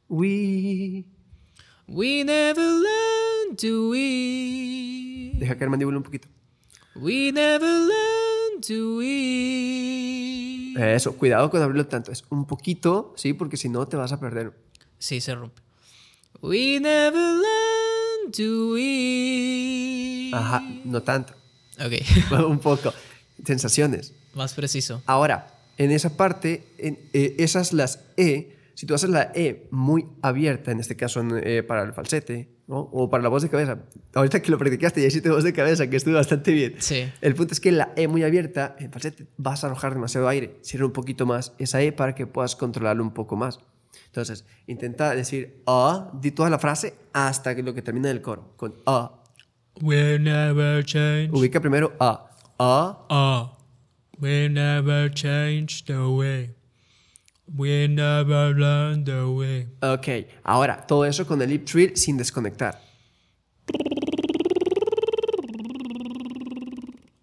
We. 0.09 1.05
We 1.89 2.25
never 2.25 2.65
learn 2.65 3.57
to 3.57 3.91
we. 3.91 5.33
Deja 5.35 5.55
caer 5.55 5.65
el 5.65 5.71
mandíbula 5.71 5.99
un 5.99 6.05
poquito. 6.05 6.29
We 6.95 7.33
never 7.33 7.67
learn 7.67 8.61
to 8.61 8.99
we. 8.99 10.52
Eso. 10.77 11.17
Cuidado 11.17 11.51
con 11.51 11.63
abrirlo 11.63 11.87
tanto. 11.87 12.13
Es 12.13 12.25
un 12.31 12.47
poquito, 12.47 13.13
sí, 13.17 13.33
porque 13.33 13.57
si 13.57 13.69
no 13.69 13.87
te 13.87 13.97
vas 13.97 14.13
a 14.13 14.21
perder. 14.21 14.53
Sí, 14.99 15.21
se 15.21 15.35
rompe. 15.35 15.63
We 16.41 16.81
never 16.81 17.13
learn 17.13 18.33
to 18.33 18.73
we. 18.75 20.31
Ajá. 20.33 20.63
No 20.85 21.03
tanto. 21.03 21.35
Ok. 21.79 22.41
un 22.49 22.59
poco. 22.59 22.93
Sensaciones. 23.45 24.15
Más 24.35 24.55
preciso. 24.55 25.03
Ahora, 25.07 25.55
en 25.79 25.91
esa 25.91 26.17
parte, 26.17 26.65
en, 26.79 26.99
eh, 27.13 27.37
esas 27.39 27.73
las 27.73 28.01
E, 28.17 28.57
si 28.75 28.87
tú 28.87 28.95
haces 28.95 29.11
la 29.11 29.33
E 29.35 29.69
muy 29.71 30.07
abierta, 30.23 30.71
en 30.71 30.81
este 30.81 30.97
caso 30.97 31.23
eh, 31.37 31.63
para 31.63 31.83
el 31.83 31.93
falsete, 31.93 32.49
¿no? 32.67 32.89
o 32.93 33.11
para 33.11 33.23
la 33.23 33.29
voz 33.29 33.43
de 33.43 33.49
cabeza, 33.49 33.79
ahorita 34.15 34.41
que 34.41 34.51
lo 34.51 34.59
practicaste 34.59 35.01
ya 35.01 35.09
hiciste 35.09 35.31
voz 35.31 35.45
de 35.45 35.53
cabeza, 35.53 35.89
que 35.89 35.97
estuvo 35.97 36.15
bastante 36.15 36.53
bien. 36.53 36.75
Sí. 36.79 37.11
El 37.21 37.35
punto 37.35 37.55
es 37.55 37.61
que 37.61 37.73
la 37.73 37.93
E 37.97 38.09
muy 38.09 38.23
abierta, 38.23 38.77
en 38.79 38.91
falsete, 38.91 39.27
vas 39.37 39.65
a 39.65 39.69
arrojar 39.69 39.95
demasiado 39.95 40.29
aire. 40.29 40.59
Cierra 40.63 40.87
un 40.87 40.93
poquito 40.93 41.27
más 41.27 41.53
esa 41.59 41.83
E 41.83 41.93
para 41.93 42.15
que 42.15 42.27
puedas 42.27 42.57
controlarlo 42.57 43.03
un 43.03 43.13
poco 43.13 43.37
más. 43.37 43.61
Entonces, 44.07 44.45
intenta 44.67 45.15
decir 45.15 45.63
A, 45.67 46.11
di 46.21 46.31
toda 46.31 46.51
la 46.51 46.59
frase 46.59 46.95
hasta 47.13 47.55
que 47.55 47.63
lo 47.63 47.75
que 47.75 47.83
termina 47.83 48.11
el 48.11 48.21
coro, 48.21 48.53
con 48.57 48.75
A. 48.87 49.23
We 49.81 50.19
never 50.19 50.85
change. 50.85 51.31
Ubica 51.33 51.61
primero 51.61 51.93
A. 51.99 52.31
A. 52.59 53.07
Ah. 53.09 53.59
We 54.21 54.49
never 54.49 55.11
change 55.11 55.85
the 55.87 55.99
way. 55.99 56.55
We 57.55 57.87
never 57.87 58.55
learn 58.57 59.05
the 59.05 59.25
way. 59.27 59.69
Ok, 59.83 60.27
ahora 60.43 60.87
todo 60.87 61.05
eso 61.05 61.27
con 61.27 61.43
el 61.43 61.51
lip 61.51 61.67
trill 61.67 61.97
sin 61.97 62.17
desconectar. 62.17 62.81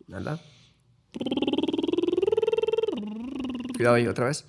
Nada. 0.08 0.40
Cuidado 3.76 3.96
ahí, 3.96 4.06
otra 4.06 4.26
vez. 4.26 4.46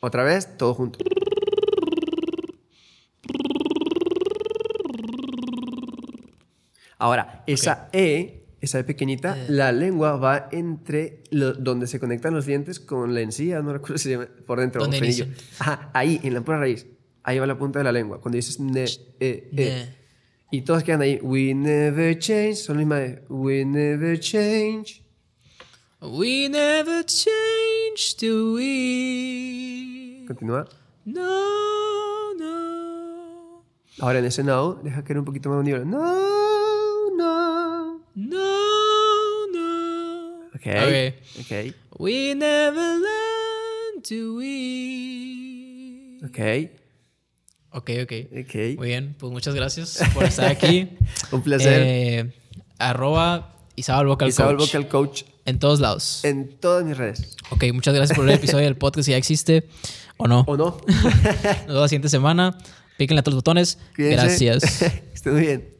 Otra 0.00 0.24
vez, 0.24 0.56
todo 0.56 0.74
junto. 0.74 0.98
Ahora, 6.98 7.44
esa 7.46 7.88
E, 7.92 8.39
esa 8.60 8.82
pequeñita, 8.84 9.36
la 9.48 9.72
lengua 9.72 10.16
va 10.16 10.48
entre 10.52 11.22
lo- 11.30 11.54
donde 11.54 11.86
se 11.86 11.98
conectan 11.98 12.34
los 12.34 12.44
dientes 12.46 12.78
con 12.80 13.14
la 13.14 13.20
encía, 13.22 13.60
no 13.62 13.72
recuerdo 13.72 13.96
si 13.98 14.04
se 14.04 14.10
llama, 14.10 14.28
por 14.46 14.60
dentro, 14.60 14.82
un. 14.84 15.34
Ajá, 15.58 15.90
ahí, 15.94 16.20
en 16.22 16.34
la 16.34 16.40
pura 16.42 16.58
raíz. 16.58 16.86
Ahí 17.22 17.38
va 17.38 17.46
la 17.46 17.56
punta 17.58 17.78
de 17.80 17.84
la 17.84 17.92
lengua. 17.92 18.20
Cuando 18.20 18.36
dices 18.36 18.58
ne, 18.60 18.84
e, 18.84 18.90
e. 19.20 19.48
Ne. 19.52 19.94
Y 20.50 20.62
todos 20.62 20.82
quedan 20.82 21.02
ahí. 21.02 21.18
We 21.22 21.54
never 21.54 22.18
change. 22.18 22.56
Son 22.56 22.76
la 22.76 22.80
misma 22.80 22.96
de 22.98 23.22
We 23.28 23.64
never 23.64 24.18
change. 24.18 25.02
We 26.00 26.48
never 26.48 27.04
change 27.04 28.16
the 28.18 28.32
way. 29.10 30.24
Continúa. 30.26 30.66
No, 31.04 32.34
no. 32.34 33.64
Ahora 34.00 34.18
en 34.18 34.24
ese 34.24 34.42
now, 34.42 34.80
deja 34.82 35.04
caer 35.04 35.18
un 35.18 35.24
poquito 35.24 35.50
más 35.50 35.62
nivel. 35.64 35.88
No, 35.88 35.98
no. 36.00 36.39
No. 40.66 40.72
Ok. 40.72 41.14
Ok. 41.40 41.74
We 41.98 42.34
never 42.34 42.98
learn 42.98 44.02
to 44.08 44.36
we. 44.36 46.18
Ok. 46.24 46.70
Ok, 47.72 47.90
ok. 48.02 48.12
Ok. 48.44 48.54
Muy 48.78 48.88
bien, 48.88 49.14
pues 49.18 49.32
muchas 49.32 49.54
gracias 49.54 50.00
por 50.14 50.24
estar 50.24 50.50
aquí. 50.50 50.88
Un 51.32 51.42
placer. 51.42 51.82
Eh, 51.86 52.32
arroba 52.78 53.54
Isabel 53.76 54.06
Vocal 54.08 54.28
Isabel 54.28 54.56
Coach. 54.56 54.66
Vocal 54.74 54.88
Coach 54.88 55.22
En 55.44 55.58
todos 55.58 55.80
lados. 55.80 56.24
en 56.24 56.56
todas 56.58 56.84
mis 56.84 56.96
redes. 56.96 57.36
Ok, 57.50 57.64
muchas 57.72 57.94
gracias 57.94 58.16
por 58.16 58.24
ver 58.26 58.34
el 58.34 58.38
episodio 58.38 58.64
del 58.64 58.76
podcast 58.76 59.06
si 59.06 59.12
ya 59.12 59.16
existe 59.16 59.68
o 60.16 60.26
no. 60.26 60.44
¿O 60.46 60.56
no? 60.56 60.80
Nos 60.86 61.66
vemos 61.66 61.80
la 61.82 61.88
siguiente 61.88 62.08
semana. 62.08 62.58
Píquenle 62.98 63.20
a 63.20 63.22
todos 63.22 63.34
los 63.34 63.38
botones. 63.44 63.78
Cuídense. 63.96 64.16
Gracias. 64.46 64.82
Estén 65.14 65.32
muy 65.32 65.42
bien. 65.42 65.79